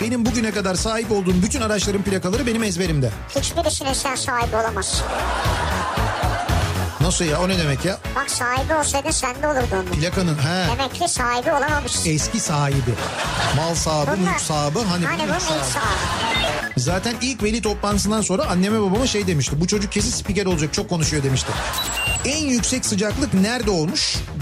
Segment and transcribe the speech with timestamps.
[0.00, 3.10] Benim bugüne kadar sahip olduğum bütün araçların plakaları benim ezberimde.
[3.36, 5.06] Hiçbirisine sen sahibi olamazsın.
[7.00, 7.98] Nasıl ya o ne demek ya?
[8.16, 9.84] Bak sahibi olsaydı sende olurdu onun.
[10.00, 10.66] Plakanın he.
[10.78, 12.10] Demek ki sahibi olamamışsın.
[12.10, 12.94] Eski sahibi.
[13.56, 14.78] Mal sahibi, Bunlar- mülk sahibi.
[14.78, 15.64] Hani, Hani bu bu mülk ilk sahibi.
[15.64, 16.80] sahibi.
[16.80, 19.60] Zaten ilk veli toplantısından sonra anneme babama şey demişti.
[19.60, 21.48] Bu çocuk kesin spiker olacak çok konuşuyor demişti.
[22.24, 24.16] En yüksek sıcaklık nerede olmuş?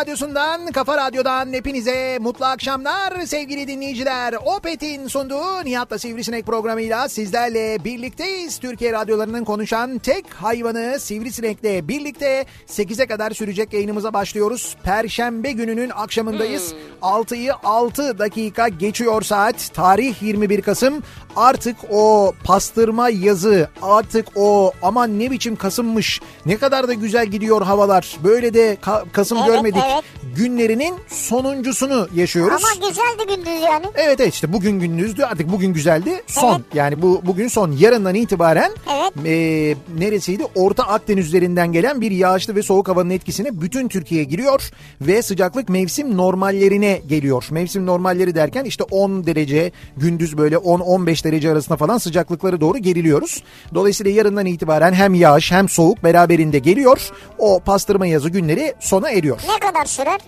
[0.00, 4.34] Radyosundan, kafa radyodan hepinize mutlu akşamlar sevgili dinleyiciler.
[4.44, 8.58] Opet'in sunduğu Nihat'la Sivrisinek programıyla sizlerle birlikteyiz.
[8.58, 14.76] Türkiye radyolarının konuşan tek hayvanı Sivrisinek'le birlikte 8'e kadar sürecek yayınımıza başlıyoruz.
[14.82, 16.74] Perşembe gününün akşamındayız.
[17.02, 19.70] 6'yı 6 dakika geçiyor saat.
[19.74, 21.02] Tarih 21 Kasım.
[21.36, 27.62] Artık o pastırma yazı, artık o aman ne biçim Kasım'mış, ne kadar da güzel gidiyor
[27.62, 28.16] havalar.
[28.24, 29.82] Böyle de Ka- Kasım Evet, görmedik.
[29.92, 30.04] Evet.
[30.36, 32.62] Günlerinin sonuncusunu yaşıyoruz.
[32.64, 33.86] Ama güzeldi gündüz yani.
[33.94, 36.22] Evet evet işte bugün gündüzdü artık bugün güzeldi.
[36.26, 36.64] Son Evet.
[36.74, 39.26] yani bu bugün son yarından itibaren Evet.
[39.26, 40.44] e, neresiydi?
[40.54, 45.68] Orta Akdeniz üzerinden gelen bir yağışlı ve soğuk havanın etkisine bütün Türkiye giriyor ve sıcaklık
[45.68, 47.44] mevsim normallerine geliyor.
[47.50, 53.42] Mevsim normalleri derken işte 10 derece gündüz böyle 10-15 derece arasında falan sıcaklıkları doğru geriliyoruz.
[53.74, 57.10] Dolayısıyla yarından itibaren hem yağış hem soğuk beraberinde geliyor.
[57.38, 59.38] O pastırma yazı günleri sona eriyor.
[59.48, 60.20] Ne kadar sürer?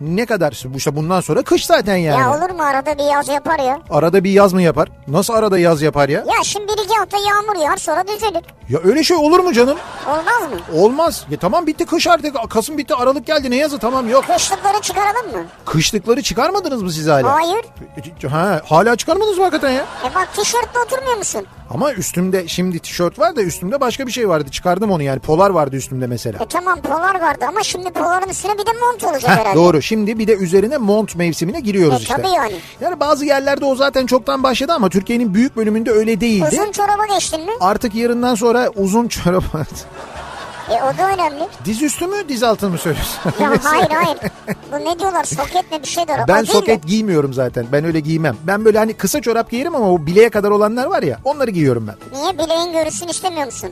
[0.00, 2.20] Ne kadar bu işte bundan sonra kış zaten yani.
[2.20, 3.80] Ya olur mu arada bir yaz yapar ya.
[3.90, 4.88] Arada bir yaz mı yapar?
[5.08, 6.18] Nasıl arada yaz yapar ya?
[6.20, 8.44] Ya şimdi bir iki hafta yağmur yağar sonra düzelir.
[8.68, 9.78] Ya öyle şey olur mu canım?
[10.08, 10.80] Olmaz mı?
[10.80, 11.26] Olmaz.
[11.30, 12.50] Ya tamam bitti kış artık.
[12.50, 14.24] Kasım bitti Aralık geldi ne yazı tamam yok.
[14.26, 15.44] Kışlıkları çıkaralım mı?
[15.64, 17.34] Kışlıkları çıkarmadınız mı siz hala?
[17.34, 17.64] Hayır.
[18.30, 19.84] Ha, hala çıkarmadınız mı hakikaten ya?
[20.10, 21.46] E bak tişörtle oturmuyor musun?
[21.70, 24.50] Ama üstümde şimdi tişört var da üstümde başka bir şey vardı.
[24.50, 25.18] Çıkardım onu yani.
[25.20, 26.44] Polar vardı üstümde mesela.
[26.44, 29.56] E tamam polar vardı ama şimdi poların üstüne bir de mont olacak Heh, herhalde.
[29.56, 29.82] doğru.
[29.82, 32.14] Şimdi bir de üzerine mont mevsimine giriyoruz E, işte.
[32.16, 32.54] tabii yani.
[32.80, 36.48] Yani bazı yerlerde o zaten çoktan başladı ama Türkiye'nin büyük bölümünde öyle değildi.
[36.52, 37.52] Uzun çoraba geçtin mi?
[37.60, 39.44] Artık yarından sonra uzun çorap
[40.70, 41.48] E o da önemli.
[41.64, 43.20] Diz üstü mü diz altı mı söylüyorsun?
[43.40, 44.18] Ya hayır hayır.
[44.72, 46.24] Bu ne diyorlar soket mi bir şey diyorlar.
[46.24, 46.46] O Ben de.
[46.50, 47.66] soket giymiyorum zaten.
[47.72, 48.36] Ben öyle giymem.
[48.42, 51.86] Ben böyle hani kısa çorap giyerim ama o bileğe kadar olanlar var ya onları giyiyorum
[51.86, 52.20] ben.
[52.20, 53.70] Niye bileğin görürsün istemiyor musun?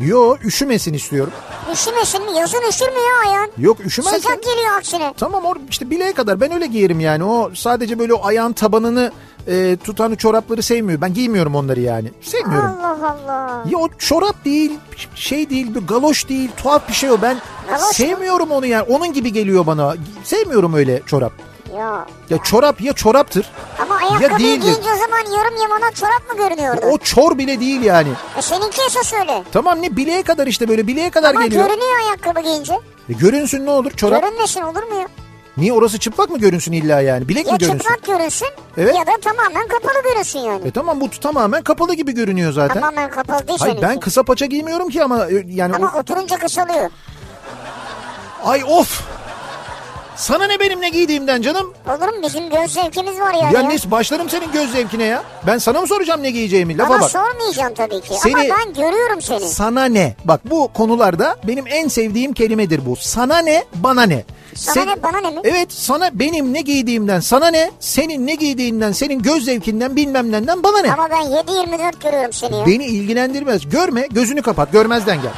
[0.00, 1.32] Yo üşümesin istiyorum.
[1.72, 2.38] Üşümesin mi?
[2.38, 3.50] Yazın üşür mü ya ayağın?
[3.58, 4.14] Yok üşümez.
[4.14, 5.14] Sıcak geliyor aksine.
[5.16, 7.24] Tamam or işte bileğe kadar ben öyle giyerim yani.
[7.24, 9.12] O sadece böyle o ayağın tabanını
[9.48, 11.00] e, tutan çorapları sevmiyor.
[11.00, 12.10] Ben giymiyorum onları yani.
[12.20, 12.68] Sevmiyorum.
[12.68, 13.64] Allah Allah.
[13.70, 14.72] Ya o çorap değil,
[15.14, 17.22] şey değil, bir galoş değil, tuhaf bir şey o.
[17.22, 17.36] Ben
[17.68, 17.92] Galoş mu?
[17.92, 18.82] sevmiyorum onu yani.
[18.88, 19.94] Onun gibi geliyor bana.
[20.24, 21.32] Sevmiyorum öyle çorap.
[21.76, 22.06] Ya.
[22.30, 23.50] Ya çorap ya çoraptır.
[23.78, 24.62] Ama Ya ayakkabıyı değildir.
[24.62, 26.80] giyince o zaman yarım yamalak çorap mı görünüyordu?
[26.90, 28.08] O çor bile değil yani.
[28.38, 29.42] E seninki esas öyle.
[29.52, 31.66] Tamam ne bileğe kadar işte böyle bileğe kadar Ama geliyor.
[31.68, 32.74] görünüyor ayakkabı giyince.
[33.08, 34.22] E, görünsün ne olur çorap.
[34.22, 35.08] Görünmesin olur mu ya?
[35.56, 37.28] Niye orası çıplak mı görünsün illa yani?
[37.28, 37.78] Bilek Ya mi görünsün?
[37.78, 38.96] çıplak görünsün Evet.
[38.98, 40.68] ya da tamamen kapalı görünsün yani.
[40.68, 42.74] E tamam bu tamamen kapalı gibi görünüyor zaten.
[42.74, 43.88] Tamamen kapalı değil Hayır seninki.
[43.94, 46.90] ben kısa paça giymiyorum ki ama e, yani Ama o- oturunca kısalıyor.
[48.44, 49.02] ay of.
[50.22, 51.74] Sana ne benim ne giydiğimden canım?
[51.88, 52.22] Olur mu?
[52.22, 53.54] Bizim göz zevkimiz var yani.
[53.54, 53.68] Ya ya.
[53.68, 55.22] ne başlarım senin göz zevkine ya.
[55.46, 56.78] Ben sana mı soracağım ne giyeceğimi?
[56.78, 57.10] Lafa Ama bak.
[57.10, 58.14] sormayacağım tabii ki.
[58.22, 59.40] Seni- Ama ben görüyorum seni.
[59.40, 60.14] Sana ne?
[60.24, 62.96] Bak bu konularda benim en sevdiğim kelimedir bu.
[62.96, 64.24] Sana ne, bana ne?
[64.54, 65.40] Sana Sen- ne bana ne mi?
[65.44, 67.70] Evet sana benim ne giydiğimden sana ne?
[67.80, 70.92] Senin ne giydiğinden senin göz zevkinden bilmem neden bana ne?
[70.92, 72.66] Ama ben 7-24 görüyorum seni ya.
[72.66, 73.68] Beni ilgilendirmez.
[73.68, 75.32] Görme gözünü kapat görmezden gel.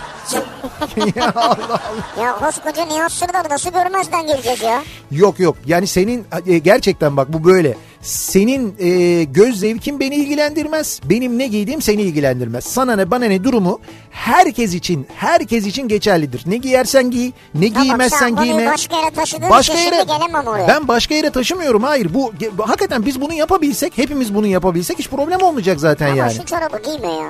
[1.16, 1.80] Ya Allah Allah.
[2.22, 4.82] Ya koskoca Nihat Sırdar nasıl görmezden geleceğiz ya?
[5.10, 7.76] Yok yok yani senin e, gerçekten bak bu böyle.
[8.02, 11.00] Senin e, göz zevkin beni ilgilendirmez.
[11.04, 12.64] Benim ne giydiğim seni ilgilendirmez.
[12.64, 13.80] Sana ne bana ne durumu
[14.10, 16.42] herkes için herkes için geçerlidir.
[16.46, 18.72] Ne giyersen giy, ne Tamam, giymezsen sen konuyu giyme.
[18.72, 20.68] başka yere taşıdığın Başka için yere şimdi gelemem oraya.
[20.68, 21.82] ben başka yere taşımıyorum.
[21.82, 26.34] Hayır bu hakikaten biz bunu yapabilsek, hepimiz bunu yapabilsek hiç problem olmayacak zaten Ama yani.
[26.34, 27.28] şu çorabı giyme ya.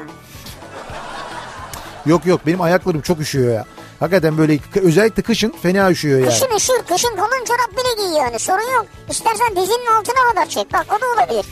[2.07, 3.65] Yok yok benim ayaklarım çok üşüyor ya.
[4.01, 6.29] Hakikaten böyle özellikle kışın fena üşüyor yani.
[6.29, 8.87] Kışın üşür, kışın kalın çorap bile giy yani sorun yok.
[9.11, 11.47] İstersen dizinin altına kadar çek bak o da olabilir.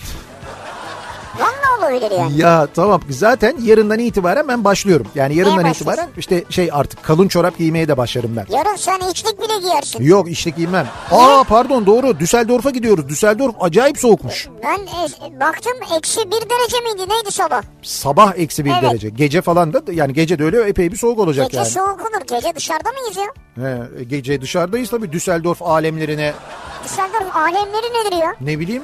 [1.39, 2.39] Valla olabilir yani.
[2.39, 5.07] Ya tamam zaten yarından itibaren ben başlıyorum.
[5.15, 8.47] Yani yarından itibaren işte şey artık kalın çorap giymeye de başlarım ben.
[8.57, 10.05] Yarın sen içlik bile giyersin.
[10.05, 10.87] Yok işte giymem.
[11.11, 13.09] Aa pardon doğru Düsseldorf'a gidiyoruz.
[13.09, 14.49] Düsseldorf acayip soğukmuş.
[14.65, 17.63] Ben e, baktım eksi bir derece miydi neydi sabah?
[17.83, 18.83] Sabah eksi bir Evet.
[18.83, 19.09] derece.
[19.09, 21.69] Gece falan da yani gece de öyle epey bir soğuk olacak Gece yani.
[21.69, 23.33] soğuk olur gece dışarıda mıyız ya?
[23.65, 26.33] He, gece dışarıdayız tabii Düsseldorf alemlerine
[26.85, 28.35] Düsseldorf alemleri nedir ya?
[28.41, 28.83] ne bileyim.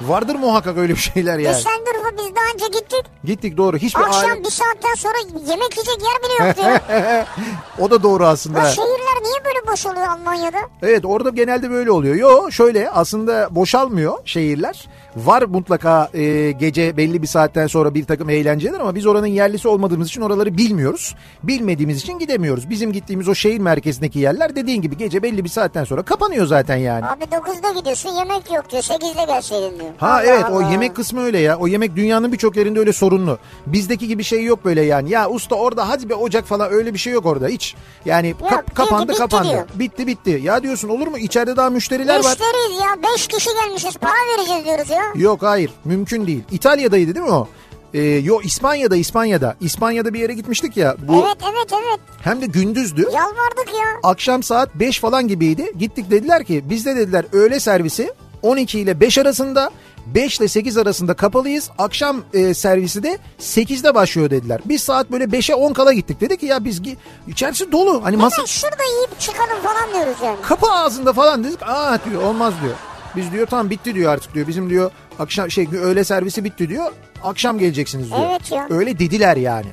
[0.00, 1.56] Vardır muhakkak öyle bir şeyler yani.
[1.56, 3.04] Düsseldorf'a biz daha önce gittik.
[3.24, 3.76] Gittik doğru.
[3.76, 4.44] Hiçbir Akşam alem...
[4.44, 5.14] bir saatten sonra
[5.48, 6.62] yemek yiyecek yer bile yoktu
[6.92, 7.26] ya.
[7.78, 8.64] o da doğru aslında.
[8.70, 10.58] şehirler niye böyle boş oluyor Almanya'da?
[10.82, 12.14] Evet orada genelde böyle oluyor.
[12.14, 14.88] Yo şöyle aslında boşalmıyor şehirler.
[15.16, 19.68] Var mutlaka e, gece belli bir saatten sonra bir takım eğlenceler ama biz oranın yerlisi
[19.68, 21.14] olmadığımız için oraları bilmiyoruz.
[21.42, 22.70] Bilmediğimiz için gidemiyoruz.
[22.70, 26.76] Bizim gittiğimiz o şehir merkezindeki yerler dediğin gibi gece belli bir saatten sonra kapanıyor zaten
[26.76, 27.06] yani.
[27.06, 29.89] Abi 9'da gidiyorsun yemek yok diyor 8'de gelseydin diyor.
[29.98, 30.70] Ha Allah evet o Allah.
[30.70, 31.56] yemek kısmı öyle ya.
[31.58, 33.38] O yemek dünyanın birçok yerinde öyle sorunlu.
[33.66, 35.10] Bizdeki gibi şey yok böyle yani.
[35.10, 37.74] Ya usta orada hadi bir ocak falan öyle bir şey yok orada hiç.
[38.04, 39.48] Yani Yok, kap- kapandı bitti kapandı.
[39.48, 39.64] diyor.
[39.74, 40.40] Bitti bitti.
[40.42, 41.18] Ya diyorsun olur mu?
[41.18, 42.36] İçeride daha müşteriler var.
[42.38, 45.02] Müşteriyiz ya 5 kişi gelmişiz para vereceğiz diyoruz ya.
[45.14, 46.42] Yok hayır mümkün değil.
[46.50, 47.48] İtalya'daydı değil mi o?
[47.94, 49.56] Ee, yo İspanya'da İspanya'da.
[49.60, 50.96] İspanya'da bir yere gitmiştik ya.
[51.08, 53.00] Bu Evet evet evet hem de gündüzdü.
[53.02, 54.10] yalvardık ya.
[54.10, 55.72] Akşam saat 5 falan gibiydi.
[55.78, 59.70] Gittik dediler ki bizde dediler öğle servisi 12 ile 5 arasında
[60.06, 61.70] 5 ile 8 arasında kapalıyız.
[61.78, 64.60] Akşam e, servisi de 8'de başlıyor dediler.
[64.64, 66.20] Biz saat böyle 5'e 10 kala gittik.
[66.20, 66.82] Dedik ki ya biz
[67.28, 68.04] içerisi dolu.
[68.04, 70.36] Hani masa Hemen şurada yiyip çıkalım falan diyoruz yani.
[70.42, 71.62] kapı ağzında falan dedik.
[71.62, 72.74] Aa diyor olmaz diyor.
[73.16, 74.46] Biz diyor tamam bitti diyor artık diyor.
[74.48, 76.92] Bizim diyor akşam şey öğle servisi bitti diyor.
[77.24, 78.20] Akşam geleceksiniz diyor.
[78.30, 78.66] Evet ya.
[78.70, 79.66] Öyle dediler yani.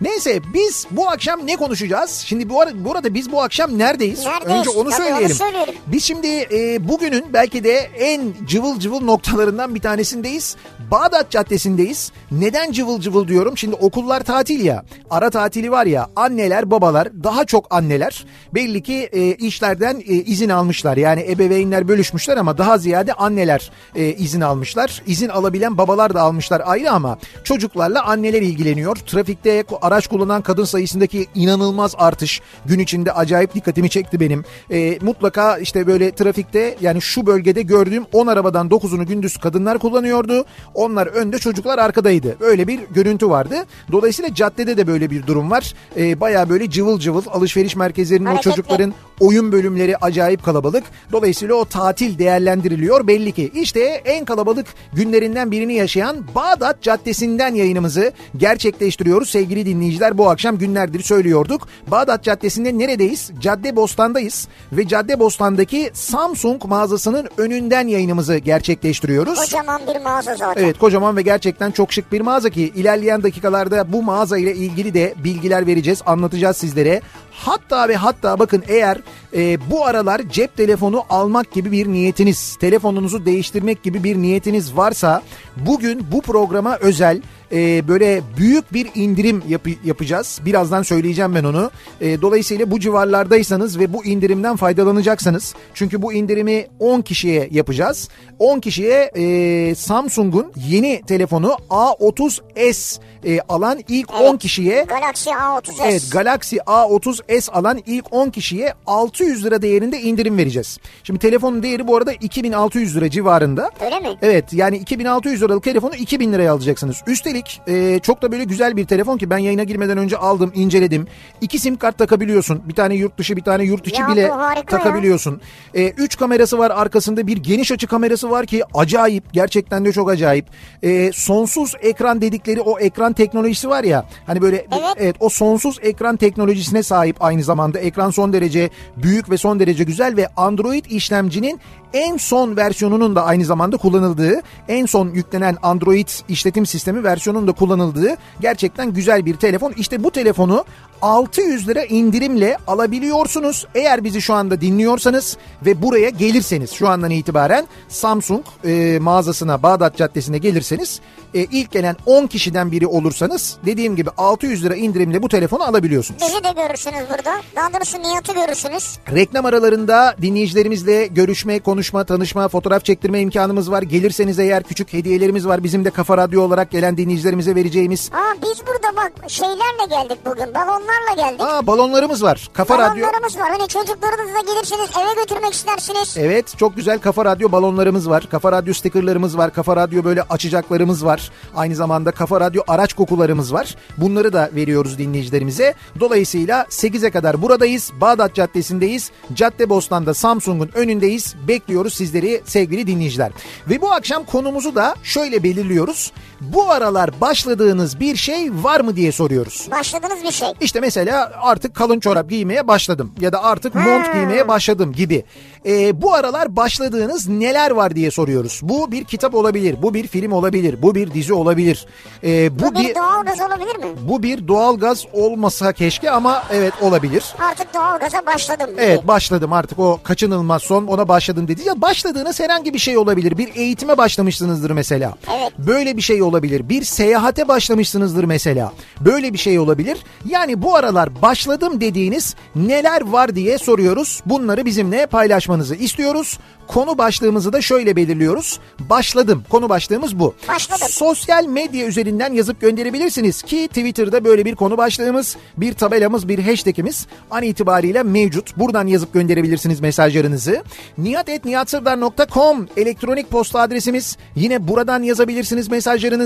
[0.00, 2.10] Neyse biz bu akşam ne konuşacağız?
[2.26, 4.24] Şimdi bu arada, bu arada biz bu akşam neredeyiz?
[4.24, 4.58] Neredeyiz?
[4.58, 5.36] Önce onu Tabii onu söyleyelim.
[5.36, 5.74] söyleyelim.
[5.86, 10.56] Biz şimdi e, bugünün belki de en cıvıl cıvıl noktalarından bir tanesindeyiz.
[10.90, 12.12] Bağdat Caddesi'ndeyiz.
[12.30, 13.58] Neden cıvıl cıvıl diyorum?
[13.58, 14.84] Şimdi okullar tatil ya.
[15.10, 16.06] Ara tatili var ya.
[16.16, 18.24] Anneler, babalar, daha çok anneler
[18.54, 20.96] belli ki e, işlerden e, izin almışlar.
[20.96, 25.02] Yani ebeveynler bölüşmüşler ama daha ziyade anneler e, izin almışlar.
[25.06, 28.96] İzin alabilen babalar da almışlar ayrı ama çocuklarla anneler ilgileniyor.
[28.96, 34.44] Trafikte araç kullanan kadın sayısındaki inanılmaz artış gün içinde acayip dikkatimi çekti benim.
[34.70, 40.44] E, mutlaka işte böyle trafikte yani şu bölgede gördüğüm 10 arabadan 9'unu gündüz kadınlar kullanıyordu.
[40.74, 42.36] Onlar önde çocuklar arkadaydı.
[42.40, 43.54] Öyle bir görüntü vardı.
[43.92, 45.74] Dolayısıyla caddede de böyle bir durum var.
[45.96, 48.50] E, Baya böyle cıvıl cıvıl alışveriş merkezlerinin o Hareketli.
[48.50, 50.84] çocukların oyun bölümleri acayip kalabalık.
[51.12, 53.50] Dolayısıyla o tatil değerlendiriliyor belli ki.
[53.54, 59.30] İşte en kalabalık günlerinden birini yaşayan Bağdat Caddesi'nden yayınımızı gerçekleştiriyoruz.
[59.30, 59.77] Sevgili dinleyiciler
[60.18, 61.68] bu akşam günlerdir söylüyorduk.
[61.86, 63.30] Bağdat Caddesi'nde neredeyiz?
[63.40, 69.38] Cadde Bostan'dayız ve Cadde Bostan'daki Samsung mağazasının önünden yayınımızı gerçekleştiriyoruz.
[69.38, 70.62] Kocaman bir mağaza zaten.
[70.64, 74.94] Evet kocaman ve gerçekten çok şık bir mağaza ki ilerleyen dakikalarda bu mağaza ile ilgili
[74.94, 77.00] de bilgiler vereceğiz, anlatacağız sizlere.
[77.30, 78.98] Hatta ve hatta bakın eğer
[79.36, 85.22] e, bu aralar cep telefonu almak gibi bir niyetiniz, telefonunuzu değiştirmek gibi bir niyetiniz varsa
[85.56, 90.40] bugün bu programa özel e, böyle büyük bir indirim yapı- yapacağız.
[90.44, 91.70] Birazdan söyleyeceğim ben onu.
[92.00, 98.08] E, dolayısıyla bu civarlardaysanız ve bu indirimden faydalanacaksanız çünkü bu indirimi 10 kişiye yapacağız.
[98.38, 105.72] 10 kişiye e, Samsung'un yeni telefonu A30s e, alan ilk 10 kişiye Galaxy A30s.
[105.84, 110.78] Evet Galaxy A30s alan ilk 10 kişiye 600 lira değerinde indirim vereceğiz.
[111.04, 113.70] Şimdi telefonun değeri bu arada 2600 lira civarında.
[113.84, 114.08] Öyle mi?
[114.22, 116.96] Evet yani 2600 liralık telefonu 2000 liraya alacaksınız.
[117.06, 117.37] Üstelik
[117.68, 121.06] e, çok da böyle güzel bir telefon ki ben yayına girmeden önce aldım inceledim.
[121.40, 122.62] İki sim kart takabiliyorsun.
[122.68, 124.54] Bir tane yurt dışı bir tane yurt içi Ya bile ya.
[124.66, 125.40] takabiliyorsun.
[125.74, 130.10] E, üç kamerası var arkasında bir geniş açı kamerası var ki acayip gerçekten de çok
[130.10, 130.46] acayip.
[130.82, 134.94] E, sonsuz ekran dedikleri o ekran teknolojisi var ya hani böyle Evet.
[134.96, 137.78] evet o sonsuz ekran teknolojisine sahip aynı zamanda.
[137.78, 141.60] Ekran son derece büyük ve son derece güzel ve Android işlemcinin
[141.92, 147.52] en son versiyonunun da aynı zamanda kullanıldığı, en son yüklenen Android işletim sistemi versiyonunun da
[147.52, 149.72] kullanıldığı gerçekten güzel bir telefon.
[149.72, 150.64] İşte bu telefonu
[151.02, 153.66] 600 lira indirimle alabiliyorsunuz.
[153.74, 159.96] Eğer bizi şu anda dinliyorsanız ve buraya gelirseniz şu andan itibaren Samsung e, mağazasına Bağdat
[159.96, 161.00] Caddesi'ne gelirseniz
[161.34, 166.22] e, ilk gelen 10 kişiden biri olursanız dediğim gibi 600 lira indirimle bu telefonu alabiliyorsunuz.
[166.22, 167.42] Bizi de görürsünüz burada.
[167.56, 168.98] Daha doğrusu Nihat'ı görürsünüz.
[169.14, 173.82] Reklam aralarında dinleyicilerimizle görüşme, konuşma, tanışma, fotoğraf çektirme imkanımız var.
[173.82, 175.64] Gelirseniz eğer küçük hediyelerimiz var.
[175.64, 178.10] Bizim de Kafa Radyo olarak gelen dinleyicilerimize vereceğimiz.
[178.12, 180.54] Aa biz burada bak şeylerle geldik bugün.
[180.54, 181.40] Balonlarla geldik.
[181.40, 182.48] Aa balonlarımız var.
[182.52, 183.02] Kafa Radyo.
[183.02, 183.50] Balonlarımız var.
[183.58, 186.16] Hani çocuklarınızla gelirseniz eve götürmek istersiniz.
[186.16, 188.28] Evet çok güzel Kafa Radyo balonlarımız var.
[188.30, 189.52] Kafa Radyo stikerlerimiz var.
[189.52, 191.30] Kafa Radyo böyle açacaklarımız var.
[191.56, 193.74] Aynı zamanda Kafa Radyo araç kokularımız var.
[193.96, 195.74] Bunları da veriyoruz dinleyicilerimize.
[196.00, 197.92] Dolayısıyla 8'e kadar buradayız.
[198.00, 199.10] Bağdat Caddesi'ndeyiz.
[199.34, 201.34] Cadde Bostan'da Samsung'un önündeyiz.
[201.68, 203.32] Bekliyoruz sizleri sevgili dinleyiciler.
[203.70, 206.12] Ve bu akşam konumuzu da şöyle belirliyoruz.
[206.40, 209.68] Bu aralar başladığınız bir şey var mı diye soruyoruz.
[209.70, 210.48] Başladığınız bir şey.
[210.60, 215.24] İşte mesela artık kalın çorap giymeye başladım ya da artık mont giymeye başladım gibi.
[215.66, 218.60] Ee, bu aralar başladığınız neler var diye soruyoruz.
[218.62, 221.86] Bu bir kitap olabilir, bu bir film olabilir, bu bir dizi olabilir.
[222.24, 223.84] Ee, bu, Bu bir doğalgaz olabilir mi?
[224.08, 227.24] bu bir doğalgaz olmasa keşke ama evet olabilir.
[227.50, 228.70] Artık doğalgaza başladım.
[228.70, 228.80] gibi.
[228.80, 231.62] Evet başladım artık o kaçınılmaz son ona başladım dedi.
[231.68, 233.38] Ya başladığınız herhangi bir şey olabilir.
[233.38, 235.14] Bir eğitime başlamışsınızdır mesela.
[235.38, 235.52] Evet.
[235.58, 236.27] Böyle bir şey olabilir.
[236.68, 238.72] Bir seyahate başlamışsınızdır mesela.
[239.00, 239.98] Böyle bir şey olabilir.
[240.28, 244.22] Yani bu aralar başladım dediğiniz neler var diye soruyoruz.
[244.26, 246.38] Bunları bizimle paylaşmanızı istiyoruz.
[246.68, 248.60] Konu başlığımızı da şöyle belirliyoruz.
[248.78, 249.44] Başladım.
[249.48, 250.34] Konu başlığımız bu.
[250.48, 250.86] Başladım.
[250.90, 257.06] Sosyal medya üzerinden yazıp gönderebilirsiniz ki Twitter'da böyle bir konu başlığımız, bir tabelamız, bir hashtagimiz
[257.30, 258.56] an itibariyle mevcut.
[258.56, 260.62] Buradan yazıp gönderebilirsiniz mesajlarınızı.
[260.98, 264.16] nihatetnihatsırdar.com elektronik posta adresimiz.
[264.34, 266.17] Yine buradan yazabilirsiniz mesajlarınızı.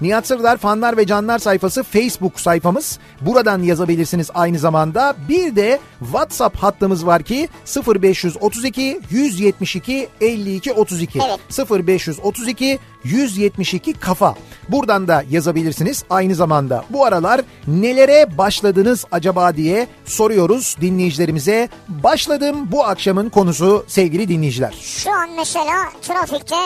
[0.00, 2.98] Nihat Sırdar fanlar ve canlar sayfası Facebook sayfamız.
[3.20, 5.14] Buradan yazabilirsiniz aynı zamanda.
[5.28, 7.48] Bir de WhatsApp hattımız var ki
[7.86, 11.18] 0532 172 52 32.
[11.18, 11.70] Evet.
[11.88, 14.34] 0532 172 kafa.
[14.68, 16.04] Buradan da yazabilirsiniz.
[16.10, 21.68] Aynı zamanda bu aralar nelere başladınız acaba diye soruyoruz dinleyicilerimize.
[21.88, 24.74] Başladım bu akşamın konusu sevgili dinleyiciler.
[24.80, 26.56] Şu an mesela trafikte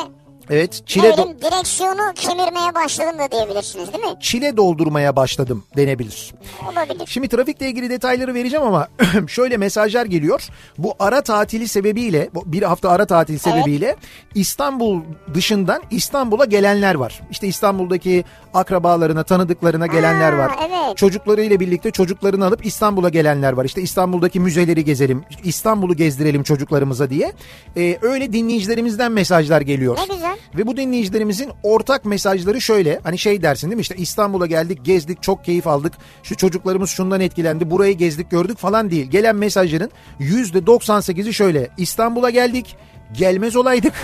[0.50, 4.10] Evet çile, diyelim direksiyonu kemirmeye başladım da diyebilirsiniz değil mi?
[4.20, 6.34] çile doldurmaya başladım denebilir.
[6.72, 7.06] Olabilir.
[7.06, 8.88] Şimdi trafikle ilgili detayları vereceğim ama
[9.28, 10.42] şöyle mesajlar geliyor.
[10.78, 13.96] Bu ara tatili sebebiyle, bir hafta ara tatili sebebiyle
[14.34, 15.00] İstanbul
[15.34, 17.20] dışından İstanbul'a gelenler var.
[17.30, 18.24] İşte İstanbul'daki
[18.54, 20.52] akrabalarına, tanıdıklarına gelenler Aa, var.
[20.68, 20.96] evet.
[20.96, 23.64] Çocuklarıyla birlikte çocuklarını alıp İstanbul'a gelenler var.
[23.64, 27.32] İşte İstanbul'daki müzeleri gezelim, İstanbul'u gezdirelim çocuklarımıza diye.
[27.76, 29.96] Ee, öyle dinleyicilerimizden mesajlar geliyor.
[30.08, 30.35] Ne güzel.
[30.54, 33.00] Ve bu dinleyicilerimizin ortak mesajları şöyle.
[33.02, 35.92] Hani şey dersin değil mi işte İstanbul'a geldik gezdik çok keyif aldık.
[36.22, 39.10] Şu çocuklarımız şundan etkilendi burayı gezdik gördük falan değil.
[39.10, 39.90] Gelen mesajların
[40.20, 41.68] %98'i şöyle.
[41.76, 42.76] İstanbul'a geldik
[43.12, 43.94] gelmez olaydık.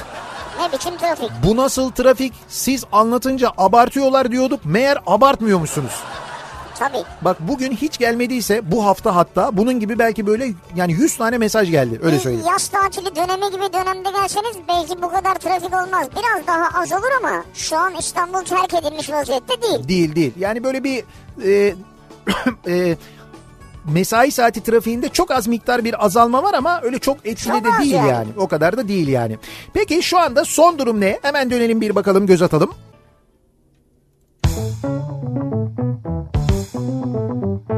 [0.60, 1.30] Ne biçim trafik?
[1.44, 2.32] Bu nasıl trafik?
[2.48, 4.64] Siz anlatınca abartıyorlar diyorduk.
[4.64, 5.92] Meğer abartmıyormuşsunuz.
[6.78, 7.04] Tabii.
[7.22, 11.70] Bak bugün hiç gelmediyse bu hafta hatta bunun gibi belki böyle yani 100 tane mesaj
[11.70, 12.46] geldi öyle Bir söyleyeyim.
[12.48, 16.08] Yaz tatili dönemi gibi dönemde gelseniz belki bu kadar trafik olmaz.
[16.16, 19.88] Biraz daha az olur ama şu an İstanbul terk edilmiş vaziyette değil.
[19.88, 20.32] Değil değil.
[20.38, 21.04] Yani böyle bir
[21.44, 21.74] e,
[22.66, 22.96] e,
[23.92, 27.68] mesai saati trafiğinde çok az miktar bir azalma var ama öyle çok etkili Çok de
[27.82, 28.08] değil yani.
[28.08, 28.28] yani.
[28.36, 29.38] O kadar da değil yani.
[29.74, 31.18] Peki şu anda son durum ne?
[31.22, 32.70] Hemen dönelim bir bakalım göz atalım.
[36.82, 37.71] Kafa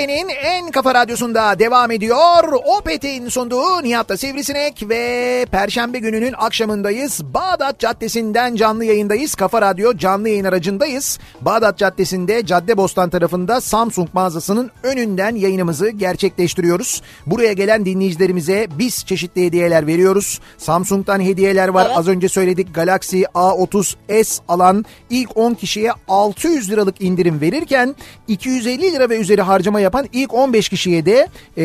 [0.00, 2.52] Türkiye'nin en kafa radyosunda devam ediyor.
[2.78, 7.24] Opet'in sunduğu Nihat'ta Sivrisinek ve Perşembe gününün akşamındayız.
[7.24, 9.34] Bağdat Caddesi'nden canlı yayındayız.
[9.34, 11.18] Kafa Radyo canlı yayın aracındayız.
[11.40, 17.02] Bağdat Caddesi'nde Caddebostan tarafında Samsung mağazasının önünden yayınımızı gerçekleştiriyoruz.
[17.26, 20.40] Buraya gelen dinleyicilerimize biz çeşitli hediyeler veriyoruz.
[20.58, 21.86] Samsung'dan hediyeler var.
[21.86, 21.98] Evet.
[21.98, 27.96] Az önce söyledik Galaxy A30s alan ilk 10 kişiye 600 liralık indirim verirken
[28.28, 31.64] 250 lira ve üzeri harcama yapan ilk 15 kişiye de e,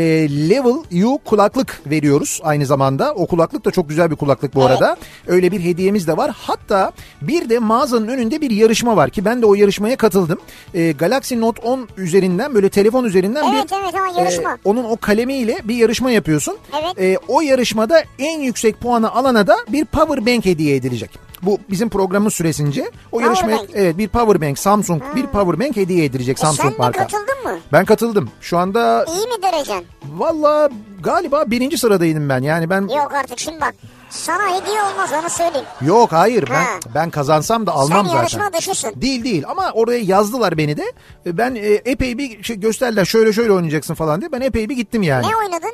[0.49, 3.13] Level U kulaklık veriyoruz aynı zamanda.
[3.13, 4.71] O kulaklık da çok güzel bir kulaklık bu Evet.
[4.71, 4.97] arada.
[5.27, 6.31] Öyle bir hediyemiz de var.
[6.37, 6.91] Hatta
[7.21, 10.39] bir de mağazanın önünde bir yarışma var ki ben de o yarışmaya katıldım.
[10.73, 14.51] E, Galaxy Note 10 üzerinden böyle telefon üzerinden Evet, bir evet, ha, yarışma.
[14.51, 16.57] e, onun o kalemiyle bir yarışma yapıyorsun.
[16.83, 16.99] Evet.
[16.99, 21.24] E, o yarışmada en yüksek puanı alana da bir power bank hediye edilecek.
[21.41, 23.69] Bu bizim programın süresince o Power yarışmaya bank.
[23.73, 26.99] evet bir power bank Samsung bir power bank hediye edilecek E sen Samsung de marka.
[26.99, 27.59] katıldın mı?
[27.71, 28.29] Ben katıldım.
[28.41, 29.83] Şu anda İyi mi derecen?
[30.13, 30.69] valla
[31.03, 32.41] galiba birinci sıradaydım ben.
[32.41, 33.75] Yani ben Yok artık şimdi bak.
[34.09, 35.65] Sana hediye olmaz onu söyleyeyim.
[35.81, 36.65] yok hayır ben Ha.
[36.95, 38.17] ben kazansam da almam Sen zaten.
[38.17, 38.91] yarışma dışısın.
[38.95, 40.83] Değil değil ama oraya yazdılar beni de.
[41.25, 44.31] Ben e, epey bir şey gösterdiler şöyle şöyle oynayacaksın falan diye.
[44.31, 45.27] Ben epey bir gittim yani.
[45.27, 45.71] Ne oynadın?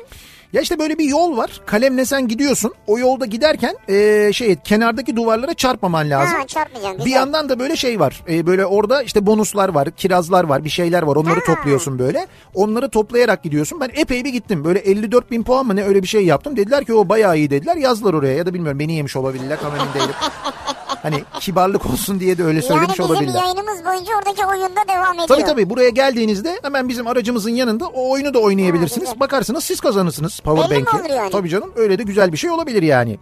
[0.52, 1.60] Ya işte böyle bir yol var.
[1.66, 2.72] Kalemle sen gidiyorsun.
[2.86, 6.38] O yolda giderken e, şey kenardaki duvarlara çarpmaman lazım.
[6.40, 6.98] Ha çarpmayacaksın.
[6.98, 7.16] Bir güzel.
[7.18, 8.22] yandan da böyle şey var.
[8.30, 11.16] E, böyle orada işte bonuslar var, kirazlar var, bir şeyler var.
[11.16, 11.54] Onları Ha.
[11.54, 12.26] topluyorsun böyle.
[12.54, 13.80] Onları toplayarak gidiyorsun.
[13.80, 14.64] Ben epey bir gittim.
[14.64, 16.56] Böyle 54 bin puan mı ne öyle bir şey yaptım.
[16.56, 17.76] Dediler ki o bayağı iyi dediler.
[17.76, 19.58] Yazdılar oraya ya da bilmiyorum beni yemiş olabilirler.
[19.60, 20.14] Tam emin değilim.
[21.02, 23.42] hani kibarlık olsun diye de öyle Yani söylemiş bizim olabilirler.
[23.42, 25.28] yayınımız boyunca oradaki oyunda devam ediyor.
[25.28, 29.08] Tabii tabii buraya geldiğinizde hemen bizim aracımızın yanında o oyunu da oynayabilirsiniz.
[29.08, 29.20] Ha.
[29.20, 31.00] Bakarsınız siz kazanırsınız power Belli mi bank'i.
[31.06, 31.30] olur yani?
[31.30, 33.18] Tabii canım öyle de güzel bir şey olabilir yani.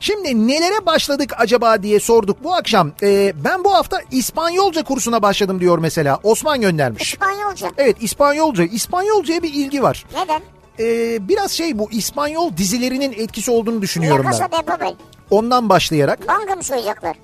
[0.00, 2.92] Şimdi nelere başladık acaba diye sorduk bu akşam.
[3.02, 6.18] Ee, ben bu hafta İspanyolca kursuna başladım diyor mesela.
[6.22, 7.12] Osman göndermiş.
[7.12, 7.70] İspanyolca.
[7.78, 8.64] Evet İspanyolca.
[8.64, 10.04] İspanyolcaya bir ilgi var.
[10.22, 10.40] Neden?
[10.80, 14.38] Ee, biraz şey bu İspanyol dizilerinin etkisi olduğunu düşünüyorum La ben.
[14.38, 14.94] Casa de Papel.
[15.32, 16.28] Ondan başlayarak.
[16.28, 17.16] Banka mı soyacaklar?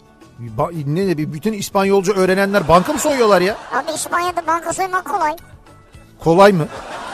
[0.58, 3.56] Ba- ne de bir bütün İspanyolca öğrenenler banka mı soyuyorlar ya?
[3.72, 5.36] Abi İspanya'da banka soymak kolay.
[6.24, 6.66] Kolay mı?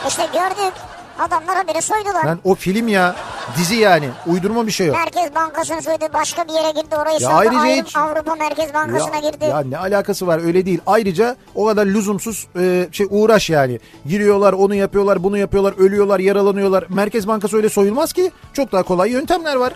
[0.09, 0.73] İşte gördük.
[1.19, 2.25] Adamlar haberi soydular.
[2.25, 3.17] Lan o film ya.
[3.59, 4.09] Dizi yani.
[4.27, 4.97] Uydurma bir şey yok.
[4.97, 6.05] Merkez Bankası'nı soydu.
[6.15, 6.97] Başka bir yere girdi.
[6.97, 9.45] Orayı Ya ayrıca ayrı hiç- Avrupa Merkez Bankası'na ya, girdi.
[9.45, 10.81] ya ne alakası var öyle değil.
[10.87, 13.81] Ayrıca o kadar lüzumsuz e, şey uğraş yani.
[14.07, 16.85] Giriyorlar onu yapıyorlar bunu yapıyorlar ölüyorlar yaralanıyorlar.
[16.89, 18.31] Merkez Bankası öyle soyulmaz ki.
[18.53, 19.73] Çok daha kolay yöntemler var.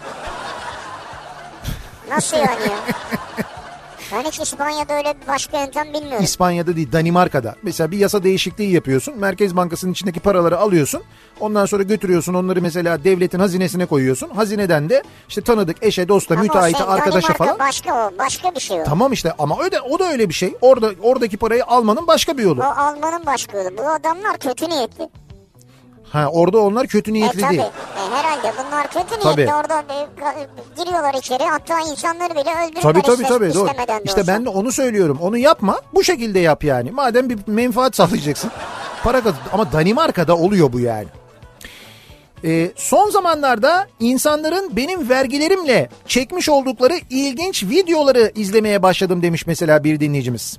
[2.10, 2.78] Nasıl yani ya?
[4.12, 6.24] Ben hiç İspanya'da öyle başka yöntem bilmiyorum.
[6.24, 7.54] İspanya'da değil Danimarka'da.
[7.62, 9.18] Mesela bir yasa değişikliği yapıyorsun.
[9.18, 11.02] Merkez Bankası'nın içindeki paraları alıyorsun.
[11.40, 14.28] Ondan sonra götürüyorsun onları mesela devletin hazinesine koyuyorsun.
[14.30, 17.58] Hazineden de işte tanıdık eşe, dosta, Ama müteahhite, şey, arkadaşa Danimarka falan.
[17.58, 18.18] başka o.
[18.18, 18.84] Başka bir şey o.
[18.84, 20.54] Tamam işte ama öyle o da öyle bir şey.
[20.60, 22.60] Orada oradaki parayı almanın başka bir yolu.
[22.60, 23.76] O Alman'ın başka yolu.
[23.78, 25.08] Bu adamlar kötü niyetli.
[26.12, 27.50] Ha orada onlar kötü E niyetli tabi.
[27.50, 27.62] değil.
[27.62, 29.22] E, herhalde bunlar kötü niyetli.
[29.22, 29.54] Tabii.
[29.54, 30.46] Orada e,
[30.84, 31.44] giriyorlar içeri.
[31.44, 32.82] Hatta insanları bile öldürürler.
[32.82, 33.68] Tabii tabii işte, tabii doğru.
[34.04, 34.32] İşte olsa.
[34.32, 35.18] ben de onu söylüyorum.
[35.22, 35.80] Onu yapma.
[35.94, 36.90] Bu şekilde yap yani.
[36.90, 38.50] Madem bir menfaat sağlayacaksın.
[39.04, 39.38] Para kazan.
[39.52, 41.06] Ama Danimarka'da oluyor bu yani.
[42.44, 50.00] Ee, son zamanlarda insanların benim vergilerimle çekmiş oldukları ilginç videoları izlemeye başladım demiş mesela bir
[50.00, 50.58] dinleyicimiz.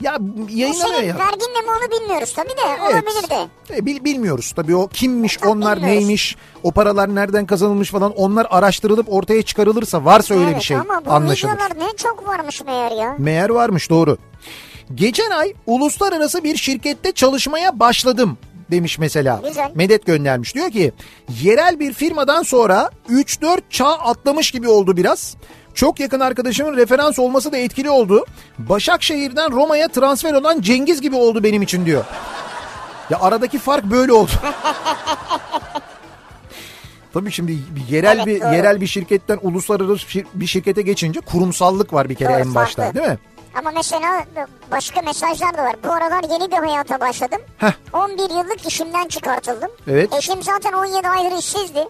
[0.00, 0.18] Ya
[0.50, 1.18] yayınlanıyor senin ya.
[1.18, 2.76] verginle mi onu bilmiyoruz tabii de.
[2.82, 3.04] Evet.
[3.04, 3.76] Olabilir de.
[3.76, 5.98] E, bil- bilmiyoruz tabii o kimmiş Tabii onlar bilmiyoruz.
[6.06, 10.76] neymiş o paralar nereden kazanılmış falan onlar araştırılıp ortaya çıkarılırsa varsa öyle evet, bir şey
[10.76, 11.52] ama bu anlaşılır.
[11.52, 13.14] videolar ne çok varmış meğer ya.
[13.18, 14.18] Meğer varmış doğru.
[14.94, 18.38] Geçen ay uluslararası bir şirkette çalışmaya başladım
[18.70, 19.40] demiş mesela.
[19.48, 19.70] Güzel.
[19.74, 20.54] Medet göndermiş.
[20.54, 20.92] Diyor ki
[21.42, 25.36] yerel bir firmadan sonra 3-4 çağ atlamış gibi oldu biraz.
[25.74, 28.24] Çok yakın arkadaşımın referans olması da etkili oldu.
[28.58, 32.04] Başakşehir'den Roma'ya transfer olan Cengiz gibi oldu benim için diyor.
[33.10, 34.30] Ya aradaki fark böyle oldu.
[37.14, 38.54] Tabii şimdi bir yerel Evet, bir doğru.
[38.54, 43.00] yerel bir şirketten uluslararası bir şirkete geçince kurumsallık var bir kere Doğru, en başta, farklı.
[43.00, 43.18] değil mi?
[43.58, 44.24] Ama mesela
[44.70, 45.76] başka mesajlar da var.
[45.84, 47.38] Bu aralar yeni bir hayata başladım.
[47.58, 47.72] Heh.
[47.92, 49.70] 11 yıllık işimden çıkartıldım.
[49.88, 50.14] Evet.
[50.14, 51.88] Eşim zaten 17 aydır işsizdi.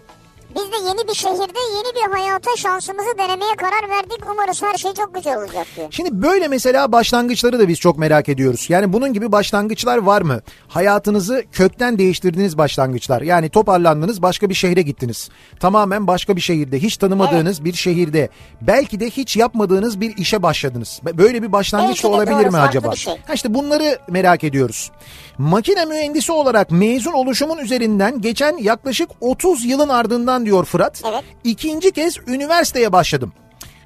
[0.55, 4.19] Biz de yeni bir şehirde yeni bir hayata şansımızı denemeye karar verdik.
[4.31, 5.87] Umarız her şey çok güzel olacak diyor.
[5.91, 8.65] Şimdi böyle mesela başlangıçları da biz çok merak ediyoruz.
[8.69, 10.41] Yani bunun gibi başlangıçlar var mı?
[10.67, 13.21] Hayatınızı kökten değiştirdiğiniz başlangıçlar.
[13.21, 15.29] Yani toparlandınız başka bir şehre gittiniz.
[15.59, 18.29] Tamamen başka bir şehirde hiç tanımadığınız bir şehirde.
[18.61, 21.01] Belki de hiç yapmadığınız bir işe başladınız.
[21.03, 22.95] Böyle bir başlangıç da olabilir doğru, mi acaba?
[22.95, 23.13] şey.
[23.27, 24.91] Ha işte bunları merak ediyoruz.
[25.37, 31.01] Makine mühendisi olarak mezun oluşumun üzerinden geçen yaklaşık 30 yılın ardından diyor Fırat.
[31.05, 31.23] Evet.
[31.43, 33.33] İkinci kez üniversiteye başladım.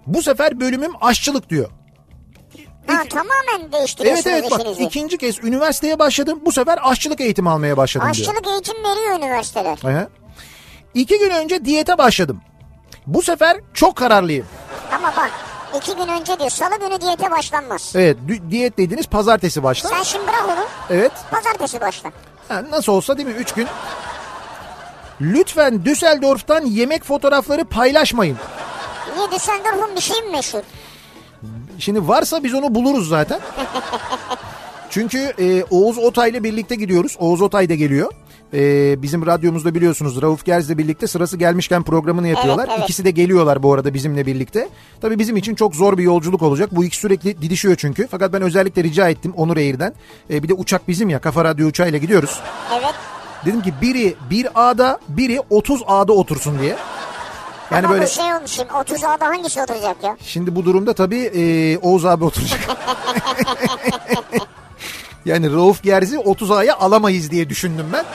[0.08, 1.70] Bu sefer bölümüm aşçılık diyor.
[2.88, 4.84] Ha, tamamen Evet değiştiriyorsunuz evet bak işinizi.
[4.84, 6.40] ikinci kez üniversiteye başladım.
[6.46, 8.28] Bu sefer aşçılık eğitimi almaya başladım diyor.
[8.30, 9.78] Aşçılık eğitim veriyor üniversiteler.
[9.84, 10.08] Aha.
[10.94, 12.42] İki gün önce diyete başladım.
[13.08, 14.46] Bu sefer çok kararlıyım.
[14.92, 15.32] Ama bak
[15.78, 17.94] iki gün önce diyor salı günü diyete başlanmaz.
[17.96, 18.18] Evet
[18.50, 19.90] diyet dediğiniz pazartesi başlar.
[19.90, 21.12] Sen şimdi bırak onu Evet.
[21.32, 22.12] pazartesi başla.
[22.48, 23.34] Ha, nasıl olsa değil mi?
[23.34, 23.68] Üç gün.
[25.22, 28.38] Lütfen Düsseldorf'tan yemek fotoğrafları paylaşmayın.
[29.18, 30.62] Niye Düsseldorf'un bir şey mi meşhur?
[31.80, 33.40] Şimdi varsa biz onu buluruz zaten.
[34.90, 37.16] Çünkü e, Oğuz Otay'la birlikte gidiyoruz.
[37.20, 38.12] Oğuz Otay da geliyor.
[38.54, 42.66] E, bizim radyomuzda biliyorsunuz Rauf Gerz'le birlikte sırası gelmişken programını yapıyorlar.
[42.68, 42.84] Evet, evet.
[42.84, 44.70] İkisi de geliyorlar bu arada bizimle birlikte.
[45.02, 46.70] Tabii bizim için çok zor bir yolculuk olacak.
[46.76, 48.08] Bu ikisi sürekli didişiyor çünkü.
[48.12, 49.94] Fakat ben özellikle rica ettim Onur Air'den.
[50.30, 52.40] E, bir de uçak bizim ya Kafa Radyo uçağıyla gidiyoruz.
[52.74, 52.96] Evet.
[53.46, 56.76] Dedim ki biri 1A'da biri 30A'da otursun diye.
[57.72, 60.18] Yani Ama böyle bu şey olmuş şimdi 30 A'da hangisi oturacak ya?
[60.22, 62.60] Şimdi bu durumda tabii e, Oğuz abi oturacak.
[65.26, 68.06] yani Rauf Gerz'i 30 aya alamayız diye düşündüm ben.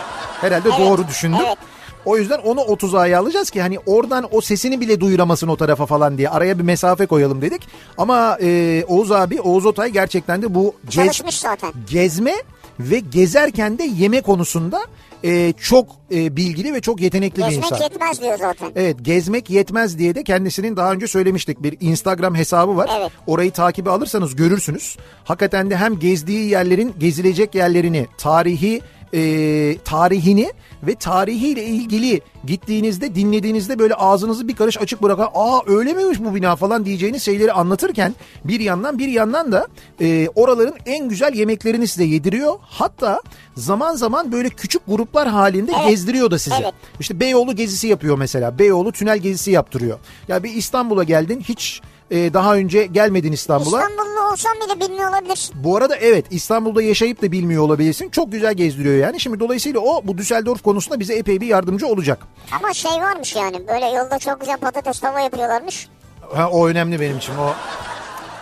[0.40, 1.38] Herhalde Evet, doğru düşündüm.
[1.46, 1.56] evet.
[2.04, 5.86] O yüzden onu 30 aya alacağız ki hani oradan o sesini bile duyuramasın o tarafa
[5.86, 7.68] falan diye araya bir mesafe koyalım dedik.
[7.98, 11.72] Ama e, Oğuz abi Oğuz Otay gerçekten de bu gez- Çalışmış zaten.
[11.90, 12.34] gezme
[12.80, 14.80] ve gezerken de yeme konusunda
[15.24, 17.82] e, çok e, bilgili ve çok yetenekli bir Gezmek insan.
[17.82, 18.72] yetmez diyor zaten.
[18.76, 22.90] Evet gezmek yetmez diye de kendisinin daha önce söylemiştik bir Instagram hesabı var.
[23.00, 23.12] Evet.
[23.26, 24.96] Orayı takibe alırsanız görürsünüz.
[25.24, 28.80] Hakikaten de hem gezdiği yerlerin gezilecek yerlerini, tarihi
[29.14, 35.92] e, tarihini ve tarihiyle ilgili gittiğinizde dinlediğinizde böyle ağzınızı bir karış açık bırakan aa öyle
[35.92, 39.66] miymiş bu bina falan diyeceğiniz şeyleri anlatırken bir yandan bir yandan da
[40.00, 42.54] e, oraların en güzel yemeklerini size yediriyor.
[42.62, 43.22] Hatta
[43.56, 45.90] zaman zaman böyle küçük gruplar halinde Evet.
[45.90, 46.56] gezdiriyor da sizi.
[46.62, 46.74] Evet.
[47.00, 48.58] İşte Beyoğlu gezisi yapıyor mesela.
[48.58, 49.98] Beyoğlu tünel gezisi yaptırıyor.
[50.28, 53.82] Ya bir İstanbul'a geldin hiç e, daha önce gelmedin İstanbul'a.
[53.82, 55.64] İstanbullu olsam bile bilmiyor olabilirsin.
[55.64, 58.08] Bu arada evet İstanbul'da yaşayıp da bilmiyor olabilirsin.
[58.08, 59.20] Çok güzel gezdiriyor yani.
[59.20, 62.18] Şimdi dolayısıyla o bu Düsseldorf konusunda bize epey bir yardımcı olacak.
[62.52, 65.88] Ama şey varmış yani böyle yolda çok güzel patates tava yapıyorlarmış.
[66.34, 67.32] Ha, o önemli benim için.
[67.36, 67.52] O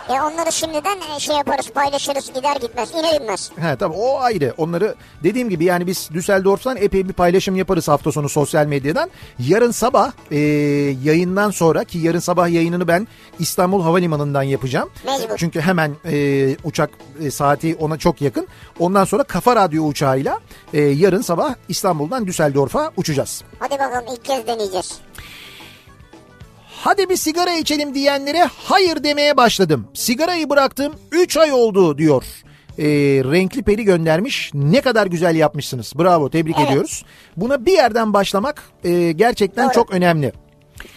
[0.09, 3.51] E onları şimdiden e, şey yaparız paylaşırız gider gitmez iner inmez.
[3.55, 4.53] He tabii o ayrı.
[4.57, 9.09] Onları dediğim gibi yani biz Düsseldorf'tan epey bir paylaşım yaparız hafta sonu sosyal medyadan.
[9.39, 10.37] Yarın sabah e,
[11.03, 13.07] yayından sonra ki yarın sabah yayınını ben
[13.39, 14.89] İstanbul Havalimanı'ndan yapacağım.
[15.05, 15.37] Mecbur.
[15.37, 16.89] Çünkü hemen e, uçak
[17.23, 18.47] e, saati ona çok yakın.
[18.79, 20.39] Ondan sonra Kafa Radyo uçağıyla
[20.73, 23.43] e, yarın sabah İstanbul'dan Düsseldorf'a uçacağız.
[23.59, 24.99] Hadi bakalım ilk kez deneyeceğiz.
[26.83, 29.87] Hadi bir sigara içelim diyenlere hayır demeye başladım.
[29.93, 32.23] Sigarayı bıraktım 3 ay oldu diyor.
[32.79, 32.83] Ee,
[33.31, 34.51] renkli peri göndermiş.
[34.53, 35.93] Ne kadar güzel yapmışsınız.
[35.99, 36.69] Bravo tebrik Evet.
[36.69, 37.05] ediyoruz.
[37.37, 39.73] Buna bir yerden başlamak e, gerçekten Doğru.
[39.73, 40.33] çok önemli.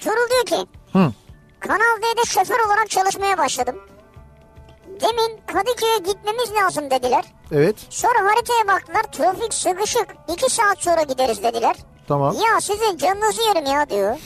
[0.00, 1.12] Turul diyor ki Hı.
[1.60, 3.76] Kanal D'de şoför olarak çalışmaya başladım.
[5.00, 7.24] Demin Kadıköy'e gitmemiz lazım dediler.
[7.52, 10.06] Evet Sonra haritaya baktılar trafik sıkışık.
[10.32, 11.76] 2 saat sonra gideriz dediler.
[12.08, 12.34] tamam.
[12.34, 14.16] Ya sizin canınızı yerim ya diyor.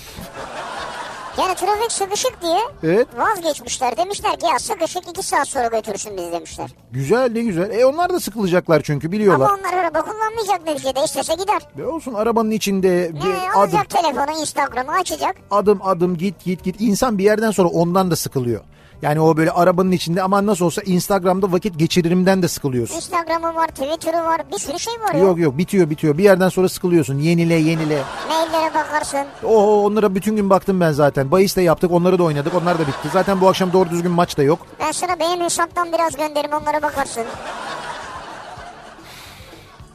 [1.38, 3.96] Yani trafik sıkışık diye Evet vazgeçmişler.
[3.96, 6.70] Demişler ki ya sıkışık 2 saat sonra götürürsün bizi demişler.
[6.92, 7.70] güzel ne güzel.
[7.70, 9.46] E onlar da sıkılacaklar çünkü biliyorlar.
[9.46, 11.62] Ama onlar araba kullanmayacak neticede istese gider.
[11.78, 15.36] E olsun arabanın içinde Ne, bir adım, alacak telefonu Instagram'ı açacak.
[15.50, 16.80] adım adım git git git.
[16.80, 18.60] İnsan bir yerden sonra ondan da sıkılıyor.
[19.02, 22.96] Yani o böyle arabanın içinde aman nasıl olsa Instagram'da vakit geçiririmden de sıkılıyorsun.
[22.96, 25.20] Instagram'ı var, Twitter'ı var, bir sürü şey var ya.
[25.20, 26.18] Yok yok bitiyor bitiyor.
[26.18, 27.18] Bir yerden sonra sıkılıyorsun.
[27.18, 28.02] Yenile yenile.
[28.28, 29.26] Maillere bakarsın.
[29.44, 31.30] O onlara bütün gün baktım ben zaten.
[31.30, 31.90] Bahis de yaptık.
[31.90, 32.54] Onları da oynadık.
[32.54, 33.08] Onlar da bitti.
[33.12, 34.58] Zaten bu akşam doğru düzgün maç da yok.
[34.80, 37.24] Ben sana benim hesaptan biraz gönderim onlara bakarsın.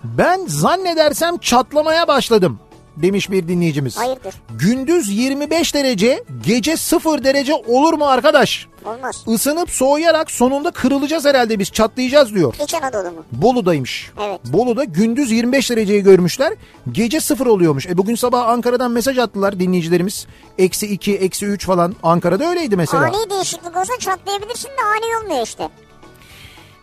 [0.03, 2.59] Ben zannedersem çatlamaya başladım
[3.01, 3.97] demiş bir dinleyicimiz.
[3.97, 4.35] Hayırdır?
[4.59, 8.67] Gündüz 25 derece, gece 0 derece olur mu arkadaş?
[8.85, 9.23] Olmaz.
[9.27, 12.55] Isınıp soğuyarak sonunda kırılacağız herhalde biz çatlayacağız diyor.
[12.63, 13.25] İç Anadolu mu?
[13.31, 14.11] Bolu'daymış.
[14.23, 14.39] Evet.
[14.45, 16.53] Bolu'da gündüz 25 dereceyi görmüşler.
[16.91, 17.87] Gece sıfır oluyormuş.
[17.87, 20.27] E bugün sabah Ankara'dan mesaj attılar dinleyicilerimiz.
[20.57, 21.95] Eksi 2, eksi 3 falan.
[22.03, 23.03] Ankara'da öyleydi mesela.
[23.03, 25.69] Ani değişiklik olsa çatlayabilirsin de ani olmuyor işte.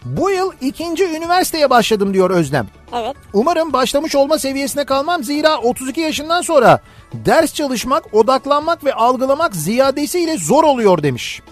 [0.07, 2.67] Bu yıl ikinci üniversiteye başladım diyor Özlem.
[2.95, 3.17] Evet.
[3.33, 6.81] Umarım başlamış olma seviyesine kalmam zira 32 yaşından sonra
[7.15, 11.43] ders çalışmak, odaklanmak ve algılamak ziyadesiyle zor oluyor demiş.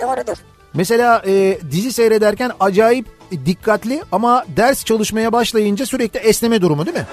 [0.00, 0.36] Doğrudur.
[0.74, 3.06] Mesela e, dizi seyrederken acayip
[3.46, 7.06] dikkatli ama ders çalışmaya başlayınca sürekli esneme durumu değil mi?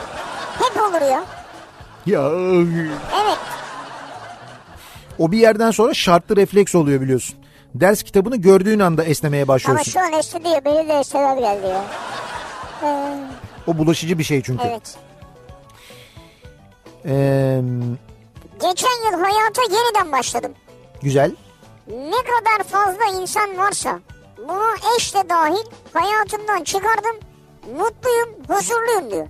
[0.60, 1.24] Hep olur ya.
[2.06, 2.30] Ya
[3.24, 3.38] Evet.
[5.20, 7.36] o bir yerden sonra şartlı refleks oluyor biliyorsun.
[7.80, 9.92] Ders kitabını gördüğün anda esnemeye Ama başlıyorsun.
[9.92, 11.84] şu an diye beni de esneler geldi ya.
[12.84, 13.18] Ee,
[13.68, 14.64] O bulaşıcı bir şey çünkü.
[14.68, 14.96] evet.
[17.06, 17.62] Ee,
[18.62, 20.52] Geçen yıl hayata yeniden başladım.
[21.02, 21.32] güzel.
[21.88, 24.00] Ne kadar fazla insan varsa
[24.48, 27.16] buna eş de dahil hayatımdan çıkardım.
[27.78, 29.28] Mutluyum, huzurluyum diyor.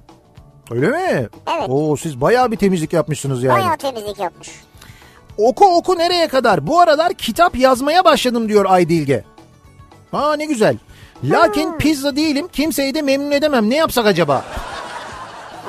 [0.71, 1.29] Öyle mi?
[1.57, 1.69] Evet.
[1.69, 3.59] Oo siz bayağı bir temizlik yapmışsınız yani.
[3.59, 4.49] Bayağı temizlik yapmış.
[5.37, 6.67] Oku oku nereye kadar?
[6.67, 9.23] Bu aralar kitap yazmaya başladım diyor Aydilge.
[10.11, 10.77] Ha ne güzel.
[11.23, 11.77] Lakin Hmm.
[11.77, 12.47] pizza değilim.
[12.53, 13.69] Kimseyi de memnun edemem.
[13.69, 14.45] Ne yapsak acaba?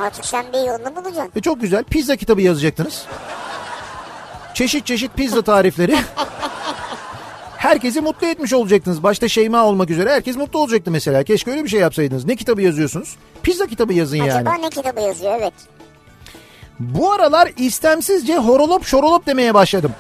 [0.00, 1.32] Artık sen bir yolunu bulacaksın.
[1.36, 1.84] E çok güzel.
[1.84, 3.04] Pizza kitabı yazacaktınız.
[4.54, 5.96] Çeşit çeşit pizza tarifleri.
[7.56, 9.02] herkesi mutlu etmiş olacaktınız.
[9.02, 11.22] Başta Şeyma olmak üzere herkes mutlu olacaktı mesela.
[11.24, 12.24] Keşke öyle bir şey yapsaydınız.
[12.24, 13.16] Ne kitabı yazıyorsunuz?
[13.42, 14.32] Pizza kitabı yazın yani.
[14.32, 15.52] Acaba ne kitabı yazıyor evet.
[16.80, 19.92] Bu aralar istemsizce horolop şorolop demeye başladım.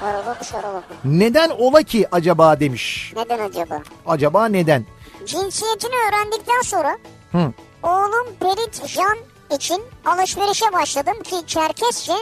[0.00, 0.84] Horolop şorolop.
[1.04, 3.12] Neden ola ki acaba demiş.
[3.16, 3.82] Neden acaba?
[4.06, 4.84] Acaba neden?
[5.26, 6.96] Cinsiyetini öğrendikten sonra
[7.32, 7.52] Hı.
[7.82, 9.18] oğlum Perit Jan
[9.56, 12.12] için alışverişe başladım ki Çerkesçe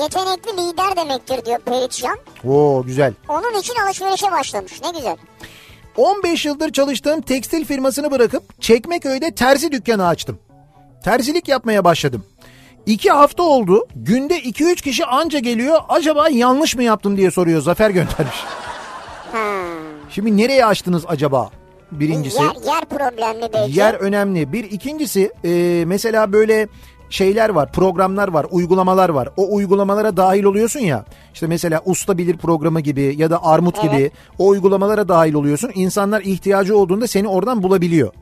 [0.00, 2.18] yetenekli lider demektir diyor Perit Jan.
[2.48, 3.12] Oo güzel.
[3.28, 5.16] Onun için alışverişe başlamış ne güzel.
[5.96, 10.38] 15 yıldır çalıştığım tekstil firmasını bırakıp Çekmeköy'de terzi dükkanı açtım.
[11.04, 12.24] Terzilik yapmaya başladım.
[12.86, 13.86] İki hafta oldu.
[13.96, 15.78] Günde 2-3 kişi anca geliyor.
[15.88, 17.60] Acaba yanlış mı yaptım diye soruyor.
[17.60, 18.44] Zafer göndermiş.
[20.10, 21.50] Şimdi nereye açtınız acaba?
[21.92, 22.42] Birincisi.
[22.42, 23.78] Yer, yer problemli belki.
[23.78, 24.52] Yer önemli.
[24.52, 26.68] Bir ikincisi e, mesela böyle
[27.10, 29.28] şeyler var, programlar var, uygulamalar var.
[29.36, 31.04] O uygulamalara dahil oluyorsun ya.
[31.34, 34.12] İşte mesela Usta Bilir programı gibi ya da Armut gibi Evet.
[34.38, 35.70] o uygulamalara dahil oluyorsun.
[35.74, 38.12] İnsanlar ihtiyacı olduğunda seni oradan bulabiliyor.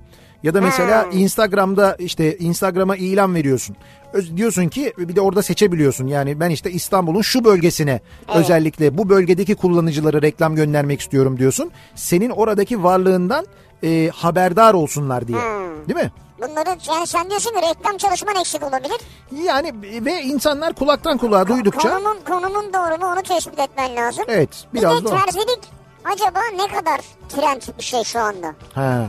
[0.42, 1.18] Ya da mesela Hmm.
[1.18, 3.76] Instagram'da işte Instagram'a ilan veriyorsun.
[4.12, 6.06] Öz- diyorsun ki bir de orada seçebiliyorsun.
[6.06, 8.00] Yani ben işte İstanbul'un şu bölgesine
[8.34, 11.70] özellikle bu bölgedeki kullanıcılara reklam göndermek istiyorum diyorsun.
[11.94, 13.46] Senin oradaki varlığından
[13.84, 15.38] e, haberdar olsunlar diye.
[15.38, 15.88] Hmm.
[15.88, 16.10] Değil mi?
[16.38, 18.96] Bunları yani sen diyorsun ki reklam çalışman eksik olabilir.
[19.44, 19.72] Yani
[20.04, 24.24] ve insanlar kulaktan kulağa duydukça Konumun, konumun doğru mu onu tespit etmen lazım.
[24.28, 25.60] evet Bir biraz de da terzilik
[26.04, 28.54] acaba ne kadar trend bir şey şu anda?
[28.74, 29.06] ha.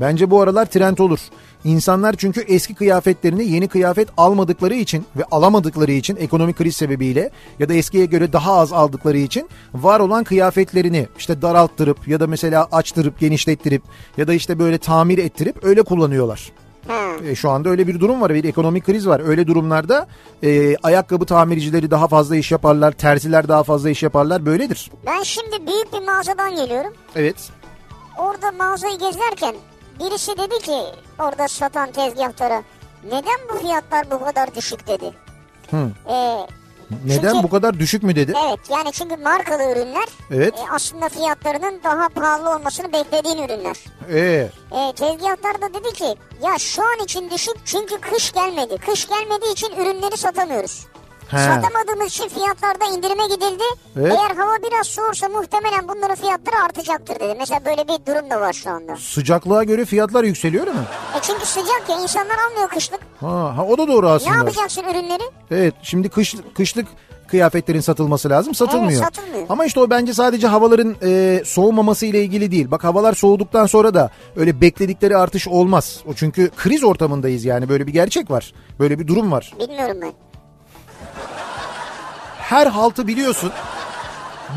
[0.00, 1.20] Bence bu aralar trend olur.
[1.64, 7.68] İnsanlar çünkü eski kıyafetlerini yeni kıyafet almadıkları için ve alamadıkları için ekonomik kriz sebebiyle ya
[7.68, 12.68] da eskiye göre daha az aldıkları için var olan kıyafetlerini işte daralttırıp ya da mesela
[12.72, 13.82] açtırıp genişlettirip
[14.16, 16.52] ya da işte böyle tamir ettirip öyle kullanıyorlar.
[16.88, 17.10] Ha.
[17.24, 18.34] E, şu anda öyle bir durum var.
[18.34, 19.20] Bir ekonomik kriz var.
[19.28, 20.06] Öyle durumlarda
[20.42, 22.92] e, ayakkabı tamircileri daha fazla iş yaparlar.
[22.92, 24.46] Terziler daha fazla iş yaparlar.
[24.46, 24.90] Böyledir.
[25.06, 26.92] Ben şimdi büyük bir mağazadan geliyorum.
[27.16, 27.36] Evet.
[28.18, 29.54] Orada mağazayı gezerken
[29.98, 30.78] birisi dedi ki
[31.18, 32.62] orada satan tezgahtara
[33.04, 35.12] neden bu fiyatlar bu kadar düşük dedi.
[35.70, 35.90] Hı.
[36.08, 36.46] Ee,
[37.06, 38.32] Neden Çünkü- bu kadar düşük mü dedi?
[38.48, 40.54] evet yani çünkü markalı ürünler Evet.
[40.54, 43.76] e, aslında fiyatlarının daha pahalı olmasını beklediğin ürünler.
[44.12, 48.76] Ee, E, tezgahtar da dedi ki ya şu an için düşük çünkü kış gelmedi.
[48.78, 50.86] Kış gelmediği için ürünleri satamıyoruz.
[51.30, 51.36] He.
[51.38, 53.64] Satamadığımız için fiyatlarda indirime gidildi.
[53.96, 54.12] Evet.
[54.12, 57.34] Eğer hava biraz soğursa muhtemelen bunların fiyatları artacaktır dedi.
[57.38, 58.96] Mesela böyle bir durum da var şu anda.
[58.96, 60.80] sıcaklığa göre fiyatlar yükseliyor mu?
[61.16, 63.00] E çünkü sıcak ya insanlar almıyor kışlık.
[63.20, 64.36] Ha, ha, o da doğru Ne aslında.
[64.36, 65.22] yapacaksın ürünleri?
[65.50, 66.86] Evet şimdi kış, kışlık
[67.26, 69.02] kıyafetlerin satılması lazım satılmıyor.
[69.02, 69.46] Evet, satılmıyor.
[69.48, 72.70] Ama işte o bence sadece havaların e, soğumaması ile ilgili değil.
[72.70, 76.00] Bak havalar soğuduktan sonra da öyle bekledikleri artış olmaz.
[76.06, 78.52] O çünkü kriz ortamındayız yani böyle bir gerçek var.
[78.78, 79.52] Böyle bir durum var.
[79.60, 80.12] Bilmiyorum ben.
[82.48, 83.52] Her haltı biliyorsun.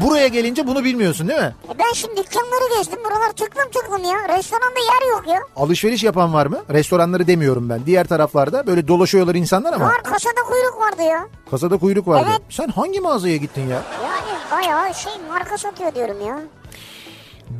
[0.02, 1.56] Buraya gelince bunu bilmiyorsun değil mi?
[1.76, 3.00] E ben şimdi dükkanları gezdim.
[3.06, 4.38] Buralar tıklım tıklım ya.
[4.38, 5.40] Restoranda yer yok ya.
[5.56, 6.58] Alışveriş yapan var mı?
[6.70, 7.86] Restoranları demiyorum ben.
[7.86, 11.28] Diğer taraflarda böyle dolaşıyorlar insanlar ama Var kasada kuyruk vardı ya.
[11.52, 12.28] kasada kuyruk vardı.
[12.32, 12.42] Evet.
[12.50, 13.82] Sen hangi mağazaya gittin ya?
[14.04, 16.40] Yani bayağı şey marka satıyor diyorum ya.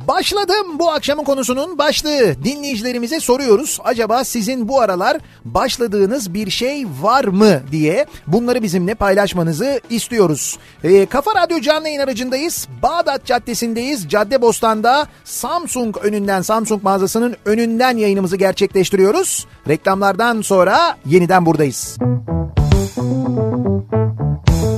[0.08, 2.44] Başladım bu akşamın konusunun başlığı.
[2.44, 3.78] Dinleyicilerimize soruyoruz.
[3.84, 10.58] Acaba sizin bu aralar başladığınız bir şey var mı diye bunları bizimle paylaşmanızı istiyoruz.
[10.84, 12.68] Ee, Kafa Radyo canlı yayın aracındayız.
[12.82, 14.08] Bağdat Caddesi'ndeyiz.
[14.08, 19.46] Caddebostan'da Samsung önünden Samsung mağazasının önünden yayınımızı gerçekleştiriyoruz.
[19.68, 21.98] Reklamlardan sonra yeniden buradayız.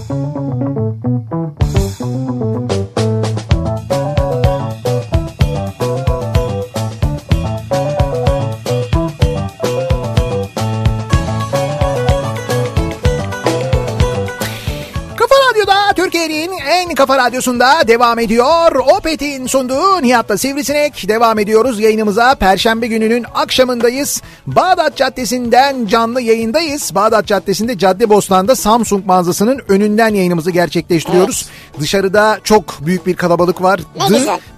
[0.08, 0.23] Kafa
[17.06, 18.76] kafa radyosunda devam ediyor.
[18.96, 22.34] Opet'in sunduğu Nihat'la Sivrisinek devam ediyoruz yayınımıza.
[22.34, 24.22] Perşembe gününün akşamındayız.
[24.46, 26.94] Bağdat Caddesi'nden canlı yayındayız.
[26.94, 31.48] Bağdat Caddesi'nde Caddebostan'da Samsung mağazasının önünden yayınımızı gerçekleştiriyoruz.
[31.80, 33.80] Dışarıda çok büyük bir kalabalık var.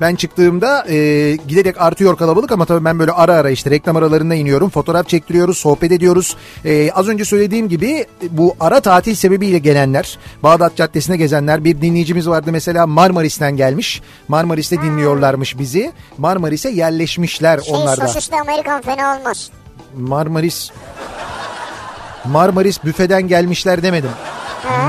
[0.00, 0.96] Ben çıktığımda e,
[1.48, 4.70] giderek artıyor kalabalık ama tabii ben böyle ara ara işte reklam aralarına iniyorum.
[4.70, 6.37] Fotoğraf çektiriyoruz, sohbet ediyoruz.
[6.64, 12.28] E, az önce söylediğim gibi bu ara tatil sebebiyle gelenler, Bağdat Caddesi'ne gezenler bir dinleyicimiz
[12.37, 14.03] vardı mesela Marmaris'ten gelmiş.
[14.29, 15.92] Marmaris'te dinliyorlarmış bizi.
[16.18, 18.09] Marmaris'e yerleşmişler Şey onlar da.
[18.09, 19.51] sosisli Amerikan fena olmaz.
[19.94, 20.70] Marmaris
[22.25, 24.11] Marmaris büfeden gelmişler demedim.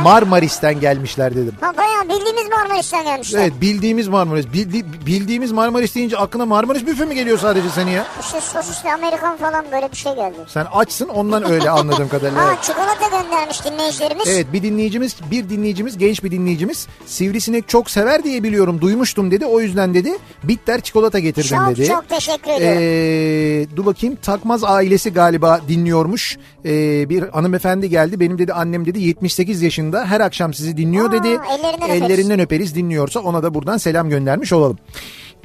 [0.04, 1.54] Marmaris'ten gelmişler dedim.
[1.62, 3.40] Ha bayağı bildiğimiz Marmaris'ten gelmişler.
[3.42, 4.46] Evet bildiğimiz Marmaris.
[4.46, 8.06] Bildi- bildiğimiz Marmaris deyince aklına Marmaris büfe mi geliyor sadece senin ya?
[8.22, 10.36] İşte sosisli Amerikan falan böyle bir şey geldi.
[10.48, 12.38] Sen açsın ondan öyle anladığım kadarıyla.
[12.48, 14.28] Ha çikolata göndermiş dinleyicilerimiz.
[14.28, 19.46] Evet bir dinleyicimiz bir dinleyicimiz genç bir dinleyicimiz sivrisinek çok sever diye biliyorum duymuştum dedi
[19.46, 21.88] o yüzden dedi bitter çikolata getirdim Çok dedi.
[21.88, 22.78] çok teşekkür ediyorum.
[22.82, 26.38] Ee, dur bakayım Takmaz ailesi galiba dinliyormuş.
[26.66, 31.12] Ee, bir hanımefendi geldi benim dedi annem dedi 78 yaşında her akşam sizi dinliyor Aa,
[31.12, 31.28] dedi.
[31.28, 32.02] ellerinden öperiz.
[32.02, 34.78] Ellerinden öperiz dinliyorsa ona da buradan selam göndermiş olalım.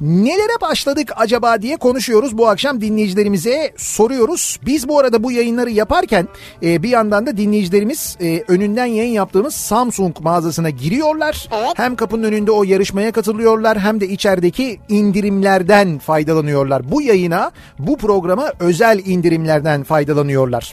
[0.01, 4.59] Nelere başladık acaba diye konuşuyoruz bu akşam dinleyicilerimize soruyoruz.
[4.67, 6.29] Biz bu arada bu yayınları yaparken
[6.63, 11.49] e, bir yandan da dinleyicilerimiz e, önünden yayın yaptığımız Samsung mağazasına giriyorlar.
[11.53, 11.73] Evet.
[11.75, 16.91] Hem kapının önünde o yarışmaya katılıyorlar hem de içerideki indirimlerden faydalanıyorlar.
[16.91, 20.73] Bu yayına bu programa özel indirimlerden faydalanıyorlar.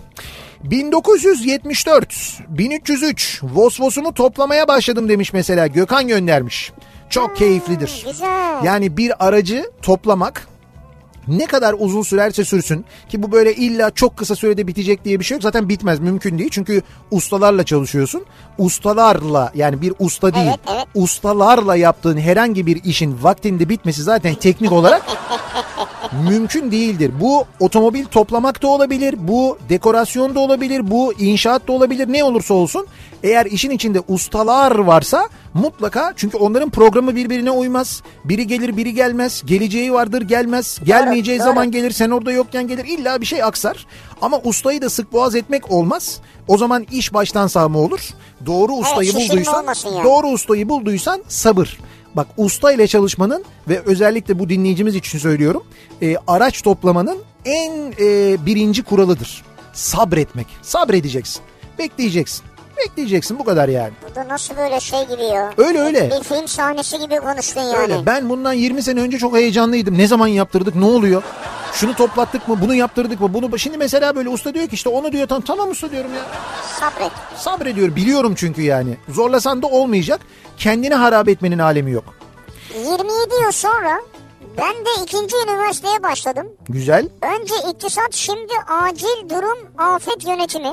[0.63, 6.72] 1974 1303 Vosvos'umu toplamaya başladım demiş mesela Gökhan göndermiş.
[7.10, 8.04] Çok keyiflidir.
[8.08, 8.63] Güzel.
[8.63, 10.48] Yani bir aracı toplamak
[11.28, 15.26] ne kadar uzun sürerse sürsün ki bu böyle illa çok kısa sürede bitecek diye bir
[15.26, 15.43] şey yok.
[15.43, 16.50] Zaten bitmez mümkün değil.
[16.54, 18.26] Çünkü ustalarla çalışıyorsun.
[18.58, 20.48] Ustalarla yani bir usta değil.
[20.48, 20.86] Evet, evet.
[20.95, 25.02] Ustalarla yaptığın herhangi bir işin vaktinde bitmesi zaten teknik olarak
[26.30, 27.12] mümkün değildir.
[27.22, 32.14] Bu otomobil toplamak da olabilir, bu dekorasyon da olabilir, bu inşaat da olabilir.
[32.14, 32.88] Ne olursa olsun
[33.24, 38.04] eğer işin içinde ustalar varsa mutlaka çünkü onların programı birbirine uymaz.
[38.26, 39.44] Biri gelir biri gelmez.
[39.46, 40.80] Geleceği vardır gelmez.
[40.84, 41.46] Gelmeyeceği doğru.
[41.46, 42.86] zaman gelir sen orada yokken gelir.
[42.86, 43.86] İlla bir şey aksar.
[44.22, 46.20] Ama ustayı da sık boğaz etmek olmaz.
[46.48, 48.10] O zaman iş baştan sağma olur.
[48.46, 50.04] Doğru ustayı şişirme bulduysan yani.
[50.04, 51.80] doğru ustayı bulduysan sabır.
[52.15, 55.63] Bak usta ile çalışmanın ve özellikle bu dinleyicimiz için söylüyorum.
[56.02, 59.43] e, araç toplamanın en e, birinci kuralıdır.
[59.74, 60.48] Sabretmek.
[60.62, 61.41] Sabredeceksin.
[61.80, 62.45] Bekleyeceksin.
[62.80, 63.92] Bekleyeceksin bu kadar yani.
[64.12, 65.54] Bu da nasıl böyle şey gibi ya.
[65.58, 66.12] Öyle, öyle.
[66.12, 67.78] Bir film sahnesi gibi konuştun yani.
[67.78, 68.06] Öyle.
[68.06, 69.98] Ben bundan 20 sene önce çok heyecanlıydım.
[69.98, 70.76] Ne zaman yaptırdık?
[70.76, 71.24] Ne oluyor?
[71.74, 72.58] Şunu toplattık mı?
[72.62, 73.34] Bunu yaptırdık mı?
[73.34, 76.22] Bunu şimdi mesela böyle usta diyor ki işte onu diyor tamam tamam usta diyorum ya.
[76.80, 77.12] Sabret.
[77.38, 77.96] Sabrediyorum.
[77.96, 78.98] Biliyorum çünkü yani.
[79.10, 80.22] Zorlasan da olmayacak.
[80.58, 82.04] Kendini harap etmenin alemi yok.
[82.76, 83.04] 27
[83.44, 84.02] yıl sonra
[84.58, 86.48] ben de ikinci üniversiteye başladım.
[86.70, 87.10] Güzel.
[87.22, 90.72] Önce iktisat şimdi acil durum afet yönetimi.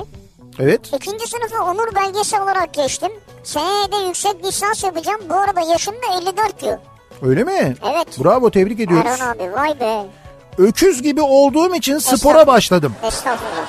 [0.59, 0.81] Evet.
[0.95, 3.11] İkinci sınıfı onur belgesi olarak geçtim.
[3.43, 5.21] Seneye de yüksek lisans yapacağım.
[5.29, 6.77] Bu arada yaşım da 54 diyor.
[7.21, 7.75] Öyle mi?
[7.93, 8.23] Evet.
[8.23, 9.11] Bravo tebrik ediyoruz.
[9.11, 10.05] Erhan abi vay be.
[10.57, 12.93] Öküz gibi olduğum için spora başladım.
[13.03, 13.67] Estağfurullah.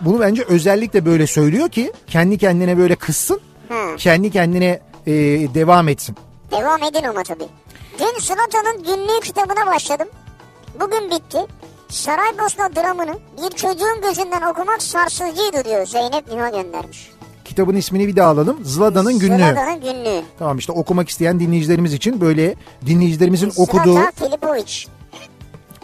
[0.00, 3.40] Bunu bence özellikle böyle söylüyor ki kendi kendine böyle kızsın.
[3.68, 3.96] Hı.
[3.96, 5.12] Kendi kendine e,
[5.54, 6.16] devam etsin.
[6.50, 7.48] Devam edin ama tabii.
[7.98, 10.08] Dün Zlatan'ın günlüğü kitabına başladım.
[10.80, 11.38] Bugün bitti.
[11.88, 17.10] Saraybosna dramını bir çocuğun gözünden okumak sarsıcıydı diyor Zeynep Niha göndermiş.
[17.44, 18.58] Kitabın ismini bir daha alalım.
[18.64, 19.36] Zlada'nın günlüğü.
[19.36, 20.22] Zlatan'ın günlüğü.
[20.38, 22.54] Tamam işte okumak isteyen dinleyicilerimiz için böyle
[22.86, 24.86] dinleyicilerimizin okuduğu Zlatan Filipovic.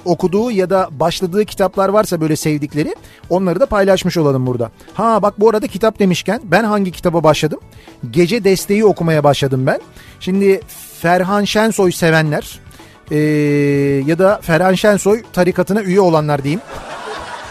[0.04, 2.94] okuduğu ya da başladığı kitaplar varsa böyle sevdikleri
[3.30, 4.70] onları da paylaşmış olalım burada.
[4.94, 7.60] Ha bak bu arada kitap demişken ben hangi kitaba başladım?
[8.10, 9.80] Gece Desteği okumaya başladım ben.
[10.20, 10.60] Şimdi
[11.00, 12.60] Ferhan Şensoy sevenler
[13.10, 13.18] eee,
[14.06, 16.60] ya da Ferhan Şensoy tarikatına üye olanlar diyeyim.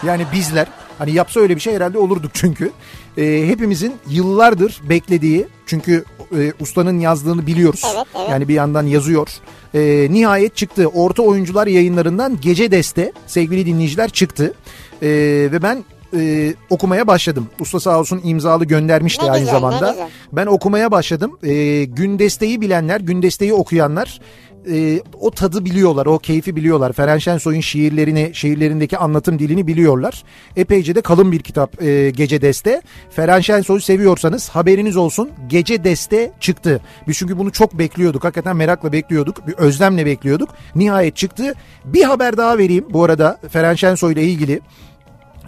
[0.06, 0.66] Yani bizler
[0.98, 2.70] hani yapsa öyle bir şey herhalde olurduk çünkü.
[3.18, 6.04] Ee, hepimizin yıllardır beklediği çünkü
[6.38, 7.82] e, ustanın yazdığını biliyoruz.
[7.94, 8.30] Evet, evet.
[8.30, 9.28] Yani bir yandan yazıyor.
[9.74, 10.86] Ee, nihayet çıktı.
[10.86, 14.54] Orta Oyuncular yayınlarından Gece Deste sevgili dinleyiciler çıktı.
[15.02, 15.08] Ee,
[15.52, 15.84] ve ben
[16.16, 17.46] e, okumaya başladım.
[17.60, 20.08] Usta sağ olsun imzalı göndermişti Ne aynı güzel, zamanda.
[20.32, 21.38] Ben okumaya başladım.
[21.42, 24.20] Ee, gün desteği bilenler, gün desteği okuyanlar
[24.68, 26.92] e, o tadı biliyorlar, o keyfi biliyorlar.
[26.92, 30.24] Feren Şensoy'un şiirlerini, şiirlerindeki anlatım dilini biliyorlar.
[30.56, 32.82] Epeyce de kalın bir kitap e, Gece Deste.
[33.10, 35.30] Feren Şensoy'u seviyorsanız haberiniz olsun.
[35.48, 36.80] Gece Deste çıktı.
[37.08, 38.24] Biz çünkü bunu çok bekliyorduk.
[38.24, 39.46] Hakikaten merakla bekliyorduk.
[39.46, 40.48] Bir özlemle bekliyorduk.
[40.74, 41.54] Nihayet çıktı.
[41.84, 44.60] Bir haber daha vereyim bu arada Feren Şensoy ile ilgili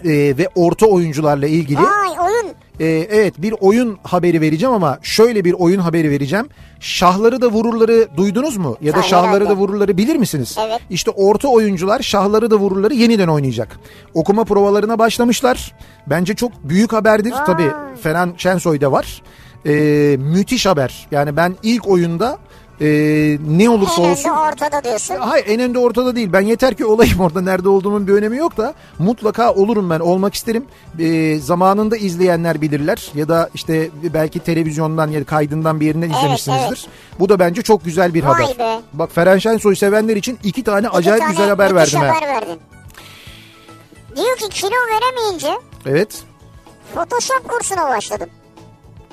[0.05, 1.79] e, ve orta oyuncularla ilgili.
[1.79, 2.53] Vay oyun.
[2.79, 6.49] Ee, evet bir oyun haberi vereceğim ama şöyle bir oyun haberi vereceğim.
[6.79, 8.77] Şahları da vururları duydunuz mu?
[8.81, 9.49] Ya da Ha, şahları herhalde.
[9.49, 10.55] da vururları bilir misiniz?
[10.67, 10.79] Evet.
[10.89, 13.79] İşte orta oyuncular şahları da vururları yeniden oynayacak.
[14.13, 15.73] Okuma provalarına başlamışlar.
[16.07, 17.31] Bence çok büyük haberdir.
[17.31, 17.45] Vay.
[17.45, 19.21] Tabii Ferhan Şensoy da var.
[19.65, 19.71] Ee,
[20.19, 21.07] müthiş haber.
[21.11, 22.37] Yani ben ilk oyunda
[22.81, 22.87] e,
[23.47, 24.29] ne olursa En olsun...
[24.29, 25.15] önde ortada diyorsun.
[25.15, 26.29] Hayır en önde ortada değil.
[26.33, 30.33] Ben yeter ki olayım orada nerede olduğumun bir önemi yok da mutlaka olurum ben olmak
[30.33, 30.65] isterim.
[30.99, 36.87] Ee, zamanında izleyenler bilirler ya da işte belki televizyondan ya da kaydından bir yerinden izlemişsinizdir.
[37.19, 38.59] Bu da bence çok güzel bir Vay haber.
[38.59, 38.79] be.
[38.93, 41.99] Bak Feren Şensoy sevenler için iki tane İki acayip tane güzel haber verdim.
[41.99, 42.07] ha.
[42.07, 42.59] haber verdin.
[44.15, 45.53] Diyor ki kilo veremeyince
[45.85, 46.23] Evet.
[46.95, 48.29] Photoshop kursuna başladım.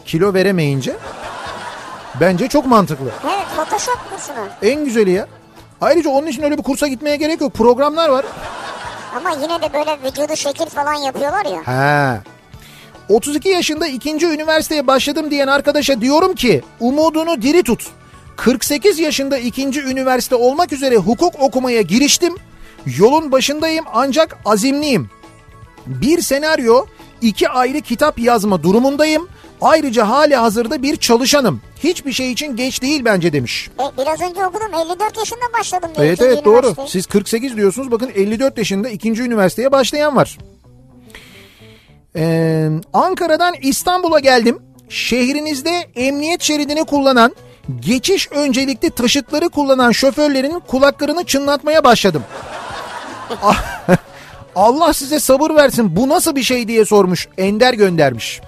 [0.04, 0.96] kilo veremeyince
[2.20, 3.10] bence çok mantıklı.
[3.24, 4.48] Evet Photoshop kursuna.
[4.62, 5.26] En güzeli ya.
[5.80, 7.54] Ayrıca onun için öyle bir kursa gitmeye gerek yok.
[7.54, 8.24] Programlar var.
[9.16, 11.66] Ama yine de böyle vücudu şekil falan yapıyorlar ya.
[11.66, 12.22] Ha.
[13.08, 17.86] 32 yaşında ikinci üniversiteye başladım diyen arkadaşa diyorum ki umudunu diri tut.
[18.36, 22.36] 48 yaşında ikinci üniversite olmak üzere hukuk okumaya giriştim.
[22.86, 25.10] Yolun başındayım ancak azimliyim.
[25.86, 26.86] Bir senaryo,
[27.20, 29.28] iki ayrı kitap yazma durumundayım.
[29.60, 31.60] Ayrıca hali hazırda bir çalışanım.
[31.84, 33.70] Hiçbir şey için geç değil bence demiş.
[33.80, 36.06] E, biraz önce okudum 54 yaşında başladım diyor.
[36.06, 36.74] Evet evet doğru.
[36.86, 37.90] Siz 48 diyorsunuz.
[37.90, 40.38] Bakın 54 yaşında ikinci üniversiteye başlayan var.
[42.16, 44.58] Ee, Ankara'dan İstanbul'a geldim.
[44.88, 47.34] Şehrinizde emniyet şeridini kullanan,
[47.80, 52.22] geçiş öncelikli taşıtları kullanan şoförlerin kulaklarını çınlatmaya başladım.
[53.42, 53.64] Ah,
[54.56, 57.28] Allah size sabır versin bu nasıl bir şey diye sormuş.
[57.38, 58.40] Ender göndermiş.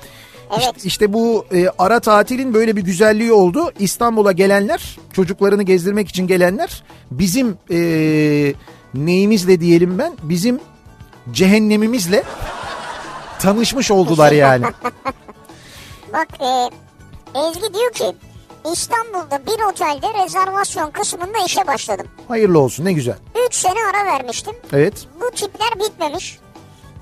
[0.53, 0.77] Evet.
[0.77, 3.73] İşte, işte bu e, ara tatilin böyle bir güzelliği oldu.
[3.79, 7.79] İstanbul'a gelenler, çocuklarını gezdirmek için gelenler bizim e,
[8.95, 10.61] neyimizle diyelim ben, bizim
[11.33, 12.25] cehennemimizle
[13.39, 14.65] tanışmış oldular yani.
[16.13, 16.71] Bak e,
[17.39, 18.17] Ezgi diyor ki
[18.73, 22.07] İstanbul'da bir otelde rezervasyon kısmında işe başladım.
[22.29, 23.17] Hayırlı olsun ne güzel.
[23.47, 24.55] 3 sene ara vermiştim.
[24.73, 25.07] Evet.
[25.21, 26.39] Bu tipler bitmemiş.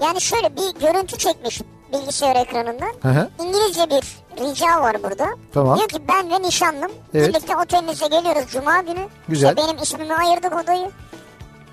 [0.03, 1.63] Yani şöyle bir görüntü çekmiş
[1.93, 2.93] bilgisayar ekranından.
[3.03, 3.29] Hı hı.
[3.43, 4.03] İngilizce bir
[4.45, 5.27] rica var burada.
[5.55, 5.79] Tamam.
[5.79, 7.29] Diyor ki ben ve nişanlım Evet.
[7.29, 9.09] birlikte otelinize geliyoruz cuma günü.
[9.29, 9.49] Güzel.
[9.49, 10.91] İşte benim ismimi ayırdık odayı.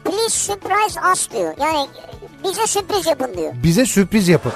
[0.03, 1.53] Please surprise us diyor.
[1.59, 1.87] Yani
[2.43, 3.53] bize sürpriz yapın diyor.
[3.63, 4.53] Bize sürpriz yapın.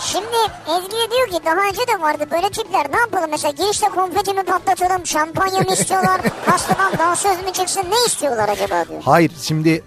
[0.00, 0.26] Şimdi
[0.68, 4.34] Ezgi de diyor ki daha önce de vardı böyle tipler ne yapalım mesela girişte konfeti
[4.34, 9.02] mi patlatalım şampanya mı istiyorlar hastadan dansöz mü çıksın ne istiyorlar acaba diyor.
[9.04, 9.84] Hayır şimdi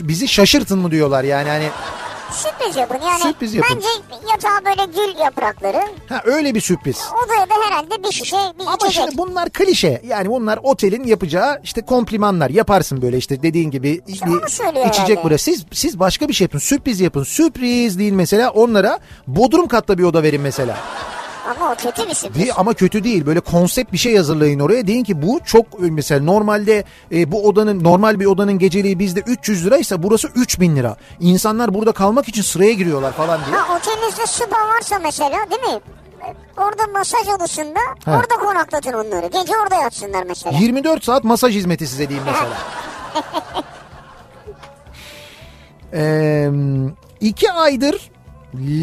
[0.00, 1.68] bizi şaşırtın mı diyorlar yani hani
[2.32, 3.76] Sürpriz yapın yani Sürpriz yapın.
[3.76, 3.88] bence
[4.30, 6.98] yatağa böyle gül yaprakları ha öyle bir sürpriz.
[7.24, 8.92] odaya da herhalde bir şişe bir Ama içecek.
[8.94, 10.02] şimdi bunlar klişe.
[10.06, 12.50] Yani bunlar otelin yapacağı işte komplimanlar.
[12.50, 15.24] Yaparsın böyle işte dediğin gibi İşte söylüyor içecek herhalde.
[15.24, 15.44] burası.
[15.44, 16.58] Siz siz başka bir şey yapın.
[16.58, 17.22] Sürpriz yapın.
[17.24, 20.76] Sürpriz değil mesela onlara bodrum katta bir oda verin mesela.
[21.50, 22.38] Ama o kötü bir sürpriz.
[22.42, 23.26] Değil, ama kötü değil.
[23.26, 24.86] Böyle konsept bir şey hazırlayın oraya.
[24.86, 29.66] Deyin ki bu çok mesela normalde e, bu odanın normal bir odanın geceliği bizde 300
[29.66, 30.96] liraysa burası 3000 lira.
[31.20, 33.56] İnsanlar burada kalmak için sıraya giriyorlar falan diye.
[33.56, 35.80] Ha otelinizde spa varsa mesela değil mi?
[36.56, 38.10] Orada masaj odasında He.
[38.10, 39.26] orada konaklatın onları.
[39.26, 40.58] Gece orada yatsınlar mesela.
[40.58, 42.56] 24 saat masaj hizmeti size diyeyim mesela.
[45.94, 46.50] Ee,
[47.20, 48.10] iki aydır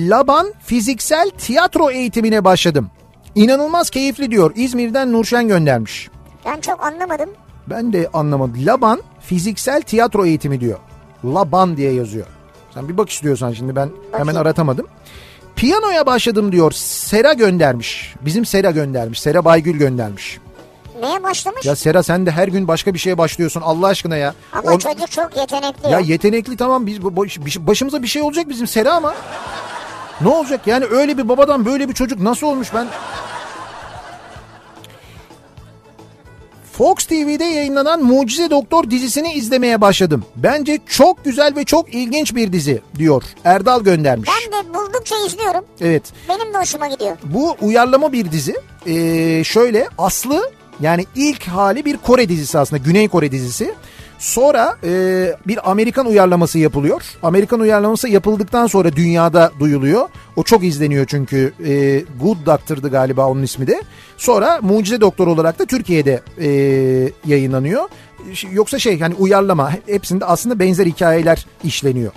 [0.09, 2.89] Laban fiziksel tiyatro eğitimine başladım.
[3.36, 4.51] İnanılmaz keyifli diyor.
[4.55, 6.09] İzmir'den Nurşen göndermiş.
[6.45, 7.30] Ben çok anlamadım.
[7.68, 8.65] Ben de anlamadım.
[8.65, 10.80] Laban fiziksel tiyatro eğitimi diyor.
[11.26, 12.26] Laban diye yazıyor.
[12.74, 14.38] Sen bir bak istiyorsan şimdi ben hemen Bakayım.
[14.41, 14.88] aratamadım.
[15.55, 16.72] Piyanoya başladım diyor.
[16.76, 18.15] Sera göndermiş.
[18.22, 19.22] Bizim Sera göndermiş.
[19.22, 20.39] Sera Baygül göndermiş.
[21.02, 21.66] Neye başlamış?
[21.66, 24.34] Ya Sera sen de her gün başka bir şeye başlıyorsun Allah aşkına ya.
[24.54, 25.89] Ama On- çocuk çok yetenekli.
[25.91, 29.16] Ya yetenekli tamam biz bir- başımıza bir şey olacak bizim Sera ama.
[30.22, 32.88] Ne olacak yani öyle bir babadan böyle bir çocuk nasıl olmuş ben?
[36.74, 40.26] Fox TV'de yayınlanan Mucize Doktor dizisini izlemeye başladım.
[40.36, 43.24] Bence çok güzel ve çok ilginç bir dizi diyor.
[43.45, 44.30] Erdal göndermiş.
[44.30, 45.66] ben de buldukça izliyorum.
[45.82, 46.04] Evet.
[46.30, 47.18] Benim de hoşuma gidiyor.
[47.24, 48.56] Bu uyarlama bir dizi.
[48.88, 50.52] Ee, şöyle Aslı
[50.82, 53.74] yani ilk hali bir Kore dizisi aslında Güney Kore dizisi.
[54.20, 54.90] Sonra e,
[55.48, 57.02] bir Amerikan uyarlaması yapılıyor.
[57.24, 60.10] Amerikan uyarlaması yapıldıktan sonra dünyada duyuluyor.
[60.36, 63.82] O çok izleniyor çünkü e, Good Doctor'dı galiba onun ismi de.
[64.18, 66.50] Sonra Mucize Doktor olarak da Türkiye'de e,
[67.26, 67.90] yayınlanıyor.
[68.52, 72.12] Yoksa şey hani uyarlama hepsinde aslında benzer hikayeler işleniyor.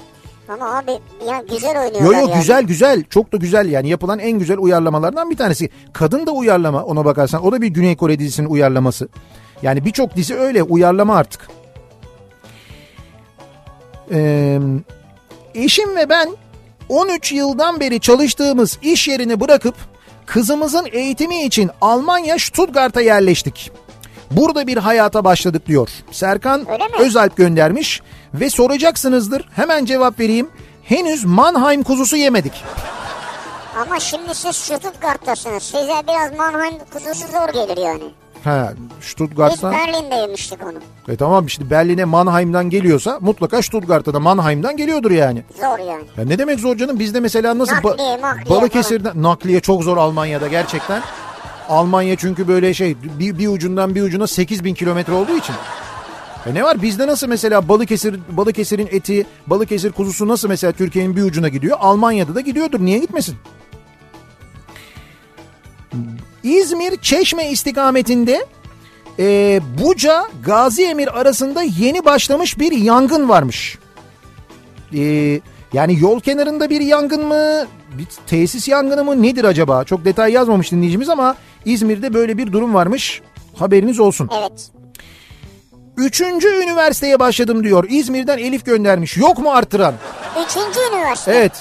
[0.51, 0.91] Ama abi
[1.29, 2.35] ya güzel Yo oynuyorlar yo yani.
[2.35, 5.71] güzel güzel çok da güzel yani yapılan en güzel uyarlamalardan bir tanesi.
[5.93, 9.09] Kadın da uyarlama ona bakarsan o da bir Güney Kore dizisinin uyarlaması.
[9.63, 11.49] Yani birçok dizi öyle uyarlama artık.
[14.13, 14.59] Ee,
[15.55, 16.29] eşim ve ben
[16.89, 19.75] 13 yıldan beri çalıştığımız iş yerini bırakıp
[20.27, 23.73] kızımızın eğitimi için Almanya Stuttgart'a yerleştik.
[24.31, 25.91] Burada bir hayata başladık diyor.
[26.11, 26.67] Serkan?
[27.01, 28.03] Özalp göndermiş
[28.35, 30.49] ve soracaksınızdır hemen cevap vereyim.
[30.83, 32.53] Henüz Mannheim kuzusu yemedik.
[33.87, 35.63] Ama şimdi siz Stuttgart'tasınız.
[35.63, 38.03] Size biraz Mannheim kuzusu zor gelir yani.
[38.45, 39.73] Ha, Biz Stuttgart'tan.
[39.73, 40.79] Berlin'de yemiştik onu.
[41.15, 45.43] E tamam işte Berlin'e Mannheim'dan geliyorsa mutlaka Stuttgart'a da Mannheim'dan geliyordur yani.
[45.61, 46.05] Zor yani.
[46.17, 46.99] Ya ne demek zor canım?
[46.99, 51.03] Bizde mesela nasıl ba- Nakliye, Balıkesir'den nakliye çok zor Almanya'da gerçekten.
[51.69, 55.55] Almanya çünkü böyle şey bir, bir ucundan bir ucuna 8 bin kilometre olduğu için.
[56.47, 61.23] E ne var bizde nasıl mesela Balıkesir Balıkesir'in eti Balıkesir kuzusu nasıl mesela Türkiye'nin bir
[61.23, 63.37] ucuna gidiyor Almanya'da da gidiyordur niye gitmesin?
[66.43, 68.47] İzmir Çeşme istikametinde
[69.19, 73.79] e, Buca Gazi Emir arasında yeni başlamış bir yangın varmış.
[74.95, 75.41] E,
[75.73, 77.67] yani yol kenarında bir yangın mı?
[77.99, 79.23] Bir tesis yangını mı?
[79.23, 79.85] Nedir acaba?
[79.85, 83.23] Çok detay yazmamış dinleyicimiz ama İzmir'de böyle bir durum varmış.
[83.57, 84.31] Haberiniz olsun.
[84.41, 84.80] Evet.
[86.01, 87.87] Üçüncü üniversiteye başladım diyor.
[87.89, 89.17] İzmir'den Elif göndermiş.
[89.17, 89.95] Yok mu artıran?
[90.45, 91.33] Üçüncü üniversite.
[91.33, 91.53] Evet.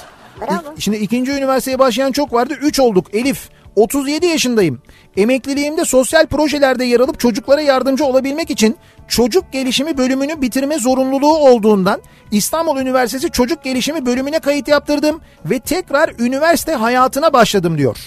[0.41, 0.75] Bravo.
[0.79, 2.53] Şimdi ikinci üniversiteye başlayan çok vardı.
[2.61, 3.15] Üç olduk.
[3.15, 4.81] Elif 37 yaşındayım.
[5.17, 8.77] Emekliliğimde sosyal projelerde yer alıp çocuklara yardımcı olabilmek için
[9.07, 16.09] çocuk gelişimi bölümünü bitirme zorunluluğu olduğundan İstanbul Üniversitesi Çocuk Gelişimi bölümüne kayıt yaptırdım ve tekrar
[16.19, 17.97] üniversite hayatına başladım diyor.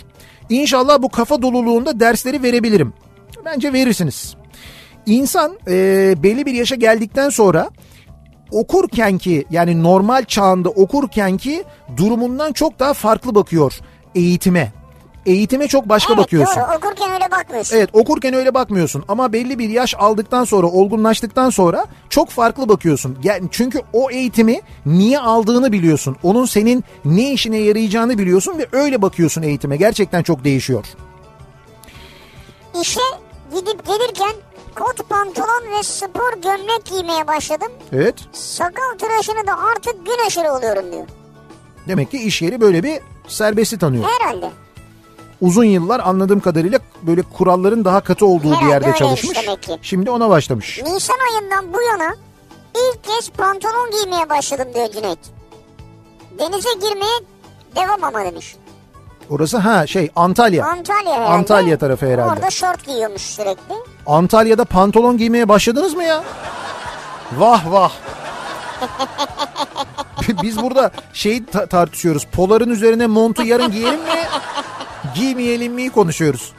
[0.48, 2.92] İnşallah bu kafa doluluğunda dersleri verebilirim.
[3.44, 4.41] Bence verirsiniz.
[5.06, 7.70] İnsan e, belli bir yaşa geldikten sonra
[8.50, 11.64] okurken ki yani normal çağında okurken ki
[11.96, 13.80] durumundan çok daha farklı bakıyor
[14.14, 14.72] eğitime.
[15.26, 16.62] Eğitime çok başka evet, bakıyorsun.
[16.62, 17.76] Doğru okurken öyle bakmıyorsun.
[17.76, 23.18] Evet okurken öyle bakmıyorsun ama belli bir yaş aldıktan sonra olgunlaştıktan sonra çok farklı bakıyorsun.
[23.22, 26.16] Yani çünkü o eğitimi niye aldığını biliyorsun.
[26.22, 29.76] Onun senin ne işine yarayacağını biliyorsun ve öyle bakıyorsun eğitime.
[29.76, 30.84] Gerçekten çok değişiyor.
[32.80, 33.00] İşe
[33.54, 34.32] gidip gelirken
[34.74, 37.72] kot pantolon ve spor gömlek giymeye başladım.
[37.92, 38.14] Evet.
[38.32, 41.06] Sakal tıraşını da artık gün aşırı oluyorum diyor.
[41.88, 44.04] Demek ki iş yeri böyle bir serbesti tanıyor.
[44.04, 44.50] Herhalde.
[45.40, 49.46] Uzun yıllar anladığım kadarıyla böyle kuralların daha katı olduğu bir Herhalde yerde öyleymiş çalışmış.
[49.46, 49.78] demek ki.
[49.82, 50.80] Şimdi ona başlamış.
[50.82, 52.14] Nisan ayından bu yana
[52.74, 55.18] ilk kez pantolon giymeye başladım diyor Cüneyt.
[56.38, 57.18] Denize girmeye
[57.76, 58.56] devam ama demiş.
[59.32, 60.66] Orası ha şey Antalya.
[60.66, 61.28] Antalya herhalde.
[61.32, 62.32] Antalya tarafı herhalde.
[62.32, 63.74] Orada şort giyiyormuş sürekli.
[64.06, 66.22] Antalya'da pantolon giymeye başladınız mı ya?
[67.38, 67.92] Vah vah.
[70.42, 72.24] Biz burada şey ta- tartışıyoruz.
[72.24, 74.22] Poların üzerine montu yarın giyelim mi?
[75.14, 76.52] Giymeyelim mi konuşuyoruz.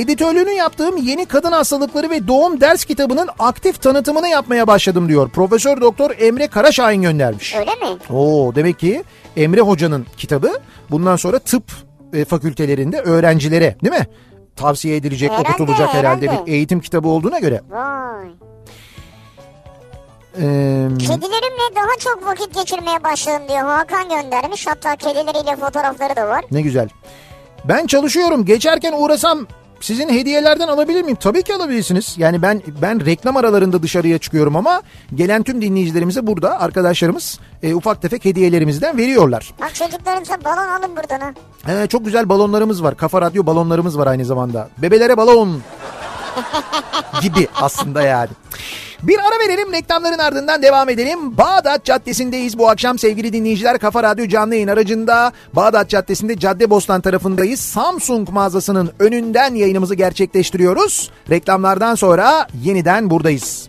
[0.00, 5.28] Editörlüğünü yaptığım yeni kadın hastalıkları ve doğum ders kitabının aktif tanıtımını yapmaya başladım diyor.
[5.30, 7.54] Profesör Doktor Emre Karaşahin göndermiş.
[7.54, 7.98] Öyle mi?
[8.16, 9.04] Oo demek ki
[9.36, 10.52] Emre Hoca'nın kitabı
[10.90, 11.64] bundan sonra tıp
[12.12, 14.06] e, fakültelerinde öğrencilere değil mi?
[14.56, 16.46] Tavsiye edilecek, Herhalde, okutulacak herhalde, herhalde.
[16.46, 17.60] bir eğitim kitabı olduğuna göre.
[17.70, 18.26] Vay.
[20.38, 23.58] Ee, Kedilerimle daha çok vakit geçirmeye başladım diyor.
[23.64, 24.66] Hakan göndermiş.
[24.66, 26.44] Hatta kedileriyle fotoğrafları da var.
[26.50, 26.88] ne güzel.
[27.64, 28.44] Ben çalışıyorum.
[28.44, 29.46] Geçerken uğrasam
[29.86, 31.16] sizin hediyelerden alabilir miyim?
[31.20, 32.14] Tabii ki alabilirsiniz.
[32.18, 34.82] Yani ben ben reklam aralarında dışarıya çıkıyorum ama
[35.14, 39.54] gelen tüm dinleyicilerimize burada arkadaşlarımız e, ufak tefek hediyelerimizden veriyorlar.
[39.60, 41.32] Bak çocuklarınıza balon alın buradan ha.
[41.68, 42.96] Ee, çok güzel balonlarımız var.
[42.96, 44.68] Kafa radyo balonlarımız var aynı zamanda.
[44.78, 45.62] Bebelere balon
[47.22, 48.30] gibi aslında yani.
[49.06, 51.38] Bir ara verelim reklamların ardından devam edelim.
[51.38, 53.78] Bağdat Caddesi'ndeyiz bu akşam sevgili dinleyiciler.
[53.78, 57.60] Kafa Radyo canlı yayın aracında Bağdat Caddesi'nde Caddebostan tarafındayız.
[57.60, 61.10] Samsung mağazasının önünden yayınımızı gerçekleştiriyoruz.
[61.30, 63.68] Reklamlardan sonra yeniden buradayız.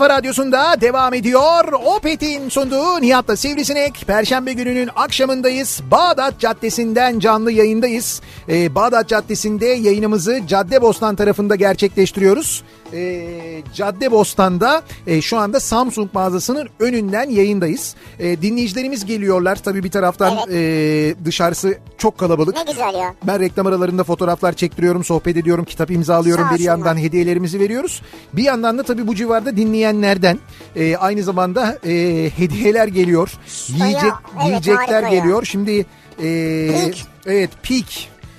[0.00, 1.72] Kafa radyosunda devam ediyor.
[1.72, 4.04] Opet'in sunduğu Nihat'la Sivrisinek.
[4.06, 5.80] Perşembe gününün akşamındayız.
[5.90, 8.20] Bağdat Caddesi'nden canlı yayındayız.
[8.48, 12.62] Ee, Bağdat Caddesi'nde yayınımızı Caddebostan tarafında gerçekleştiriyoruz.
[12.92, 17.94] Ee, Caddebostan'da e, şu anda Samsung mağazasının önünden yayındayız.
[18.18, 19.56] Ee, dinleyicilerimiz geliyorlar.
[19.56, 21.16] Tabii bir taraftan Evet.
[21.20, 22.56] e, dışarısı çok kalabalık.
[22.56, 23.14] Ne güzel ya.
[23.26, 26.46] Ben reklam aralarında fotoğraflar çektiriyorum, sohbet ediyorum, kitap imzalıyorum.
[26.50, 28.02] Sağ bir yandan hediyelerimizi veriyoruz.
[28.32, 30.38] Bir yandan da tabii bu civarda dinleyenlerden
[30.76, 33.32] e, aynı zamanda e, hediyeler geliyor.
[33.68, 35.20] Yiyecek evet, yiyecekler harika ya.
[35.20, 35.44] geliyor.
[35.44, 35.86] Şimdi
[36.22, 36.94] e, Peak.
[37.26, 37.86] evet Peak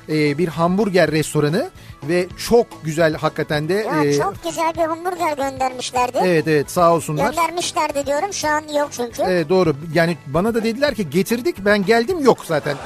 [0.10, 1.70] e, bir hamburger restoranı
[2.04, 3.74] ve çok güzel hakikaten de.
[3.74, 6.18] Ya e, çok güzel bir hamburger göndermişlerdi.
[6.24, 7.30] Evet evet sağ olsunlar.
[7.30, 8.34] Göndermişlerdi diyorum.
[8.34, 9.22] Şu an yok çünkü.
[9.22, 9.76] Evet doğru.
[9.94, 12.78] Yani bana da dediler ki getirdik ben geldim yok zaten.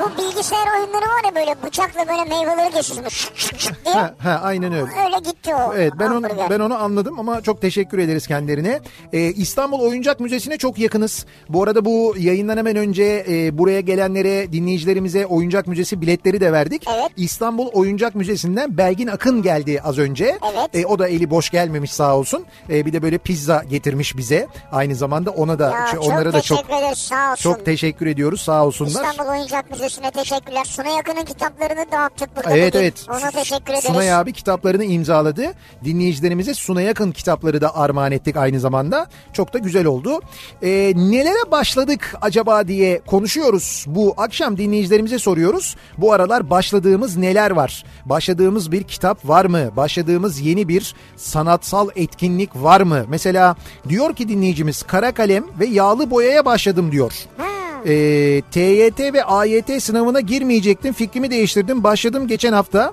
[0.00, 3.08] Bu bilgisayar oyunları var ya böyle bıçakla böyle meyveleri kesiyorsun.
[3.08, 3.94] Şık şık şık diye.
[3.94, 4.82] Ha, ha aynen öyle.
[5.06, 8.80] Öyle gitti o Evet ben onu, ben onu anladım ama çok teşekkür ederiz kendilerine.
[9.12, 11.26] Ee, İstanbul Oyuncak Müzesi'ne çok yakınız.
[11.48, 16.84] Bu arada bu yayından hemen önce e, buraya gelenlere dinleyicilerimize Oyuncak Müzesi biletleri de verdik.
[16.94, 17.10] Evet.
[17.16, 20.38] İstanbul Oyuncak Müzesi'nden Belgin Akın geldi az önce.
[20.54, 20.68] Evet.
[20.74, 22.44] E, o da eli boş gelmemiş sağ olsun.
[22.70, 24.46] E, bir de böyle pizza getirmiş bize.
[24.72, 27.42] Aynı zamanda ona da Ya şey, onlara da çok ederiz sağ olsun.
[27.42, 28.90] çok teşekkür ediyoruz sağ olsunlar.
[29.10, 30.64] İstanbul Oyuncak Müzesi Adresine teşekkürler.
[30.64, 32.56] Suna Yakın'ın kitaplarını dağıttık burada.
[32.56, 32.84] Evet bugün.
[32.84, 33.06] evet.
[33.08, 33.84] Ona teşekkür ederiz.
[33.84, 35.52] Sunay abi kitaplarını imzaladı.
[35.84, 39.06] Dinleyicilerimize Suna Yakın kitapları da armağan ettik aynı zamanda.
[39.32, 40.20] Çok da güzel oldu.
[40.62, 43.84] Ee, nelere başladık acaba diye konuşuyoruz.
[43.88, 45.76] Bu akşam dinleyicilerimize soruyoruz.
[45.98, 47.84] Bu aralar başladığımız neler var?
[48.04, 49.76] Başladığımız bir kitap var mı?
[49.76, 53.04] Başladığımız yeni bir sanatsal etkinlik var mı?
[53.08, 53.56] Mesela
[53.88, 57.12] diyor ki dinleyicimiz kara kalem ve yağlı boyaya başladım diyor.
[57.38, 60.92] Ha, Ee, TYT ve AYT sınavına girmeyecektim.
[60.92, 61.84] Fikrimi değiştirdim.
[61.84, 62.92] Başladım geçen hafta.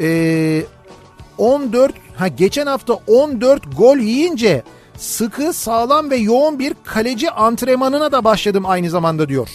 [0.00, 0.62] Ee,
[1.38, 4.62] 14 ha geçen hafta 14 gol yiyince
[4.96, 9.48] sıkı, sağlam ve yoğun bir kaleci antrenmanına da başladım aynı zamanda diyor.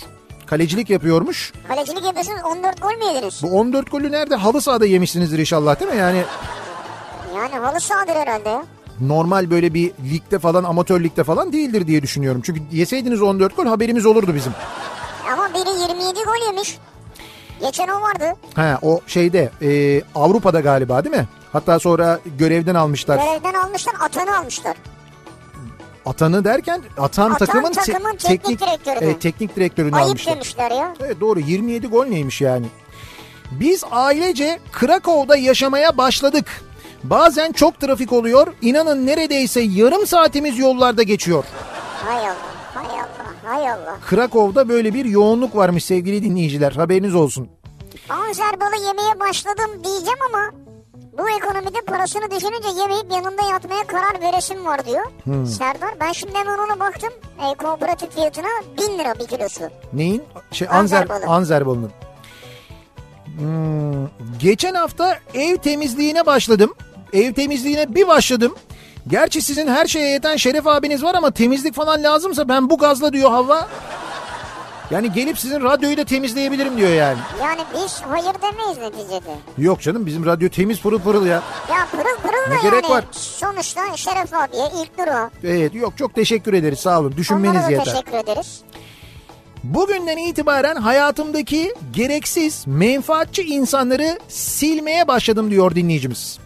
[0.46, 1.54] Kalecilik yapıyormuş.
[1.68, 3.44] kalecilik yapıyorsunuz 14 gol mü yediniz?
[3.44, 4.36] Bu 14 golü nerede?
[4.36, 5.98] Halı sahada yemişsinizdir inşallah değil mi?
[5.98, 6.24] Yani
[7.36, 8.62] Yani halı sahadır herhalde.
[9.02, 12.42] Normal böyle bir ligde falan amatör ligde falan değildir diye düşünüyorum.
[12.46, 14.54] Çünkü yeseydiniz 14 gol haberimiz olurdu bizim.
[15.34, 16.78] Ama biri 27 gol yemiş.
[17.62, 18.26] Geçen o vardı.
[18.56, 21.28] Ha o şeyde e, Avrupa'da galiba değil mi?
[21.54, 23.18] Hatta sonra görevden almışlar.
[23.18, 24.76] Görevden almışlar atanı almışlar.
[26.06, 29.10] Atanı derken atan, Atan takımın, te- takımın teknik direktörünü.
[29.10, 30.36] e, teknik direktörünü Ayıp almışlar.
[30.36, 30.94] demişler ya.
[31.00, 32.66] Evet doğru 27 gol neymiş yani.
[33.52, 36.46] Biz ailece Krakow'da yaşamaya başladık.
[37.10, 38.48] Bazen çok trafik oluyor.
[38.62, 41.44] İnanın neredeyse yarım saatimiz yollarda geçiyor.
[42.06, 42.36] Hay Allah,
[42.74, 43.98] hay Allah, hay Allah.
[44.10, 46.72] Krakow'da böyle bir yoğunluk varmış sevgili dinleyiciler.
[46.72, 47.50] Haberiniz olsun.
[48.10, 50.52] Anzer balı yemeye başladım diyeceğim ama
[51.18, 55.06] bu ekonomide parasını düşününce yemeyip yanında yatmaya karar veresim var diyor.
[55.24, 55.46] Hmm.
[55.46, 57.10] Serdar ben şimdi hemen ona baktım.
[57.40, 58.48] E, kooperatif fiyatına
[58.78, 59.64] 1000 lira bir kilosu.
[59.94, 60.24] Neyin?
[60.52, 61.26] Şey Anzer Anzer balı.
[61.34, 61.92] Anzer balının.
[63.38, 64.08] Hmm,
[64.40, 66.74] geçen hafta ev temizliğine başladım.
[67.16, 68.56] Ev temizliğine bir başladım.
[69.08, 73.14] Gerçi sizin her şeye yeten Şeref abiniz var ama temizlik falan lazımsa ben bu gazla
[73.14, 73.68] diyor Havva.
[74.92, 77.18] Yani gelip sizin radyoyu da temizleyebilirim diyor yani.
[77.42, 79.32] Yani biz hayır demeyiz neticede.
[79.58, 81.42] Yok canım bizim radyo temiz pırıl pırıl ya.
[81.70, 82.94] Ya pırıl pırıl da Ne gerek yani.
[82.94, 83.06] var?
[83.12, 85.30] Sonuçta Şeref abiye ilk duru.
[85.44, 87.86] Evet yok çok teşekkür ederiz sağ olun düşünmeniz Onlara da yeter.
[87.86, 88.62] teşekkür ederiz.
[89.64, 96.40] Bugünden itibaren hayatımdaki gereksiz, menfaatçi insanları silmeye başladım diyor dinleyicimiz.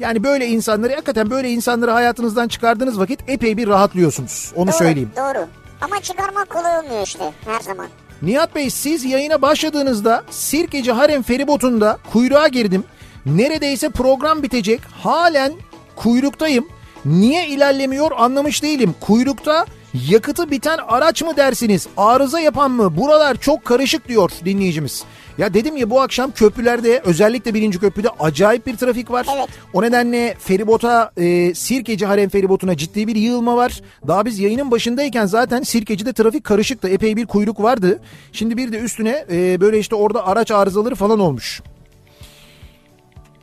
[0.00, 4.52] Yani böyle insanları hakikaten böyle insanları hayatınızdan çıkardığınız vakit epey bir rahatlıyorsunuz.
[4.56, 5.10] Onu Doğru, söyleyeyim.
[5.16, 5.46] Doğru.
[5.80, 7.86] Ama çıkarmak kolay olmuyor işte her zaman.
[8.22, 12.84] Nihat Bey siz yayına başladığınızda Sirkeci Harem feribotunda kuyruğa girdim.
[13.26, 14.80] Neredeyse program bitecek.
[15.02, 15.52] Halen
[15.96, 16.68] kuyruktayım.
[17.04, 18.94] Niye ilerlemiyor anlamış değilim.
[19.00, 19.66] Kuyrukta
[20.08, 21.86] yakıtı biten araç mı dersiniz?
[21.96, 22.96] Arıza yapan mı?
[22.96, 25.04] Buralar çok karışık diyor dinleyicimiz.
[25.38, 29.26] Ya dedim ya bu akşam köprülerde özellikle birinci köprüde acayip bir trafik var.
[29.36, 29.48] Evet.
[29.72, 33.80] O nedenle feribota e, Sirkeci Harem feribotuna ciddi bir yığılma var.
[34.06, 36.88] Daha biz yayının başındayken zaten Sirkeci'de trafik karışıktı.
[36.88, 38.00] Epey bir kuyruk vardı.
[38.32, 41.62] Şimdi bir de üstüne e, böyle işte orada araç arızaları falan olmuş.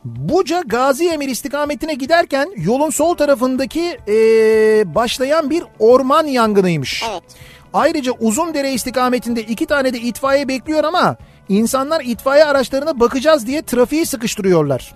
[0.04, 4.14] Buca Gazi Emir istikametine giderken yolun sol tarafındaki e,
[4.94, 7.04] başlayan bir orman yangınıymış.
[7.10, 7.22] Evet.
[7.74, 11.16] Ayrıca Uzundere istikametinde iki tane de itfaiye bekliyor ama
[11.48, 14.94] insanlar itfaiye araçlarına bakacağız diye trafiği sıkıştırıyorlar.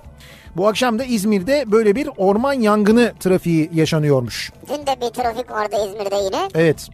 [0.57, 4.53] Bu akşam da İzmir'de böyle bir orman yangını trafiği yaşanıyormuş.
[4.69, 6.49] Dün de bir trafik vardı İzmir'de yine.
[6.55, 6.89] Evet.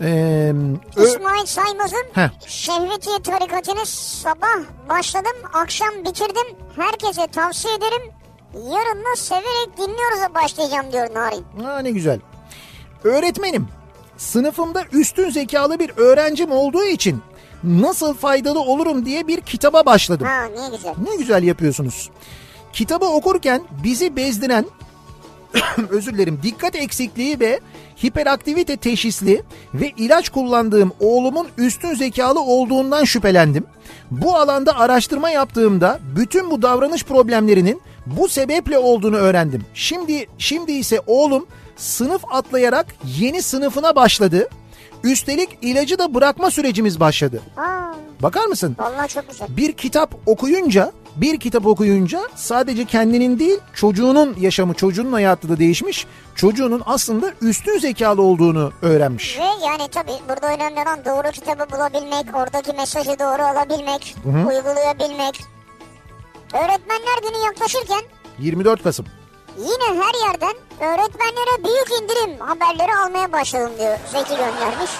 [0.00, 0.52] Ee,
[0.96, 2.28] İsmail Saymaz'ın Heh.
[2.46, 4.58] Şehvetiye tarikatını sabah
[4.88, 6.56] başladım, akşam bitirdim.
[6.76, 8.12] Herkese tavsiye ederim.
[8.54, 11.44] Yarın da severek dinliyoruz'a başlayacağım diyor Narin.
[11.64, 12.20] Ha, ne güzel.
[13.04, 13.68] Öğretmenim.
[14.16, 17.22] Sınıfımda üstün zekalı bir öğrencim olduğu için
[17.66, 20.26] nasıl faydalı olurum diye bir kitaba başladım.
[20.26, 20.94] Ha ne güzel.
[21.10, 22.10] Ne güzel yapıyorsunuz.
[22.72, 24.64] Kitabı okurken bizi bezdiren
[25.90, 27.60] özür dilerim dikkat eksikliği ve
[28.04, 29.42] hiperaktivite teşhisli
[29.74, 33.64] ve ilaç kullandığım oğlumun üstün zekalı olduğundan şüphelendim.
[34.10, 39.64] Bu alanda araştırma yaptığımda bütün bu davranış problemlerinin bu sebeple olduğunu öğrendim.
[39.74, 41.46] Şimdi şimdi ise oğlum
[41.76, 42.86] sınıf atlayarak
[43.18, 44.48] yeni sınıfına başladı.
[45.10, 47.42] Üstelik ilacı da bırakma sürecimiz başladı.
[47.56, 47.92] Aa,
[48.22, 48.76] Bakar mısın?
[48.78, 49.48] vallahi çok güzel.
[49.56, 56.06] bir kitap okuyunca bir kitap okuyunca sadece kendinin değil çocuğunun yaşamı çocuğunun hayatı da değişmiş.
[56.34, 59.38] Çocuğunun aslında üstün zekalı olduğunu öğrenmiş.
[59.38, 65.40] Ve yani tabii burada önemli olan doğru kitabı bulabilmek, oradaki mesajı doğru alabilmek, uygulayabilmek.
[66.54, 68.00] Öğretmenler günü yaklaşırken
[68.38, 69.06] 24 Kasım.
[69.58, 74.90] Yine her yerden öğretmenlere büyük indirim haberleri almaya başladım diyor Zeki göndermiş.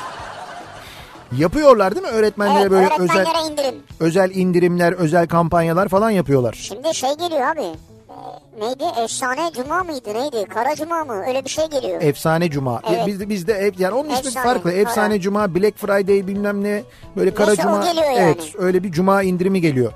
[1.38, 3.74] Yapıyorlar değil mi öğretmenlere Evet böyle öğretmenlere özel indirim.
[4.00, 6.52] özel indirimler, özel kampanyalar falan yapıyorlar.
[6.52, 7.60] Şimdi şey geliyor abi.
[7.62, 7.70] e,
[8.60, 8.84] neydi?
[9.04, 10.44] Efsane Cuma mıydı neydi?
[10.48, 11.24] Kara Cuma mı?
[11.28, 12.02] Öyle bir şey geliyor.
[12.02, 12.80] Efsane Cuma.
[12.90, 13.06] Evet.
[13.06, 14.72] Bizde bizde ev- yani onun ismi Efsane, farklı.
[14.72, 15.20] Efsane kara.
[15.20, 16.82] Cuma, Black Friday bilmem ne
[17.16, 17.84] böyle kara Neyse, cuma.
[17.84, 18.18] geliyor yani.
[18.18, 19.92] Evet, öyle bir cuma indirimi geliyor.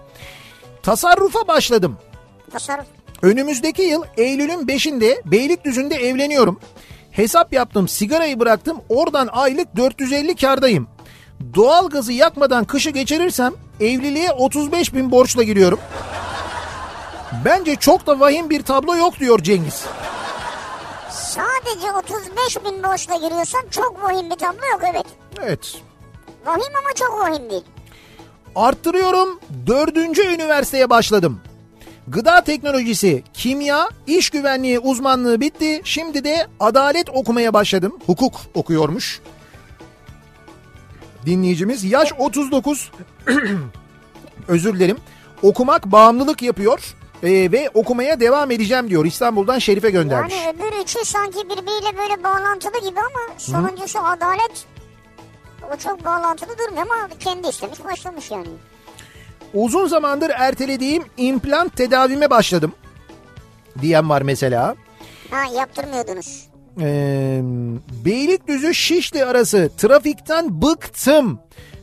[0.82, 1.96] Tasarrufa başladım.
[2.52, 2.86] Tasarruf.
[3.22, 6.60] Önümüzdeki yıl Eylül'ün 5'inde Beylikdüzü'nde evleniyorum.
[7.10, 8.78] Hesap yaptım, sigarayı bıraktım.
[8.88, 10.88] Oradan aylık 450 kardayım.
[11.54, 15.78] Doğalgazı yakmadan kışı geçirirsem evliliğe 35 bin borçla giriyorum.
[17.44, 19.84] Bence çok da vahim bir tablo yok diyor Cengiz.
[21.10, 25.06] Sadece 35 bin borçla giriyorsan çok vahim bir tablo yok evet.
[25.42, 25.82] Evet.
[26.46, 27.64] Vahim ama çok vahim değil.
[28.56, 29.40] Arttırıyorum.
[29.66, 31.40] Dördüncü üniversiteye başladım.
[32.10, 35.80] Gıda teknolojisi, kimya, iş güvenliği uzmanlığı bitti.
[35.84, 37.98] Şimdi de adalet okumaya başladım.
[38.06, 39.20] Hukuk okuyormuş.
[41.26, 42.90] Dinleyicimiz yaş 39.
[44.48, 44.96] Özür dilerim.
[45.42, 46.94] Okumak bağımlılık yapıyor.
[47.22, 49.04] Ee, ve okumaya devam edeceğim diyor.
[49.04, 50.34] İstanbul'dan Şerife göndermiş.
[50.34, 54.66] Yani öbür üçü sanki birbiriyle böyle bağlantılı gibi ama sonuncusu adalet
[55.72, 58.48] o çok bağlantılı durmuyor ama kendi istemiş başlamış yani.
[59.54, 62.72] Uzun zamandır ertelediğim implant tedavime başladım.
[63.82, 64.74] Diyen var mesela.
[65.30, 66.48] Ha yaptırmıyordunuz.
[66.80, 67.40] Ee,
[68.04, 71.38] Beylikdüzü Şişli arası trafikten bıktım.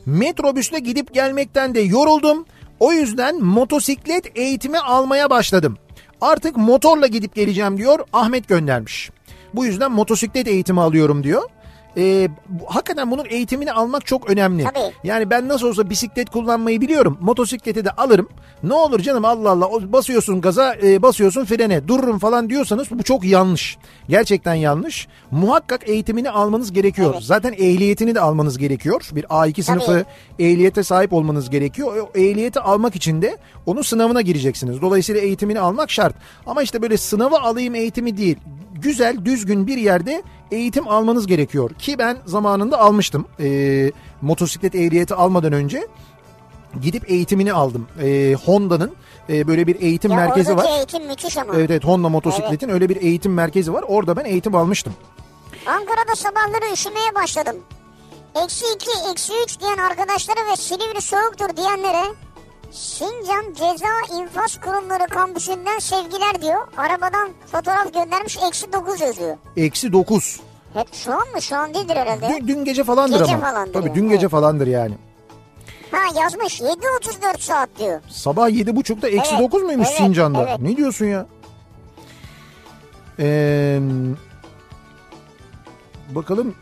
[0.06, 2.46] Metrobüsle gidip gelmekten de yoruldum.
[2.80, 5.76] O yüzden motosiklet eğitimi almaya başladım.
[6.20, 9.10] Artık motorla gidip geleceğim diyor Ahmet göndermiş.
[9.54, 11.42] Bu yüzden motosiklet eğitimi alıyorum diyor.
[11.96, 14.64] Bu- hakikaten bunun eğitimini almak çok önemli.
[14.64, 14.92] Tabii.
[15.04, 17.18] Yani ben nasıl olsa bisiklet kullanmayı biliyorum.
[17.20, 18.28] Motosikleti de alırım.
[18.62, 23.24] Ne olur canım Allah Allah basıyorsun gaza e, basıyorsun frene dururum falan diyorsanız bu çok
[23.24, 23.78] yanlış.
[24.08, 25.08] Gerçekten yanlış.
[25.30, 27.10] Muhakkak eğitimini almanız gerekiyor.
[27.14, 27.22] Evet.
[27.24, 29.08] Zaten ehliyetini de almanız gerekiyor.
[29.12, 30.04] Bir A2 sınıfı
[30.38, 31.96] ehliyete sahip olmanız gerekiyor.
[32.14, 34.82] O ehliyeti almak için de onun sınavına gireceksiniz.
[34.82, 36.14] Dolayısıyla eğitimini almak şart.
[36.46, 38.36] Ama işte böyle sınavı alayım eğitimi değil.
[38.82, 41.70] Güzel, düzgün bir yerde eğitim almanız gerekiyor.
[41.74, 43.26] Ki ben zamanında almıştım.
[43.40, 45.86] Ee, motosiklet ehliyeti almadan önce
[46.82, 47.86] gidip eğitimini aldım.
[48.02, 48.92] Ee, Honda'nın
[49.30, 50.66] e, böyle bir eğitim Ya merkezi var.
[50.78, 51.54] eğitim müthiş ama.
[51.56, 53.84] Evet evet Honda motosikletin öyle bir eğitim merkezi var.
[53.88, 54.92] Orada ben eğitim almıştım.
[55.66, 57.56] Ankara'da sabahları üşümeye başladım.
[58.44, 62.04] Eksi iki, eksi üç diyen arkadaşları ve Silivri soğuktur diyenlere
[62.70, 66.68] Sincan Ceza İnfaz Kurumları kampüsünden sevgiler diyor.
[66.76, 69.36] Arabadan fotoğraf göndermiş eksi dokuz yazıyor.
[69.56, 70.40] Eksi 9.
[70.74, 71.42] Hep şu an mı?
[71.42, 72.28] Şu an değildir herhalde.
[72.40, 73.46] Dün, dün gece falandır Gece ama.
[73.46, 74.30] falandır Tabii yani, dün gece evet.
[74.30, 74.94] falandır yani.
[75.90, 78.00] Ha yazmış 7.34 saat diyor.
[78.08, 80.42] Sabah 7.30'da eksi Evet, 9 muymuş evet, Sincan'da?
[80.48, 80.60] evet.
[80.60, 81.26] Ne diyorsun ya?
[83.20, 83.80] Ee,
[86.10, 86.54] bakalım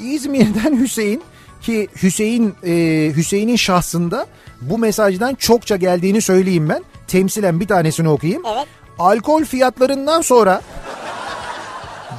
[0.00, 1.22] İzmir'den Hüseyin
[1.62, 2.72] ki Hüseyin e,
[3.16, 4.26] Hüseyin'in şahsında
[4.60, 6.84] bu mesajdan çokça geldiğini söyleyeyim ben.
[7.08, 8.42] Temsilen bir tanesini okuyayım.
[8.46, 8.66] Evet.
[8.98, 10.60] Alkol fiyatlarından sonra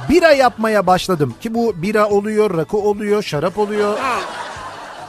[0.08, 3.98] bira yapmaya başladım ki bu bira oluyor, rakı oluyor, şarap oluyor.
[3.98, 4.20] Ha.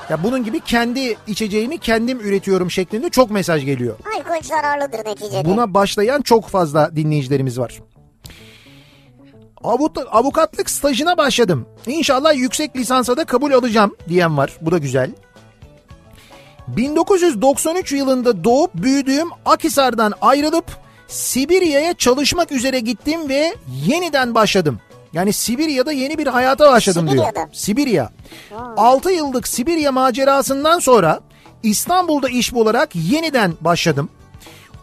[0.10, 3.96] Ya bunun gibi kendi içeceğimi kendim üretiyorum şeklinde çok mesaj geliyor.
[4.18, 5.46] Alkol zararlıdır neticede.
[5.46, 7.80] Buna başlayan çok fazla dinleyicilerimiz var.
[10.12, 11.68] Avukatlık stajına başladım.
[11.88, 14.58] İnşallah yüksek lisansa da kabul alacağım diyen var.
[14.62, 15.12] Bu da güzel.
[16.68, 20.66] 1993 yılında doğup büyüdüğüm Akhisar'dan ayrılıp
[21.08, 23.56] Sibirya'ya çalışmak üzere gittim ve
[23.88, 24.80] yeniden başladım.
[25.14, 27.26] Yani Sibirya'da yeni bir hayata başladım diyor.
[27.26, 27.50] Sibirya'da.
[27.54, 28.10] Sibirya.
[28.78, 31.20] 6 yıllık Sibirya macerasından sonra
[31.64, 34.10] İstanbul'da iş bularak yeniden başladım.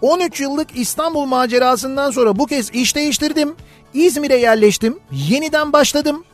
[0.02, 3.54] 13 yıllık İstanbul macerasından sonra bu kez iş değiştirdim.
[3.94, 4.98] İzmir'e yerleştim.
[5.12, 6.24] Yeniden başladım.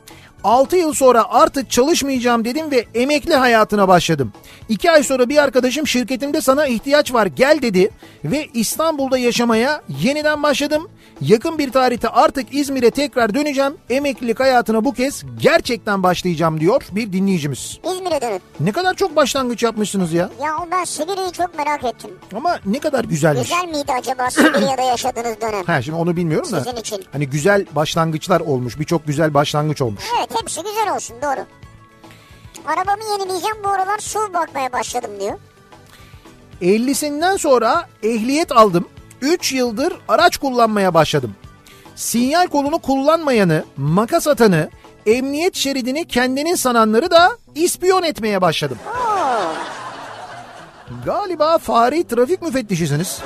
[0.44, 4.32] 6 yıl sonra artık çalışmayacağım dedim ve emekli hayatına başladım.
[4.68, 7.90] 2 ay sonra bir arkadaşım şirketimde sana ihtiyaç var gel dedi
[8.24, 10.88] ve İstanbul'da yaşamaya yeniden başladım.
[11.20, 13.74] Yakın bir tarihte artık İzmir'e tekrar döneceğim.
[13.90, 17.78] Emeklilik hayatına bu kez gerçekten başlayacağım diyor bir dinleyicimiz.
[17.84, 18.40] İzmir'e dönün.
[18.60, 20.30] Ne kadar çok başlangıç yapmışsınız ya.
[20.42, 22.10] Ya ben Sibirya'yı çok merak ettim.
[22.36, 23.42] Ama ne kadar güzelmiş.
[23.42, 25.64] Güzel miydi acaba Sibirya'da yaşadığınız dönem?
[25.64, 26.60] Ha şimdi onu bilmiyorum da.
[26.64, 27.04] Sizin için.
[27.12, 28.78] Hani güzel başlangıçlar olmuş.
[28.80, 30.02] Birçok güzel başlangıç olmuş.
[30.18, 31.46] Evet hepsi güzel olsun doğru.
[32.66, 35.38] Arabamı yenileyeceğim bu aralar su bakmaya başladım diyor.
[36.62, 38.88] 50'sinden sonra ehliyet aldım.
[39.20, 41.34] 3 yıldır araç kullanmaya başladım.
[41.96, 44.70] Sinyal kolunu kullanmayanı, makas atanı,
[45.06, 48.78] emniyet şeridini kendinin sananları da ispiyon etmeye başladım.
[48.88, 49.52] Oo,
[51.04, 53.20] Galiba fari trafik müfettişisiniz.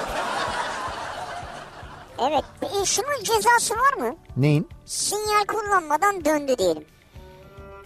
[2.19, 2.45] evet.
[2.63, 4.17] E, şunun cezası var mı?
[4.37, 4.69] Neyin?
[4.87, 6.85] Sinyal kullanmadan döndü diyelim.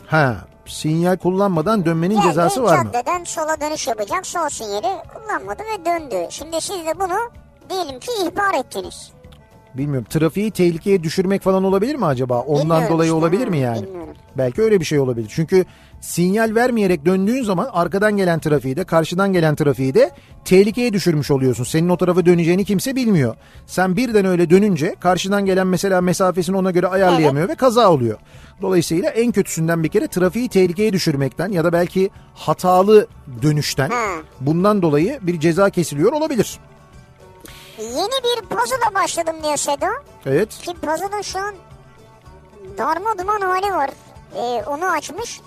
[0.07, 0.37] Ha,
[0.67, 2.93] sinyal kullanmadan dönmenin Geldi, cezası var mı?
[2.93, 4.27] caddeden sola dönüş yapacak.
[4.27, 6.27] Sol sinyali kullanmadı ve döndü.
[6.31, 7.19] Şimdi siz de bunu
[7.71, 9.13] diyelim ki ihbar ettiniz.
[9.75, 10.07] Bilmiyorum.
[10.11, 12.41] Trafiği tehlikeye düşürmek falan olabilir mi acaba?
[12.41, 13.83] Ondan Bilmiyorum dolayı işte, olabilir mi yani?
[13.83, 14.15] bilmiyorum.
[14.39, 15.31] Belki öyle bir şey olabilir.
[15.35, 15.65] Çünkü
[16.03, 20.11] sinyal vermeyerek döndüğün zaman arkadan gelen trafiği de karşıdan gelen trafiği de
[20.45, 21.65] tehlikeye düşürmüş oluyorsun.
[21.65, 23.37] Senin o tarafa döneceğini kimse bilmiyor.
[23.67, 28.19] Sen birden öyle dönünce karşıdan gelen mesela mesafesini ona göre ayarlayamıyor ve kaza oluyor.
[28.63, 33.07] Dolayısıyla en kötüsünden bir kere trafiği tehlikeye düşürmekten ya da belki hatalı
[33.43, 34.07] dönüşten Ha.
[34.41, 36.59] bundan dolayı bir ceza kesiliyor olabilir.
[37.79, 37.95] Yeni
[38.25, 39.87] bir puzzle'a başladım diyor Sedo.
[40.27, 40.49] Evet.
[40.59, 41.55] Ki puzzle'ın şu an
[42.79, 43.91] darma duman hali var.
[44.37, 45.41] Ee, onu açmış.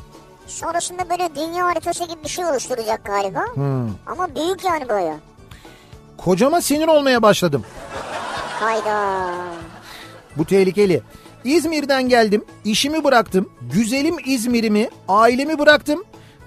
[0.48, 3.44] Sonrasında böyle dünya haritası gibi bir şey oluşturacak galiba.
[3.54, 3.88] Hmm.
[4.08, 5.16] Ama büyük yani baya.
[6.18, 7.66] Kocama sinir olmaya başladım.
[8.60, 9.32] Hayda.
[10.38, 11.02] Bu tehlikeli.
[11.44, 16.04] İzmir'den geldim, işimi bıraktım, güzelim İzmir'imi, ailemi bıraktım.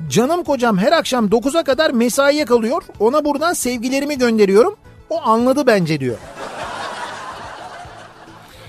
[0.08, 2.82] Canım kocam her akşam 9'a kadar mesaiye kalıyor.
[3.00, 4.76] Ona buradan sevgilerimi gönderiyorum.
[5.10, 6.16] O anladı bence diyor.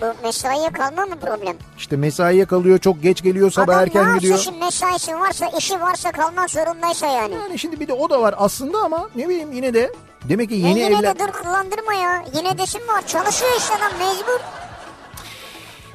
[0.01, 1.57] Bu mesaiye kalma mı problem?
[1.77, 4.37] İşte mesaiye kalıyor, çok geç geliyor, sabah Adam erken gidiyor.
[4.37, 7.33] şimdi mesaisi varsa, işi varsa kalmak zorundaysa yani.
[7.33, 9.91] Yani şimdi bir de o da var aslında ama ne bileyim yine de
[10.29, 11.15] demek ki Yeni yeni yine evlen...
[11.15, 12.23] de dur kullandırma ya.
[12.35, 13.07] Yine desin var.
[13.07, 14.39] Çalışıyor işte adam mecbur.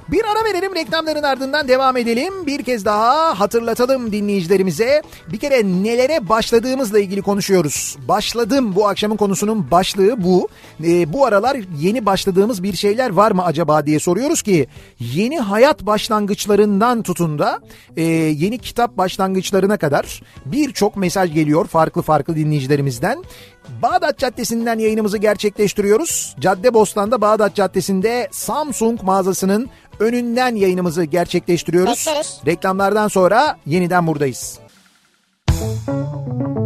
[0.09, 2.47] Bir ara verelim reklamların ardından devam edelim.
[2.47, 5.03] Bir kez daha hatırlatalım dinleyicilerimize.
[5.33, 7.97] Bir kere nelere başladığımızla ilgili konuşuyoruz.
[8.09, 10.49] Başladım bu akşamın konusunun başlığı bu.
[10.85, 14.67] Ee, bu aralar yeni başladığımız bir şeyler var mı acaba diye soruyoruz ki
[15.01, 17.61] yeni hayat başlangıçlarından tutun da
[17.97, 23.25] e, yeni kitap başlangıçlarına kadar birçok mesaj geliyor farklı farklı dinleyicilerimizden.
[23.83, 26.37] Bağdat Caddesi'nden yayınımızı gerçekleştiriyoruz.
[26.41, 29.69] Caddebostan'da Bağdat Caddesi'nde Samsung mağazasının
[30.01, 32.07] önünden yayınımızı gerçekleştiriyoruz.
[32.07, 32.41] Bekleriz.
[32.47, 34.59] Reklamlardan sonra yeniden buradayız.
[35.47, 36.64] Kafa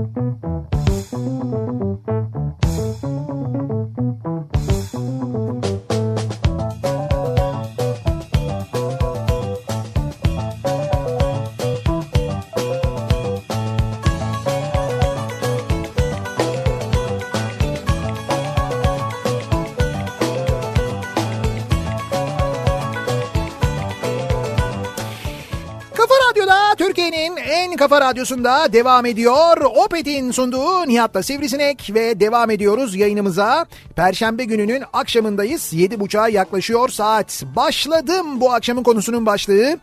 [27.89, 29.57] kafa radyosunda devam ediyor.
[29.61, 33.67] Opet'in sunduğu Nihat'la Sivrisinek ve devam ediyoruz yayınımıza.
[33.97, 35.73] Perşembe gününün akşamındayız.
[35.73, 37.43] 7.30'a yaklaşıyor saat.
[37.57, 39.79] Başladım bu akşamın konusunun başlığı.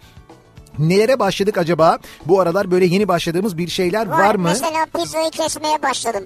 [0.80, 1.98] Nelere başladık acaba?
[2.26, 4.44] Bu aralar böyle yeni başladığımız bir şeyler var, mı?
[4.44, 6.26] Mesela pizzayı kesmeye başladım.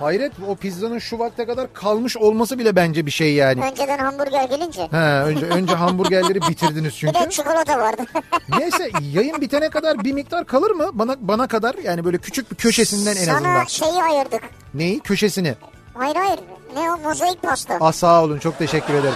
[0.00, 3.60] Hayret o pizzanın şu vakte kadar kalmış olması bile bence bir şey yani.
[3.64, 4.86] Önceden hamburger gelince.
[4.90, 7.14] Ha, önce önce hamburgerleri bitirdiniz Bir çünkü.
[7.14, 8.02] de çikolata vardı.
[8.58, 10.90] Neyse yayın bitene kadar bir miktar kalır mı?
[10.92, 13.64] Bana bana kadar yani böyle küçük bir köşesinden en Sana azından.
[13.64, 14.40] şeyi ayırdık.
[14.74, 15.00] Neyi?
[15.00, 15.54] Köşesini.
[15.94, 16.40] Hayır hayır.
[16.76, 17.78] Ne o mozaik pasta.
[17.80, 19.14] Ah sağ olun çok teşekkür ederim.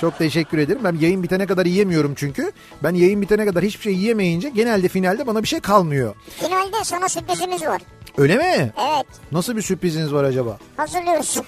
[0.00, 0.80] Çok teşekkür ederim.
[0.84, 2.52] Ben yayın bitene kadar yiyemiyorum çünkü.
[2.82, 6.14] Ben yayın bitene kadar hiçbir şey yiyemeyince genelde finalde bana bir şey kalmıyor.
[6.40, 7.82] Finalde sana sürprizimiz var.
[8.18, 8.72] Öyle mi?
[8.78, 9.06] Evet.
[9.32, 10.58] Nasıl bir sürpriziniz var acaba?
[10.76, 11.36] Hazırlıyoruz.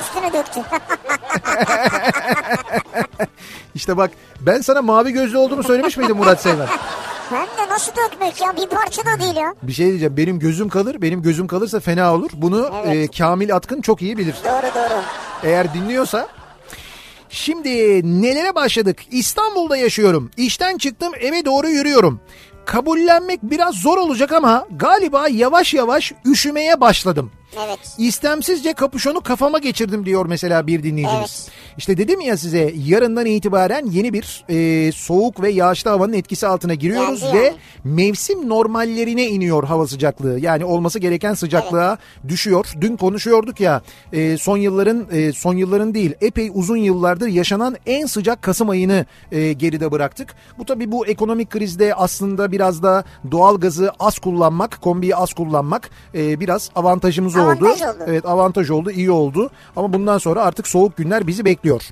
[0.00, 0.60] Üstüne döktü.
[3.74, 6.66] İşte bak ben sana mavi gözlü olduğumu söylemiş miydim Murat Seymen?
[7.30, 8.56] Hem de nasıl dökmek ya?
[8.56, 9.54] Bir parça da değil ya.
[9.62, 11.02] Bir şey diyeceğim benim gözüm kalır.
[11.02, 12.30] Benim gözüm kalırsa fena olur.
[12.34, 13.10] Bunu Evet.
[13.10, 14.34] e, Kamil Atkın çok iyi bilir.
[14.44, 15.02] Doğru doğru.
[15.42, 16.28] Eğer dinliyorsa.
[17.28, 17.70] Şimdi
[18.22, 18.98] nelere başladık?
[19.10, 20.30] İstanbul'da yaşıyorum.
[20.36, 22.20] İşten çıktım eve doğru yürüyorum.
[22.66, 27.30] Kabullenmek biraz zor olacak ama galiba yavaş yavaş üşümeye başladım.
[27.66, 27.78] Evet.
[27.98, 31.48] İstemsizce kapüşonu kafama geçirdim diyor mesela bir dinleyicimiz.
[31.78, 36.74] İşte dedim ya size yarından itibaren yeni bir e, soğuk ve yağışlı havanın etkisi altına
[36.74, 37.56] giriyoruz Geldi ve yani.
[37.84, 40.38] mevsim normallerine iniyor hava sıcaklığı.
[40.40, 41.98] Yani olması gereken sıcaklığa
[42.28, 42.72] düşüyor.
[42.80, 43.82] Dün konuşuyorduk ya
[44.12, 49.06] e, son yılların e, son yılların değil epey uzun yıllardır yaşanan en sıcak Kasım ayını
[49.32, 50.34] e, geride bıraktık.
[50.58, 55.90] Bu tabii bu ekonomik krizde aslında biraz da doğal gazı az kullanmak, kombiyi az kullanmak
[56.14, 57.64] e, biraz avantajımız oldu.
[57.66, 58.04] Avantaj oldu.
[58.06, 59.50] Evet avantaj oldu, iyi oldu.
[59.76, 61.82] Ama bundan sonra artık soğuk günler bizi bekliyor.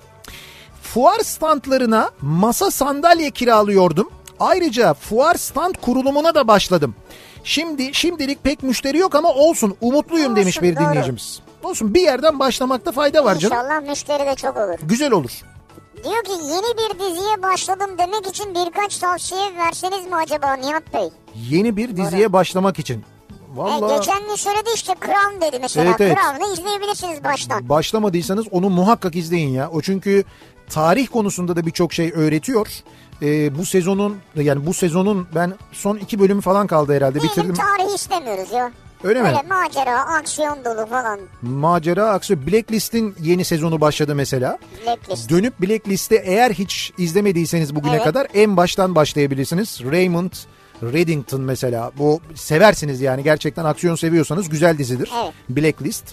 [0.82, 4.08] Fuar standlarına masa sandalye kiralıyordum.
[4.40, 6.94] Ayrıca fuar stand kurulumuna da başladım.
[7.44, 10.84] Şimdi şimdilik pek müşteri yok ama olsun umutluyum Olsun, demiş bir doğru.
[10.84, 11.40] dinleyicimiz.
[11.62, 13.56] Olsun bir yerden başlamakta fayda var canım.
[13.56, 14.78] İnşallah müşteri de çok olur.
[14.82, 15.30] Güzel olur.
[16.04, 21.08] Diyor ki yeni bir diziye başladım demek için birkaç tavsiye verseniz mi acaba Nihat Bey?
[21.50, 23.04] Yeni bir diziye başlamak için.
[23.54, 25.86] E, Vallahi geçen gün söyledi işte Crown dedi mesela.
[25.90, 26.16] Evet, evet.
[26.18, 27.68] Crown'u izleyebilirsiniz baştan.
[27.68, 29.70] başlamadıysanız onu muhakkak izleyin ya.
[29.70, 30.24] O çünkü
[30.68, 32.68] tarih konusunda da birçok şey öğretiyor.
[33.22, 37.54] Ee, bu sezonun yani bu sezonun ben son iki bölümü falan kaldı herhalde Diyelim bitirdim.
[37.54, 38.72] tarihi istemiyoruz ya.
[39.04, 39.24] Öyle mi?
[39.28, 41.20] Böyle macera, aksiyon dolu falan.
[41.42, 42.46] Macera aksiyon.
[42.46, 44.58] Blacklist'in yeni sezonu başladı mesela.
[44.86, 45.30] Blacklist.
[45.30, 48.04] Dönüp Blacklist'e eğer hiç izlemediyseniz bugüne Evet.
[48.04, 49.80] kadar en baştan başlayabilirsiniz.
[49.84, 50.32] Raymond
[50.82, 51.92] Reddington mesela.
[51.98, 55.10] Bu seversiniz yani gerçekten aksiyon seviyorsanız güzel dizidir.
[55.22, 55.32] Evet.
[55.48, 56.04] Blacklist.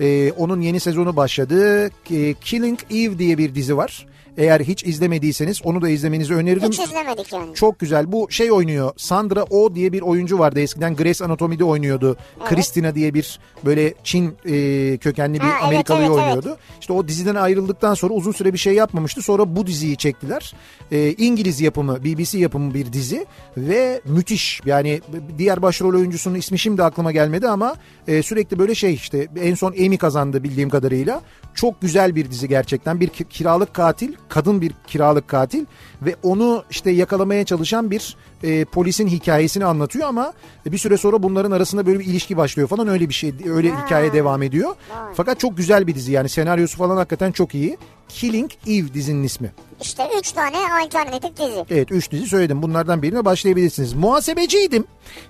[0.00, 1.86] Ee, onun yeni sezonu başladı.
[1.86, 4.06] Ee, Killing Eve diye bir dizi var.
[4.36, 6.68] Eğer hiç izlemediyseniz onu da izlemenizi öneririm.
[6.68, 7.54] Hiç izlemedik yani.
[7.54, 8.12] Çok güzel.
[8.12, 8.92] Bu şey oynuyor.
[8.96, 10.60] Sandra Oh diye bir oyuncu vardı.
[10.60, 12.16] Eskiden Grey's Anatomy'de oynuyordu.
[12.48, 16.56] Christina diye bir böyle Çin e, kökenli bir Ha, evet, Amerikalıyı evet, oynuyordu.
[16.80, 19.22] İşte o diziden ayrıldıktan sonra uzun süre bir şey yapmamıştı.
[19.22, 20.54] Sonra bu diziyi çektiler.
[20.92, 23.26] E, İngiliz yapımı, BBC yapımı bir dizi
[23.56, 24.60] ve müthiş.
[24.66, 25.00] Yani
[25.38, 27.76] diğer başrol oyuncusunun ismi şimdi aklıma gelmedi ama
[28.08, 31.20] e, sürekli böyle şey işte en son Emmy kazandı bildiğim kadarıyla.
[31.54, 33.00] Çok güzel bir dizi gerçekten.
[33.00, 35.64] Bir ki- kiralık katil, kadın bir kiralık katil
[36.02, 40.32] ve onu işte yakalamaya çalışan bir e, polisin hikayesini anlatıyor ama
[40.66, 44.12] bir süre sonra bunların arasında böyle bir ilişki başlıyor falan öyle bir şey öyle hikaye
[44.12, 44.74] devam ediyor.
[45.14, 47.78] Fakat çok güzel bir dizi yani senaryosu falan hakikaten çok iyi.
[48.08, 49.52] Killing Eve dizinin ismi.
[49.80, 51.64] İşte üç tane alternatif dizi.
[51.70, 52.62] Evet 3 dizi söyledim.
[52.62, 53.92] Bunlardan birine başlayabilirsiniz.
[53.92, 54.84] Muhasebeciydim.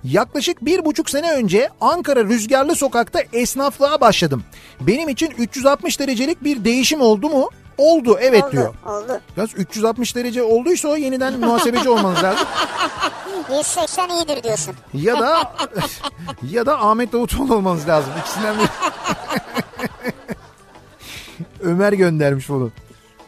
[0.05, 4.45] Yaklaşık bir buçuk sene önce Ankara Rüzgarlı Sokak'ta esnaflığa başladım.
[4.81, 7.49] Benim için 360 derecelik bir değişim oldu mu?
[7.81, 8.75] Oldu evet oldu, diyor.
[8.87, 9.21] Oldu.
[9.37, 12.49] Yalnız 360 derece olduysa o yeniden muhasebeci olmanız lazım.
[13.57, 14.75] 180 iyidir diyorsun.
[14.95, 15.53] Ya da
[16.51, 18.13] ya da Ahmet Davutoğlu olmanız lazım.
[18.21, 18.67] İkisinden biri.
[21.63, 22.71] Ömer göndermiş bunu.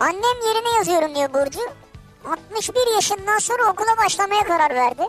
[0.01, 1.61] Annem yerine yazıyorum diyor Burcu.
[2.53, 5.03] 61 yaşından sonra okula başlamaya karar verdi.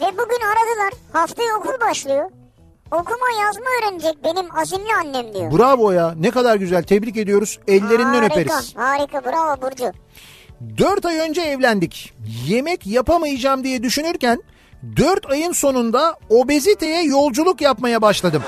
[0.00, 0.92] Ve bugün aradılar.
[1.12, 2.30] Haftaya okul başlıyor.
[2.90, 5.58] Okuma yazma öğrenecek benim azimli annem diyor.
[5.58, 7.58] Bravo ya ne kadar güzel tebrik ediyoruz.
[7.68, 8.76] Ellerinden harika, öperiz.
[8.76, 9.92] Harika bravo Burcu.
[10.78, 12.14] 4 ay önce evlendik.
[12.46, 14.42] Yemek yapamayacağım diye düşünürken
[14.96, 18.42] 4 ayın sonunda obeziteye yolculuk yapmaya başladım.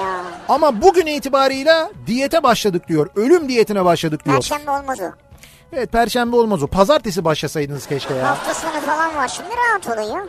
[0.00, 3.08] Ya Ama bugün itibarıyla diyete başladık diyor.
[3.16, 4.36] Ölüm diyetine başladık diyor.
[4.36, 5.04] perşembe olmaz o.
[5.72, 6.66] Evet perşembe olmaz o.
[6.66, 8.30] Pazartesi başlasaydınız keşke ya.
[8.30, 10.24] Hafta sonu falan var şimdi rahat olun ya.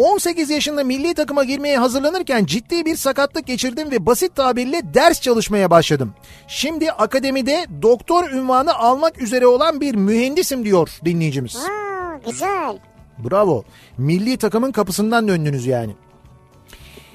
[0.00, 5.70] 18 yaşında milli takıma girmeye hazırlanırken ciddi bir sakatlık geçirdim ve basit tabirle ders çalışmaya
[5.70, 6.14] başladım.
[6.48, 11.56] Şimdi akademide doktor ünvanı almak üzere olan bir mühendisim diyor dinleyicimiz.
[11.56, 12.78] Ha, güzel.
[13.18, 13.64] Bravo.
[13.98, 15.96] Milli takımın kapısından döndünüz yani.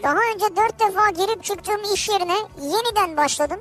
[0.03, 3.59] Daha önce dört defa girip çıktığım iş yerine yeniden başladım.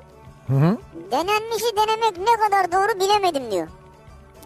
[1.11, 3.69] Denenmişi denemek ne kadar doğru bilemedim diyor.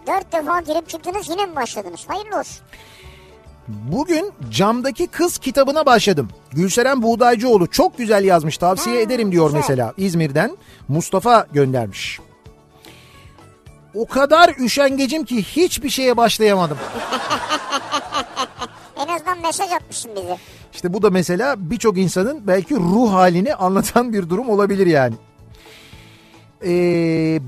[0.07, 2.05] Dört defa girip çıktınız yine mi başladınız?
[2.09, 2.65] Hayırlı olsun.
[3.69, 6.29] Bugün camdaki kız kitabına başladım.
[6.53, 9.59] Gülseren Buğdaycıoğlu çok güzel yazmış tavsiye Ha, ederim diyor güzel.
[9.59, 10.57] mesela İzmir'den
[10.89, 12.21] Mustafa göndermiş.
[13.95, 16.79] O kadar üşengecim ki hiçbir şeye başlayamadım.
[19.09, 20.39] En azından mesaj atmışsın bize.
[20.73, 25.15] İşte bu da mesela birçok insanın belki ruh halini anlatan bir durum olabilir yani.
[26.65, 27.41] Ee,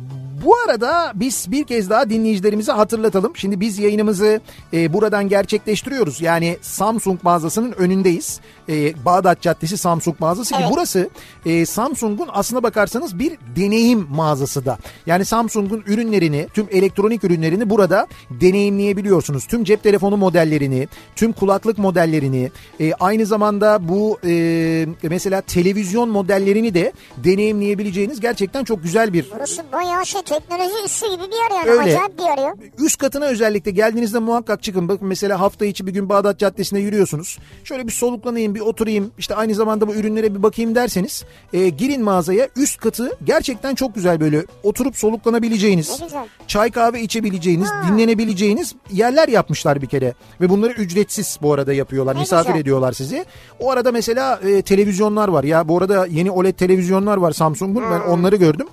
[0.45, 3.37] bu arada biz bir kez daha dinleyicilerimize hatırlatalım.
[3.37, 4.41] Şimdi biz yayınımızı
[4.73, 6.21] e, buradan gerçekleştiriyoruz.
[6.21, 8.41] Yani Samsung mağazasının önündeyiz.
[8.69, 10.73] E, Bağdat Caddesi Samsung mağazası ki Evet.
[10.73, 11.11] burası
[11.47, 14.79] e, Samsung'un aslına bakarsanız bir deneyim mağazası da.
[15.07, 19.47] Yani Samsung'un ürünlerini, tüm elektronik ürünlerini burada deneyimleyebiliyorsunuz.
[19.47, 26.75] Tüm cep telefonu modellerini, tüm kulaklık modellerini, e, aynı zamanda bu e, mesela televizyon modellerini
[26.75, 31.71] de deneyimleyebileceğiniz gerçekten çok güzel bir Burası bayağı şey teknoloji üssü gibi bir yer yani.
[31.71, 31.81] Öyle.
[31.83, 32.55] Acayip bir yer ya.
[32.79, 34.89] Üst katına özellikle geldiğinizde muhakkak çıkın.
[34.89, 37.39] Bakın mesela hafta içi bir gün Bağdat Caddesi'nde yürüyorsunuz.
[37.65, 39.13] Şöyle bir soluklanayım, bir oturayım.
[39.19, 42.49] işte aynı zamanda bu ürünlere bir bakayım derseniz e, girin mağazaya.
[42.57, 46.01] Üst katı gerçekten çok güzel böyle oturup soluklanabileceğiniz,
[46.47, 47.83] çay kahve içebileceğiniz, Ha.
[47.89, 50.15] dinlenebileceğiniz yerler yapmışlar bir kere.
[50.41, 52.15] Ve bunları ücretsiz bu arada yapıyorlar.
[52.17, 52.61] Ne Misafir güzel.
[52.61, 53.25] ediyorlar sizi.
[53.61, 55.45] O arada mesela e, televizyonlar var.
[55.45, 57.85] Ya bu arada yeni OLED televizyonlar var Samsung'un.
[57.91, 58.67] Ben onları gördüm.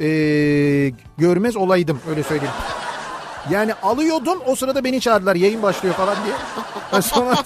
[0.00, 0.06] E,
[1.18, 2.54] görmez olaydım öyle söyleyeyim.
[3.50, 6.34] Yani alıyordum o sırada beni çağırdılar yayın başlıyor falan diye.
[7.02, 7.42] Son, anda,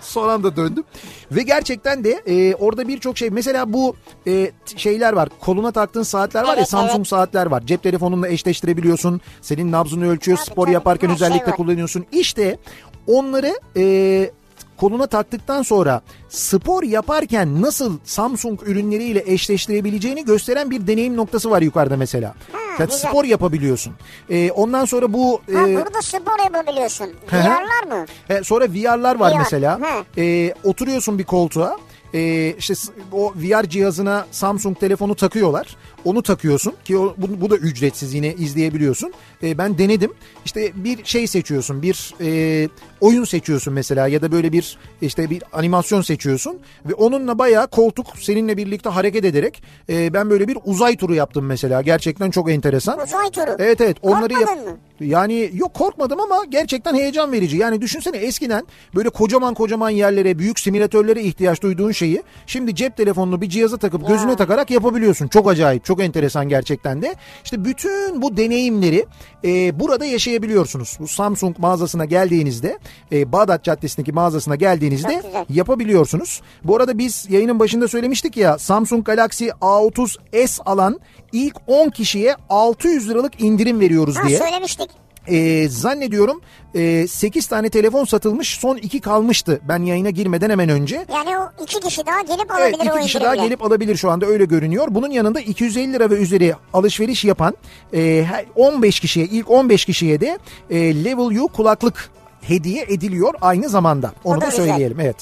[0.00, 0.84] son anda döndüm.
[1.32, 5.28] Ve gerçekten de e, orada birçok şey mesela bu e, şeyler var.
[5.40, 7.06] Koluna taktığın saatler var ya Evet, Samsung evet.
[7.08, 7.62] saatler var.
[7.66, 9.20] Cep telefonunla eşleştirebiliyorsun.
[9.40, 10.38] Senin nabzını ölçüyor.
[10.38, 10.74] Tabii, spor tabii.
[10.74, 11.56] yaparken şey özellikle var.
[11.56, 12.06] kullanıyorsun.
[12.12, 12.58] İşte
[13.06, 14.30] onları e,
[14.78, 21.96] koluna taktıktan sonra spor yaparken nasıl Samsung ürünleriyle eşleştirebileceğini gösteren bir deneyim noktası var yukarıda
[21.96, 22.34] mesela.
[22.78, 23.08] Yani güzel.
[23.08, 23.92] spor yapabiliyorsun.
[24.30, 27.06] E, ondan sonra bu Ha, e, burada spor yapabiliyorsun.
[27.32, 28.06] VR'lar mı?
[28.30, 29.78] e, sonra VR'lar var VR, mesela.
[29.80, 30.20] hı.
[30.20, 31.76] E, oturuyorsun bir koltuğa.
[32.14, 35.76] e, işte s- o VR cihazına Samsung telefonu takıyorlar.
[36.04, 39.12] Onu takıyorsun ki o, bu, bu da ücretsiz yine izleyebiliyorsun.
[39.42, 40.12] E, ben denedim.
[40.44, 42.68] İşte bir şey seçiyorsun, bir e,
[43.00, 48.06] oyun seçiyorsun mesela ya da böyle bir işte bir animasyon seçiyorsun ve onunla bayağı koltuk
[48.20, 51.82] seninle birlikte hareket ederek e, ben böyle bir uzay turu yaptım mesela.
[51.82, 53.00] Gerçekten çok enteresan.
[53.00, 53.56] Uzay turu.
[53.58, 54.78] Evet evet onları yap- mı?
[55.00, 57.56] yani yok korkmadım ama gerçekten heyecan verici.
[57.56, 63.40] Yani düşünsene eskiden böyle kocaman kocaman yerlere, büyük simülatörlere ihtiyaç duyduğun şeyi şimdi cep telefonunu
[63.40, 65.28] bir cihaza takıp gözüne takarak yapabiliyorsun.
[65.28, 67.14] Çok acayip, çok enteresan gerçekten de.
[67.44, 69.06] İşte bütün bu deneyimleri
[69.44, 70.96] e, burada yaşayabiliyorsunuz.
[71.00, 72.78] Bu Samsung mağazasına geldiğinizde,
[73.12, 76.40] e, Bağdat Caddesi'ndeki mağazasına geldiğinizde yapabiliyorsunuz.
[76.64, 81.00] Bu arada biz yayının başında söylemiştik ya Samsung Galaxy A30s alan
[81.32, 84.38] ilk 10 kişiye 600 liralık indirim veriyoruz Ha diye.
[84.38, 84.90] söylemiştik.
[85.30, 86.40] Ee, zannediyorum
[86.74, 91.06] e, 8 tane telefon satılmış son 2 kalmıştı ben yayına girmeden hemen önce.
[91.14, 93.46] Yani o iki kişi daha gelip Evet alabilir o iki kişi daha indirimle.
[93.48, 94.86] gelip alabilir şu anda öyle görünüyor.
[94.90, 97.54] Bunun yanında 250 lira ve üzeri alışveriş yapan
[97.94, 100.38] e, her- 15 kişiye ilk 15 kişiye de
[100.70, 102.10] e, Level U kulaklık
[102.42, 104.12] hediye ediliyor aynı zamanda.
[104.24, 104.66] Onu da da güzel.
[104.66, 105.16] söyleyelim evet.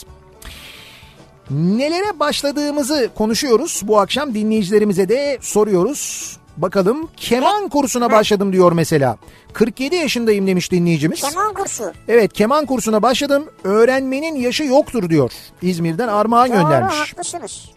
[1.51, 3.81] Nelere başladığımızı konuşuyoruz.
[3.85, 6.37] Bu akşam dinleyicilerimize de soruyoruz.
[6.57, 9.17] Bakalım keman kursuna başladım diyor mesela.
[9.53, 11.21] 47 yaşındayım demiş dinleyicimiz.
[11.21, 11.93] Keman kursu.
[12.09, 13.45] Evet keman kursuna başladım.
[13.65, 15.33] Öğrenmenin yaşı yoktur diyor.
[15.63, 16.95] İzmir'den Armağan Doğru göndermiş.
[17.13, 17.71] haklısınız.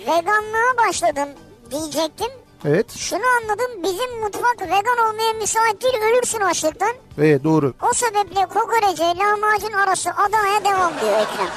[0.00, 1.28] Veganlığa başladım
[1.70, 2.28] diyecektim.
[2.64, 2.92] Evet.
[2.96, 6.92] Şunu anladım bizim mutfak vegan olmaya müsait değil ölürsün açlıktan.
[7.18, 7.74] Evet doğru.
[7.90, 11.48] O sebeple kokorece lahmacun arası Adana'ya devam diyor Ekrem.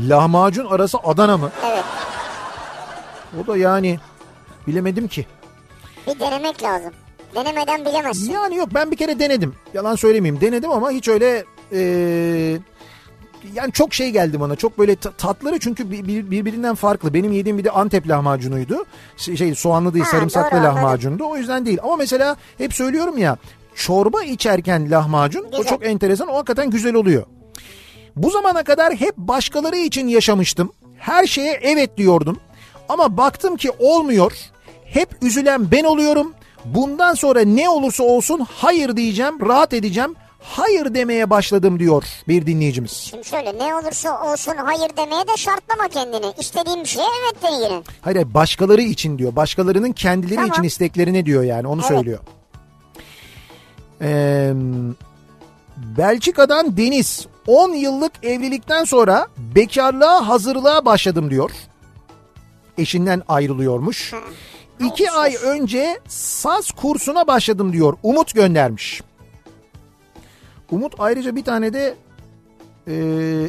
[0.00, 1.50] Lahmacun arası Adana mı?
[1.66, 1.84] Evet
[3.42, 3.98] O da yani
[4.66, 5.26] bilemedim ki.
[6.06, 6.92] bir denemek lazım.
[7.34, 8.32] Denemeden bilemezsin.
[8.32, 9.54] Yani yok ben bir kere denedim.
[9.74, 10.40] Yalan söylemeyeyim.
[10.40, 12.58] Denedim ama hiç öyle eee,
[13.54, 14.56] yani çok şey geldi bana.
[14.56, 17.14] Çok böyle ta- tatları çünkü bir- bir- birbirinden farklı.
[17.14, 18.84] Benim yediğim bir de Antep lahmacunuydu.
[19.16, 21.24] Şey, soğanlı değil Ha, sarımsaklı doğru, lahmacundu.
[21.28, 21.78] O yüzden değil.
[21.82, 23.36] Ama mesela hep söylüyorum ya
[23.74, 25.64] çorba içerken lahmacun o Güzel.
[25.70, 26.28] çok enteresan.
[26.28, 27.22] O hakikaten güzel oluyor.
[28.16, 30.72] Bu zamana kadar hep başkaları için yaşamıştım.
[30.98, 32.40] Her şeye evet diyordum.
[32.90, 34.32] Ama baktım ki olmuyor.
[34.84, 36.34] Hep üzülen ben oluyorum.
[36.64, 40.14] Bundan sonra ne olursa olsun hayır diyeceğim, rahat edeceğim.
[40.42, 42.90] Hayır demeye başladım diyor bir dinleyicimiz.
[42.90, 46.32] Şimdi şöyle ne olursa olsun hayır demeye de şartlama kendini.
[46.38, 47.82] İstediğin bir şeye evet de yine.
[48.00, 49.36] Hayır başkaları için diyor.
[49.36, 50.50] Başkalarının kendileri Tamam.
[50.50, 51.88] için isteklerine diyor yani onu Evet.
[51.88, 52.18] söylüyor.
[54.02, 54.52] Ee,
[55.76, 61.50] Belçika'dan Deniz 10 yıllık evlilikten sonra bekarlığa hazırlığa başladım diyor.
[62.78, 64.14] Eşinden ayrılıyormuş.
[64.80, 67.96] İki ay önce saz kursuna başladım diyor.
[68.02, 69.02] Umut göndermiş.
[70.70, 71.94] Umut ayrıca bir tane de
[72.88, 72.94] e,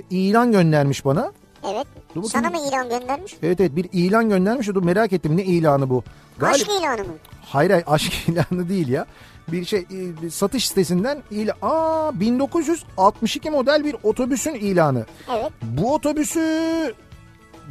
[0.09, 1.31] ilan göndermiş bana.
[1.73, 1.87] Evet.
[2.15, 2.25] Dur bakayım.
[2.25, 3.35] Sana mı ilan göndermiş?
[3.43, 4.67] Evet evet bir ilan göndermiş.
[4.67, 6.03] Dur merak ettim ne ilanı bu?
[6.39, 6.55] Galip...
[6.55, 7.13] Aşk ilanı mı?
[7.45, 9.05] Hayır hayır aşk ilanı değil ya.
[9.47, 11.55] Bir şey e, bir satış sitesinden ilan.
[11.61, 15.05] Aa 1962 model bir otobüsün ilanı.
[15.31, 15.51] Evet.
[15.61, 16.41] Bu otobüsü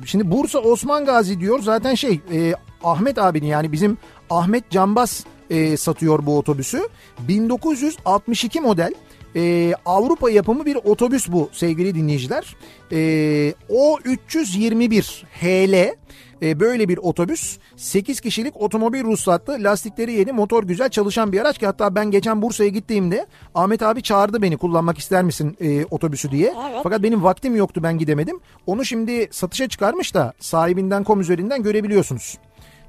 [0.04, 1.60] şimdi Bursa Osman Gazi diyor.
[1.62, 3.98] Zaten şey e, Ahmet abinin yani bizim
[4.30, 6.88] Ahmet Canbaz e, satıyor bu otobüsü.
[7.18, 8.94] 1962 model
[9.36, 12.56] e, Avrupa yapımı bir otobüs bu sevgili dinleyiciler.
[12.92, 15.94] E, o 321 HL
[16.42, 21.58] e, böyle bir otobüs 8 kişilik otomobil ruhsatlı lastikleri yeni motor güzel çalışan bir araç
[21.58, 26.30] ki hatta ben geçen Bursa'ya gittiğimde Ahmet abi çağırdı beni kullanmak ister misin e, otobüsü
[26.30, 26.54] diye.
[26.70, 26.80] Evet.
[26.82, 28.40] Fakat benim vaktim yoktu ben gidemedim.
[28.66, 32.38] Onu şimdi satışa çıkarmış da sahibinden kom üzerinden görebiliyorsunuz.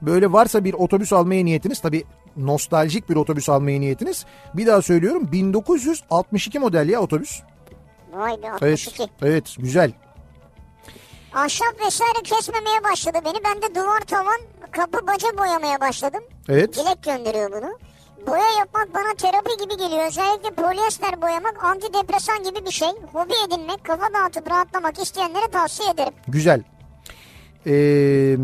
[0.01, 2.03] Böyle varsa bir otobüs almaya niyetiniz tabi
[2.37, 4.25] nostaljik bir otobüs almaya niyetiniz.
[4.53, 7.41] Bir daha söylüyorum 1962 model ya otobüs.
[8.13, 9.07] Vay be Evet, 62.
[9.21, 9.91] evet güzel.
[11.33, 13.43] Ahşap vesaire kesmemeye başladı beni.
[13.43, 14.39] Ben de duvar tavan
[14.71, 16.23] kapı baca boyamaya başladım.
[16.49, 16.75] Evet.
[16.75, 17.77] Dilek gönderiyor bunu.
[18.27, 20.07] Boya yapmak bana terapi gibi geliyor.
[20.07, 22.89] Özellikle polyester boyamak antidepresan gibi bir şey.
[23.13, 26.13] Hobi edinmek, kafa dağıtıp rahatlamak isteyenlere tavsiye ederim.
[26.27, 26.63] Güzel.
[27.67, 28.37] Ee,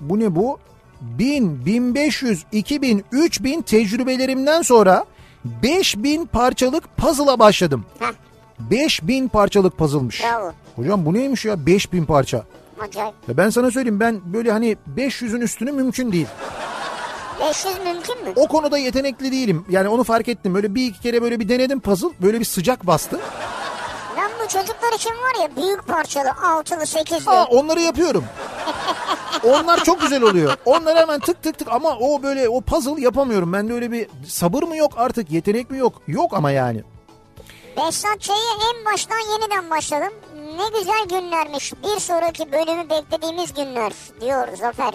[0.00, 0.58] bu ne bu?
[1.00, 5.04] 1000, 1500, 2000, 3000 tecrübelerimden sonra
[5.44, 7.84] 5000 parçalık puzzle'a başladım.
[7.98, 8.06] Heh,
[8.60, 10.22] 5000 parçalık puzzle'mış.
[10.24, 10.52] bravo.
[10.76, 12.44] Hocam bu neymiş ya 5000 parça?
[12.80, 13.14] Acayip.
[13.28, 16.26] Ya ben sana söyleyeyim ben böyle hani 500'ün üstünü mümkün değil.
[17.40, 18.32] 500 mümkün mü?
[18.36, 19.64] O konuda yetenekli değilim.
[19.70, 20.54] Yani onu fark ettim.
[20.54, 22.08] Böyle bir iki kere böyle bir denedim puzzle.
[22.22, 23.20] Böyle bir sıcak bastı.
[24.48, 27.30] Çocuklar için var ya büyük parçalı, altılı, sekizli.
[27.30, 28.24] Aa, onları yapıyorum.
[29.44, 30.56] Onlar çok güzel oluyor.
[30.64, 33.52] Onları hemen tık tık tık ama o böyle o puzzle yapamıyorum.
[33.52, 36.02] Bende öyle bir sabır mı yok artık yetenek mi yok?
[36.06, 36.82] Yok ama yani.
[37.76, 38.36] Behzat Ç'ye
[38.74, 40.12] en baştan yeniden başladım.
[40.34, 41.72] Ne güzel günlermiş.
[41.82, 44.94] Bir sonraki bölümü beklediğimiz günler diyor Zafer.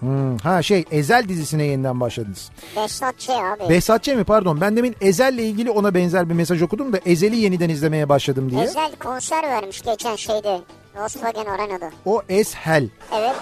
[0.00, 2.50] Hmm, ha şey Ezel dizisine yeniden başladınız.
[2.76, 3.68] Behzat Ç abi.
[3.68, 7.36] Behzat Ç mi pardon ben demin Ezel'le ilgili ona benzer bir mesaj okudum da Ezel'i
[7.36, 8.62] yeniden izlemeye başladım diye.
[8.62, 10.60] Ezel konser vermiş geçen şeyde.
[10.96, 11.90] Volkswagen Arena'da.
[12.04, 12.88] O Eshel.
[13.18, 13.34] Evet.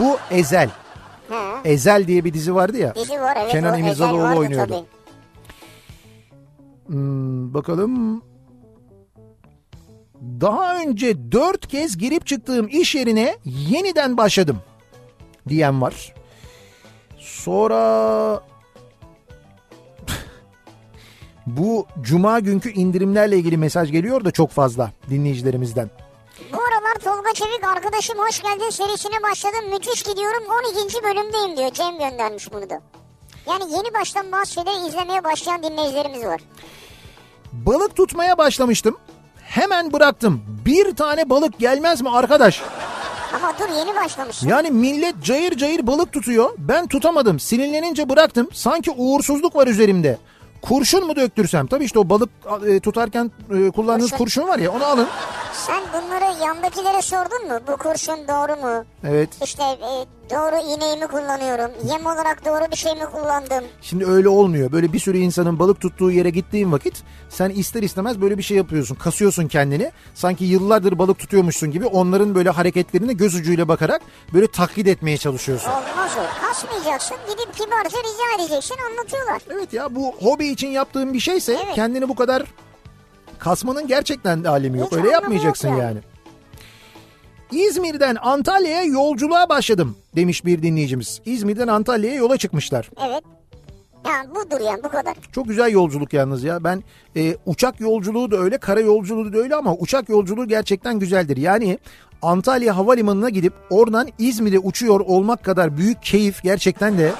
[0.00, 0.70] Bu Ezel.
[1.28, 1.60] Ha.
[1.64, 2.94] Ezel diye bir dizi vardı ya.
[2.94, 3.52] Dizi var evet.
[3.52, 4.72] Kenan İmirzalıoğlu oynuyordu.
[4.72, 4.86] tabii.
[6.86, 8.22] Hmm, bakalım.
[10.40, 14.58] Daha önce dört kez girip çıktığım iş yerine yeniden başladım
[15.48, 16.14] diyen var.
[17.18, 18.40] Sonra
[21.46, 25.90] bu cuma günkü indirimlerle ilgili mesaj geliyor da çok fazla dinleyicilerimizden.
[26.52, 29.70] Bu aralar Tolga Çevik arkadaşım hoş geldin serisine başladım.
[29.72, 30.42] Müthiş gidiyorum
[30.76, 31.02] 12.
[31.02, 31.70] bölümdeyim diyor.
[31.70, 32.80] Cem göndermiş bunu da.
[33.48, 36.40] Yani yeni baştan bazı şeyleri izlemeye başlayan dinleyicilerimiz var.
[37.52, 38.96] Balık tutmaya başlamıştım.
[39.42, 40.42] Hemen bıraktım.
[40.66, 42.62] Bir tane balık gelmez mi arkadaş?
[43.36, 44.48] Ama dur yeni başlamışsın.
[44.48, 46.50] Yani millet cayır cayır balık tutuyor.
[46.58, 47.40] Ben tutamadım.
[47.40, 48.48] Sinirlenince bıraktım.
[48.52, 50.18] Sanki uğursuzluk var üzerimde.
[50.62, 51.66] Kurşun mu döktürsem?
[51.66, 52.30] Tabii işte o balık
[52.68, 54.24] e, tutarken e, kullandığınız Kurşun.
[54.24, 55.06] kurşun var ya onu alın.
[55.52, 57.58] Sen bunları yandakilere sordun mu?
[57.68, 58.84] Bu kurşun doğru mu?
[59.04, 59.28] Evet.
[59.44, 61.70] İşte e, doğru iğneyi kullanıyorum?
[61.92, 63.64] Yem olarak doğru bir şey mi kullandım?
[63.82, 64.72] Şimdi öyle olmuyor.
[64.72, 68.56] Böyle bir sürü insanın balık tuttuğu yere gittiğin vakit sen ister istemez böyle bir şey
[68.56, 68.94] yapıyorsun.
[68.94, 69.92] Kasıyorsun kendini.
[70.14, 74.02] Sanki yıllardır balık tutuyormuşsun gibi onların böyle hareketlerine göz ucuyla bakarak
[74.34, 75.70] böyle taklit etmeye çalışıyorsun.
[75.70, 76.46] Olmaz o.
[76.46, 77.16] Kasmayacaksın.
[77.30, 79.42] Gidip kibarca rica edeceksin anlatıyorlar.
[79.50, 81.74] Evet ya bu hobi için yaptığın bir şeyse Evet.
[81.74, 82.42] kendini bu kadar
[83.38, 84.86] kasmanın gerçekten alemi yok.
[84.92, 85.86] Hiç Öyle yapmayacaksın yok yani.
[85.88, 86.15] yani.
[87.52, 91.20] İzmir'den Antalya'ya yolculuğa başladım demiş bir dinleyicimiz.
[91.24, 92.90] İzmir'den Antalya'ya yola çıkmışlar.
[93.08, 93.24] Evet.
[94.06, 95.14] Ya budur yani bu kadar.
[95.32, 96.64] Çok güzel yolculuk yalnız ya.
[96.64, 96.82] Ben
[97.16, 101.36] e, uçak yolculuğu da öyle, kara yolculuğu da öyle ama uçak yolculuğu gerçekten güzeldir.
[101.36, 101.78] Yani
[102.22, 107.12] Antalya Havalimanı'na gidip oradan İzmir'e uçuyor olmak kadar büyük keyif gerçekten de.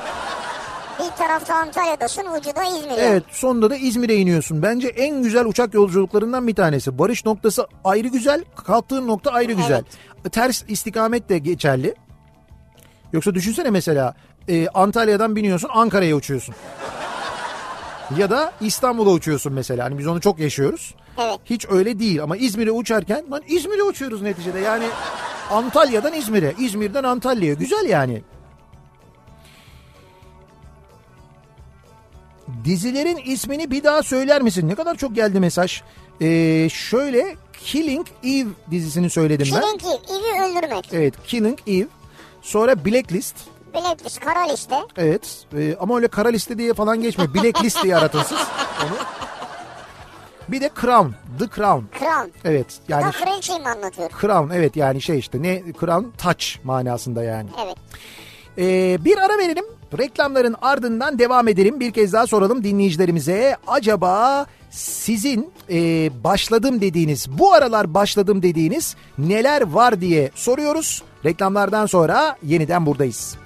[0.98, 2.98] Bir tarafta Antalya'dasın ucu da İzmir.
[2.98, 4.62] Evet sonunda da İzmir'e iniyorsun.
[4.62, 6.98] Bence en güzel uçak yolculuklarından bir tanesi.
[6.98, 9.82] Barış noktası ayrı güzel, kalktığın nokta ayrı güzel.
[10.32, 11.94] Ters istikamet de geçerli.
[13.12, 14.14] Yoksa düşünsene mesela
[14.48, 16.54] e, Antalya'dan biniyorsun Ankara'ya uçuyorsun.
[18.18, 19.84] Ya da İstanbul'a uçuyorsun mesela.
[19.84, 20.94] Hani biz onu çok yaşıyoruz.
[21.18, 21.38] Evet.
[21.44, 24.60] Hiç öyle değil ama İzmir'e uçarken lan İzmir'e uçuyoruz neticede.
[24.60, 24.84] Yani
[25.50, 27.54] Antalya'dan İzmir'e, İzmir'den Antalya'ya.
[27.54, 28.22] Güzel yani.
[32.64, 34.68] Dizilerin ismini bir daha söyler misin?
[34.68, 35.82] Ne kadar çok geldi mesaj.
[36.20, 39.60] Ee, şöyle Killing Eve dizisini söyledim ben.
[39.60, 40.88] Killing Eve, Eve'i öldürmek.
[40.92, 41.86] Evet Killing Eve.
[42.42, 43.36] Sonra Blacklist.
[43.74, 44.76] Blacklist, kara liste.
[44.96, 47.34] Evet e, ama öyle kara liste diye falan geçmiyor.
[47.34, 48.38] Blacklist diye aratın siz
[48.82, 48.96] onu.
[50.48, 51.08] Bir de Crown.
[51.38, 51.84] The Crown.
[51.98, 52.30] Crown.
[52.44, 54.10] Evet yani Da French'i mi anlatıyor?
[54.20, 57.50] Crown evet yani şey işte ne Crown taç manasında yani.
[57.64, 57.76] Evet.
[58.58, 59.64] Ee, bir ara verelim.
[59.98, 61.80] Reklamların ardından devam edelim.
[61.80, 63.56] Bir kez daha soralım dinleyicilerimize.
[63.66, 71.02] Acaba sizin e, başladım dediğiniz, bu aralar başladım dediğiniz neler var diye soruyoruz.
[71.24, 73.36] Reklamlardan sonra yeniden buradayız.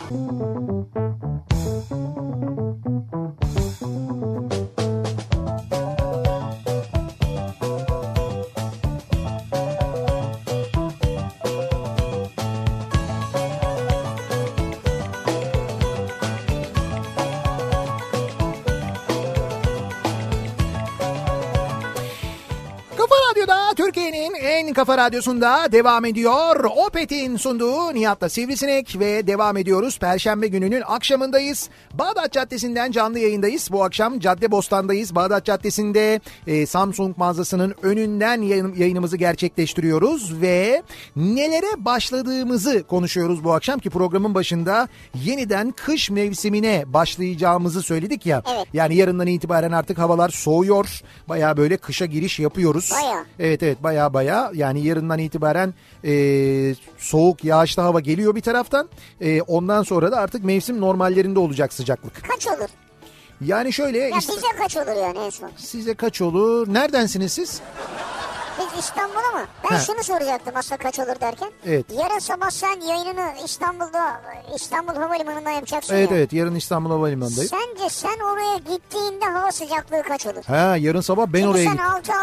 [24.60, 26.64] En kafa radyosunda devam ediyor.
[26.86, 29.98] Opet'in sunduğu Nihat'la Sivrisinek ve devam ediyoruz.
[29.98, 31.68] Perşembe gününün akşamındayız.
[31.94, 33.68] Bağdat Caddesi'nden canlı yayındayız.
[33.72, 35.14] Bu akşam Cadde Bostan'dayız.
[35.14, 40.82] Bağdat Caddesi'nde e, Samsung mağazasının önünden yayın, yayınımızı gerçekleştiriyoruz ve
[41.16, 48.42] nelere başladığımızı konuşuyoruz bu akşam ki programın başında yeniden kış mevsimine başlayacağımızı söyledik ya.
[48.54, 48.66] Evet.
[48.72, 51.00] Yani yarından itibaren artık havalar soğuyor.
[51.28, 52.90] Baya böyle kışa giriş yapıyoruz.
[53.02, 53.24] Baya.
[53.38, 55.74] Evet evet baya baya yani yarından itibaren
[56.04, 56.12] e,
[56.98, 58.88] soğuk yağışlı hava geliyor bir taraftan.
[59.20, 62.22] E, ondan sonra da artık mevsim normallerinde olacak sıcaklık.
[62.28, 62.68] Kaç olur?
[63.44, 65.50] Yani şöyle Ya bize kaç olur yani en son?
[65.56, 66.74] size kaç olur?
[66.74, 67.60] Neredensiniz siz?
[68.58, 69.46] Biz İstanbul'a mı?
[69.70, 69.80] Ben He.
[69.80, 71.50] şunu soracaktım aslında kaç olur derken.
[71.66, 71.86] Evet.
[72.02, 74.20] Yarın sabah sen yayınını İstanbul'da
[74.54, 76.16] İstanbul Havalimanı'ndan yapacaksın Evet ya.
[76.16, 77.50] evet yarın İstanbul Havalimanı'ndayım.
[77.50, 80.44] Sence sen oraya gittiğinde hava sıcaklığı kaç olur?
[80.46, 82.14] Ha yarın sabah ben Çünkü oraya sen gittim.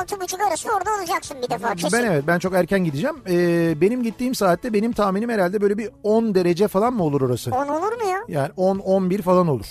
[0.41, 1.99] 6-6.30 arası orada olacaksın bir defa kesin.
[1.99, 3.15] Ben evet ben çok erken gideceğim.
[3.29, 7.51] Ee, benim gittiğim saatte benim tahminim herhalde böyle bir 10 derece falan mı olur orası?
[7.51, 8.19] 10 olur mu ya?
[8.27, 9.65] Yani 10-11 falan olur.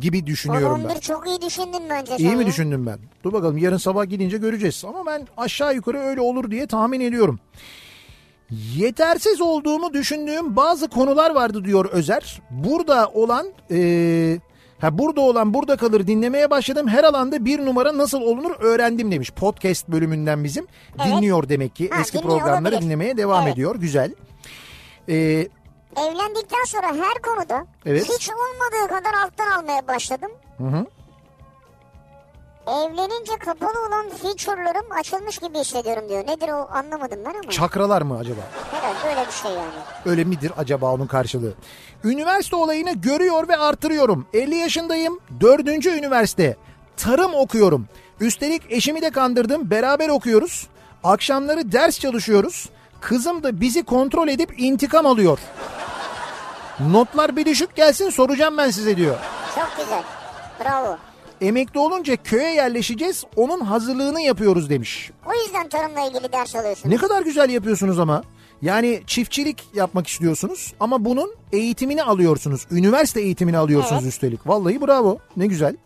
[0.00, 0.88] Gibi düşünüyorum ben.
[0.90, 2.46] 11 çok iyi düşündün bence İyi sen mi ya.
[2.46, 2.98] düşündüm ben?
[3.24, 4.84] Dur bakalım yarın sabah gidince göreceğiz.
[4.88, 7.38] Ama ben aşağı yukarı öyle olur diye tahmin ediyorum.
[8.76, 12.42] Yetersiz olduğumu düşündüğüm bazı konular vardı diyor Özer.
[12.50, 14.38] Burada olan eee,
[14.78, 16.88] ha burada olan burada kalır dinlemeye başladım.
[16.88, 19.30] Her alanda bir numara nasıl olunur öğrendim demiş.
[19.30, 20.66] Podcast bölümünden bizim.
[20.98, 21.06] Evet.
[21.06, 21.90] Dinliyor demek ki.
[21.90, 22.82] Ha, Eski programları olabilir.
[22.82, 23.52] dinlemeye devam Evet.
[23.54, 23.76] ediyor.
[23.76, 24.14] Güzel.
[25.08, 25.48] Ee, Eee
[25.96, 28.08] Evlendikten sonra her konuda Evet.
[28.08, 30.30] hiç olmadığı kadar alttan almaya başladım.
[30.58, 30.86] hı.
[32.66, 36.26] Evlenince kapalı olan feature'larım açılmış gibi hissediyorum diyor.
[36.26, 37.50] Nedir o anlamadım ben ama.
[37.50, 38.40] çakralar mı acaba?
[38.72, 39.72] Herhalde öyle bir şey yani.
[40.06, 41.54] Öyle midir acaba onun karşılığı?
[42.04, 44.26] Üniversite olayını görüyor ve artırıyorum.
[44.32, 45.20] 50 yaşındayım.
[45.40, 46.56] Dördüncü üniversite.
[46.96, 47.86] Tarım okuyorum.
[48.20, 49.70] Üstelik eşimi de kandırdım.
[49.70, 50.66] Beraber okuyoruz.
[51.04, 52.68] Akşamları ders çalışıyoruz.
[53.04, 55.38] Kızım da bizi kontrol edip intikam alıyor.
[56.90, 59.16] Notlar bir düşük gelsin soracağım ben size diyor.
[59.54, 60.02] Çok güzel.
[60.64, 60.96] Bravo.
[61.40, 63.24] Emekli olunca köye yerleşeceğiz.
[63.36, 65.10] Onun hazırlığını yapıyoruz demiş.
[65.26, 66.90] O yüzden tarımla ilgili ders alıyorsun.
[66.90, 68.22] Ne kadar güzel yapıyorsunuz ama.
[68.62, 72.66] Yani çiftçilik yapmak istiyorsunuz ama bunun eğitimini alıyorsunuz.
[72.70, 74.12] Üniversite eğitimini alıyorsunuz Evet.
[74.12, 74.46] üstelik.
[74.46, 75.18] Vallahi bravo.
[75.36, 75.76] Ne güzel.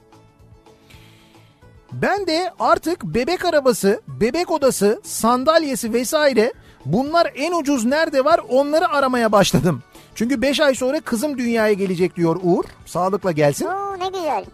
[1.93, 6.53] Ben de artık bebek arabası, bebek odası, sandalyesi vesaire
[6.85, 9.83] bunlar en ucuz nerede var onları aramaya başladım.
[10.15, 12.65] Çünkü 5 ay sonra kızım dünyaya gelecek diyor Uğur.
[12.87, 13.67] Sağlıkla gelsin.
[13.67, 14.45] Oo ne güzel.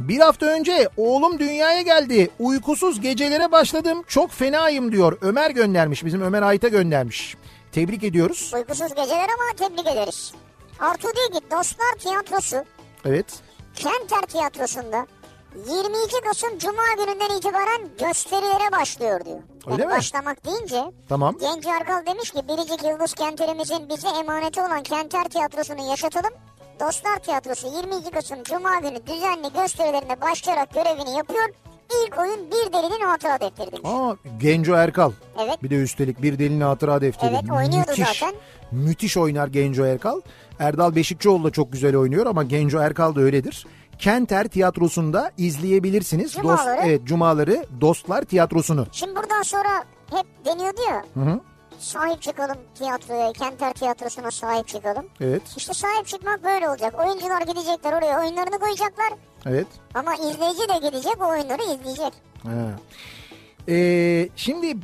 [0.00, 2.30] Bir hafta önce oğlum dünyaya geldi.
[2.38, 4.02] Uykusuz gecelere başladım.
[4.08, 5.18] Çok fenayım diyor.
[5.20, 6.04] Ömer göndermiş.
[6.04, 7.36] Bizim Ömer Ayta göndermiş.
[7.72, 8.52] Tebrik ediyoruz.
[8.54, 10.32] Uykusuz geceler ama tebrik ederiz.
[10.80, 12.56] Artu diyor ki Dostlar Tiyatrosu
[13.04, 13.26] Evet.
[13.74, 15.06] Kenter Tiyatrosu'nda
[15.56, 19.38] 22 Kasım Cuma gününden itibaren gösterilere başlıyor diyor.
[19.66, 19.96] Öyle Yani mi?
[19.98, 21.36] başlamak deyince Tamam.
[21.40, 26.30] Genç Arkal demiş ki Biricik Yıldız Kenterimizin bize emaneti olan Kenter Tiyatrosu'nu yaşatalım.
[26.80, 31.48] Dostlar Tiyatrosu 22 Kasım Cuma günü düzenli gösterilerine başlayarak görevini yapıyor.
[32.06, 33.80] İlk oyun Bir Delinin Hatıra Defteri demiş.
[33.84, 35.12] Aa, Genco Erkal.
[35.38, 35.62] Evet.
[35.62, 37.30] Bir de üstelik bir delinin hatıra defteri.
[37.34, 38.34] Evet, oynuyordu zaten.
[38.70, 40.20] Müthiş oynar Genco Erkal.
[40.58, 43.66] Erdal Beşikçioğlu da çok güzel oynuyor ama Genco Erkal da öyledir.
[44.00, 46.32] Kenter Tiyatrosu'nda izleyebilirsiniz.
[46.32, 46.80] Cumaları.
[46.84, 48.86] evet, Cumaları Dostlar Tiyatrosu'nu.
[48.92, 51.04] Şimdi buradan sonra hep deniyordu ya.
[51.14, 51.40] Hı hı.
[51.78, 55.04] Sahip çıkalım tiyatroya, Kenter Tiyatrosu'na sahip çıkalım.
[55.20, 56.94] Evet, İşte sahip çıkmak böyle olacak.
[57.06, 59.12] Oyuncular gidecekler oraya oyunlarını koyacaklar.
[59.46, 59.66] evet.
[59.94, 62.12] Ama izleyici de gidecek o oyunları izleyecek.
[62.42, 62.50] Ha.
[63.68, 64.76] Ee, şimdi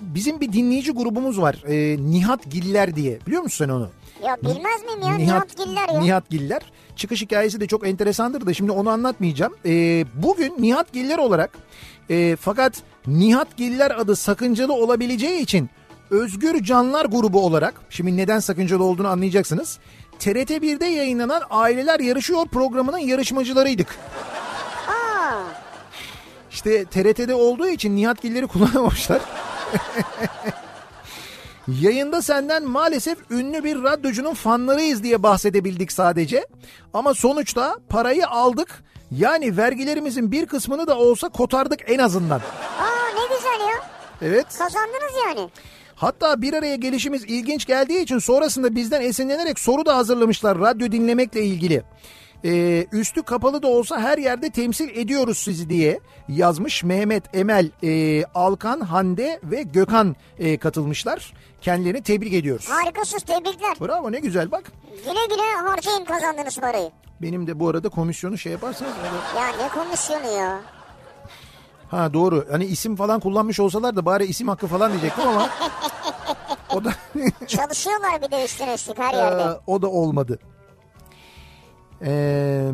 [0.00, 1.64] bizim bir dinleyici grubumuz var.
[1.68, 3.18] Ee, Nihat Giller diye.
[3.26, 3.90] Biliyor musun sen onu?
[4.22, 6.00] Ya bilmez miyim ya Nihat, Giller ya.
[6.00, 6.62] Nihat Giller.
[6.96, 9.54] Çıkış hikayesi de çok enteresandır da şimdi onu anlatmayacağım.
[9.66, 11.50] Ee, bugün Nihat Giller olarak
[12.10, 15.70] e, fakat Nihat Giller adı sakıncalı olabileceği için
[16.10, 19.78] Özgür Canlar grubu olarak şimdi neden sakıncalı olduğunu anlayacaksınız.
[20.18, 23.96] TRT 1'de yayınlanan Aileler Yarışıyor programının yarışmacılarıydık.
[24.88, 25.42] Aa,
[26.50, 29.20] İşte TRT'de olduğu için Nihat Giller'i kullanamamışlar.
[31.68, 36.46] Yayında senden maalesef ünlü bir radyocunun fanlarıyız diye bahsedebildik sadece.
[36.94, 38.82] Ama sonuçta parayı aldık.
[39.10, 42.38] Yani vergilerimizin bir kısmını da olsa kotardık en azından.
[42.38, 43.84] aa ne güzel ya.
[44.22, 44.46] Evet.
[44.58, 45.50] Kazandınız yani.
[45.94, 51.42] Hatta bir araya gelişimiz ilginç geldiği için sonrasında bizden esinlenerek soru da hazırlamışlar radyo dinlemekle
[51.42, 51.82] ilgili.
[52.44, 58.24] Ee, üstü kapalı da olsa her yerde temsil ediyoruz sizi diye yazmış Mehmet, Emel, e,
[58.34, 61.32] Alkan, Hande ve Gökhan e, katılmışlar.
[61.62, 62.68] Kendilerini tebrik ediyoruz.
[62.68, 63.76] Harikasınız tebrikler.
[63.80, 64.72] Bravo ne güzel bak.
[65.04, 66.90] Güle güle harcayın kazandığınız parayı.
[67.22, 68.92] Benim de bu arada komisyonu şey yaparsanız.
[69.36, 70.60] Ya ne komisyonu ya.
[71.88, 72.46] Ha doğru.
[72.50, 75.50] Hani isim falan kullanmış olsalar da bari isim hakkı falan diyecektim ama.
[76.74, 76.92] o da
[77.46, 79.42] Çalışıyorlar bir de üstüne üstlük her yerde.
[79.42, 80.38] Ee, o da olmadı.
[82.04, 82.70] Ee,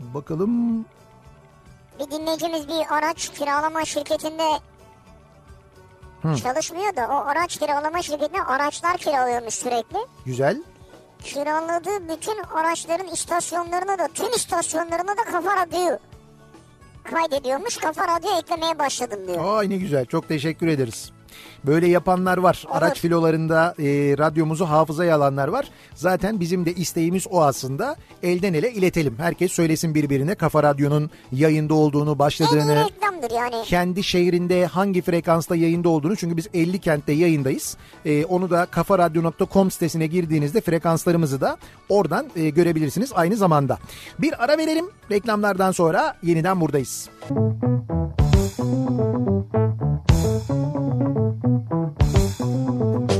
[0.00, 0.84] bakalım.
[2.00, 4.48] Bir dinleyicimiz bir araç kiralama şirketinde
[6.22, 9.98] çalışmıyor da o araç kiralama şirketine araçlar kiralıyormuş sürekli.
[10.26, 10.62] Güzel.
[11.24, 15.98] Kiraladığı bütün araçların istasyonlarına da tüm istasyonlarına da kafa radyoyu
[17.04, 17.76] kaydediyormuş.
[17.76, 19.58] Kafa radyo eklemeye başladım diyor.
[19.58, 20.06] Ay ne güzel.
[20.06, 21.12] Çok teşekkür ederiz.
[21.66, 22.64] Böyle yapanlar var.
[22.66, 22.76] Olur.
[22.76, 23.84] Araç filolarında e,
[24.18, 25.68] radyomuzu hafızaya alanlar var.
[25.94, 27.96] Zaten bizim de isteğimiz o aslında.
[28.22, 29.14] Elden ele iletelim.
[29.18, 32.84] Herkes söylesin birbirine Kafa Radyo'nun yayında olduğunu, En başladığını.
[32.84, 33.64] reklamdır yani.
[33.64, 37.76] kendi şehrinde hangi frekansta yayında olduğunu çünkü biz 50 kentte yayındayız.
[38.04, 41.56] Ee, onu da kafaradyo.com sitesine girdiğinizde frekanslarımızı da
[41.88, 43.78] oradan e, görebilirsiniz aynı zamanda.
[44.18, 47.08] Bir ara verelim reklamlardan sonra yeniden buradayız.
[48.54, 49.50] Thank
[53.10, 53.11] you.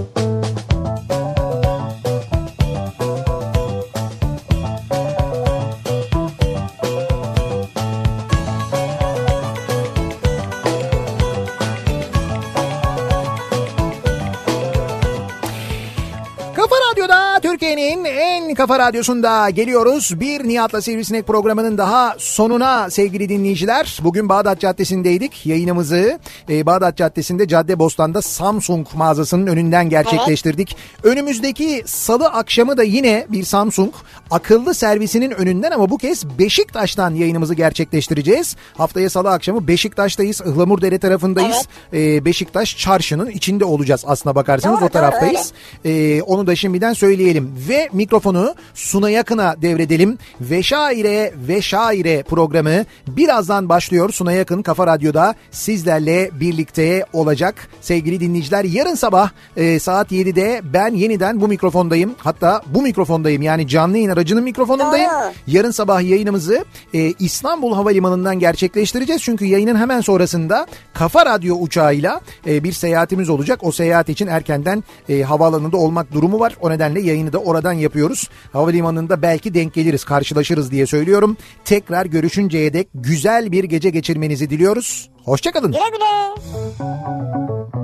[18.54, 20.20] Kafa Radyosu'nda geliyoruz.
[20.20, 23.98] Bir Nihat'la Sivrisinek programının daha sonuna sevgili dinleyiciler.
[24.04, 25.46] Bugün Bağdat Caddesi'ndeydik.
[25.46, 26.18] Yayınımızı
[26.50, 30.76] e, Bağdat Caddesi'nde Cadde Bostan'da Samsung mağazasının önünden gerçekleştirdik.
[31.02, 33.94] Önümüzdeki salı akşamı da yine bir Samsung
[34.30, 38.56] akıllı servisinin önünden ama bu kez Beşiktaş'tan yayınımızı gerçekleştireceğiz.
[38.76, 40.40] Haftaya salı akşamı Beşiktaş'tayız.
[40.40, 41.68] Ihlamurdere tarafındayız.
[41.92, 45.52] E, Beşiktaş çarşının içinde olacağız aslına bakarsanız Doğru, o taraftayız.
[45.84, 47.54] doğru, Ee, onu da şimdiden söyleyelim.
[47.68, 48.41] Ve mikrofonu
[48.74, 50.18] Suna Yakın'a devredelim.
[50.40, 54.10] Ve Şaire ve Şaire programı birazdan başlıyor.
[54.12, 57.68] Suna Yakın Kafa Radyo'da sizlerle birlikte olacak.
[57.80, 62.14] Sevgili dinleyiciler yarın sabah e, saat 7'de ben yeniden bu mikrofondayım.
[62.18, 65.10] Hatta bu mikrofondayım yani canlı yayın aracının mikrofonundayım.
[65.46, 66.64] Yarın sabah yayınımızı
[66.94, 69.22] e, İstanbul Havalimanı'ndan gerçekleştireceğiz.
[69.22, 73.58] Çünkü yayının hemen sonrasında Kafa Radyo uçağıyla e, bir seyahatimiz olacak.
[73.62, 76.56] O seyahat için erkenden e, havaalanında olmak durumu var.
[76.60, 78.28] O nedenle yayını da oradan yapıyoruz.
[78.52, 81.36] Havalimanında belki denk geliriz, karşılaşırız diye söylüyorum.
[81.64, 85.10] Tekrar görüşünceye dek güzel bir gece geçirmenizi diliyoruz.
[85.24, 85.72] Hoşçakalın.
[85.72, 87.81] Güle güle.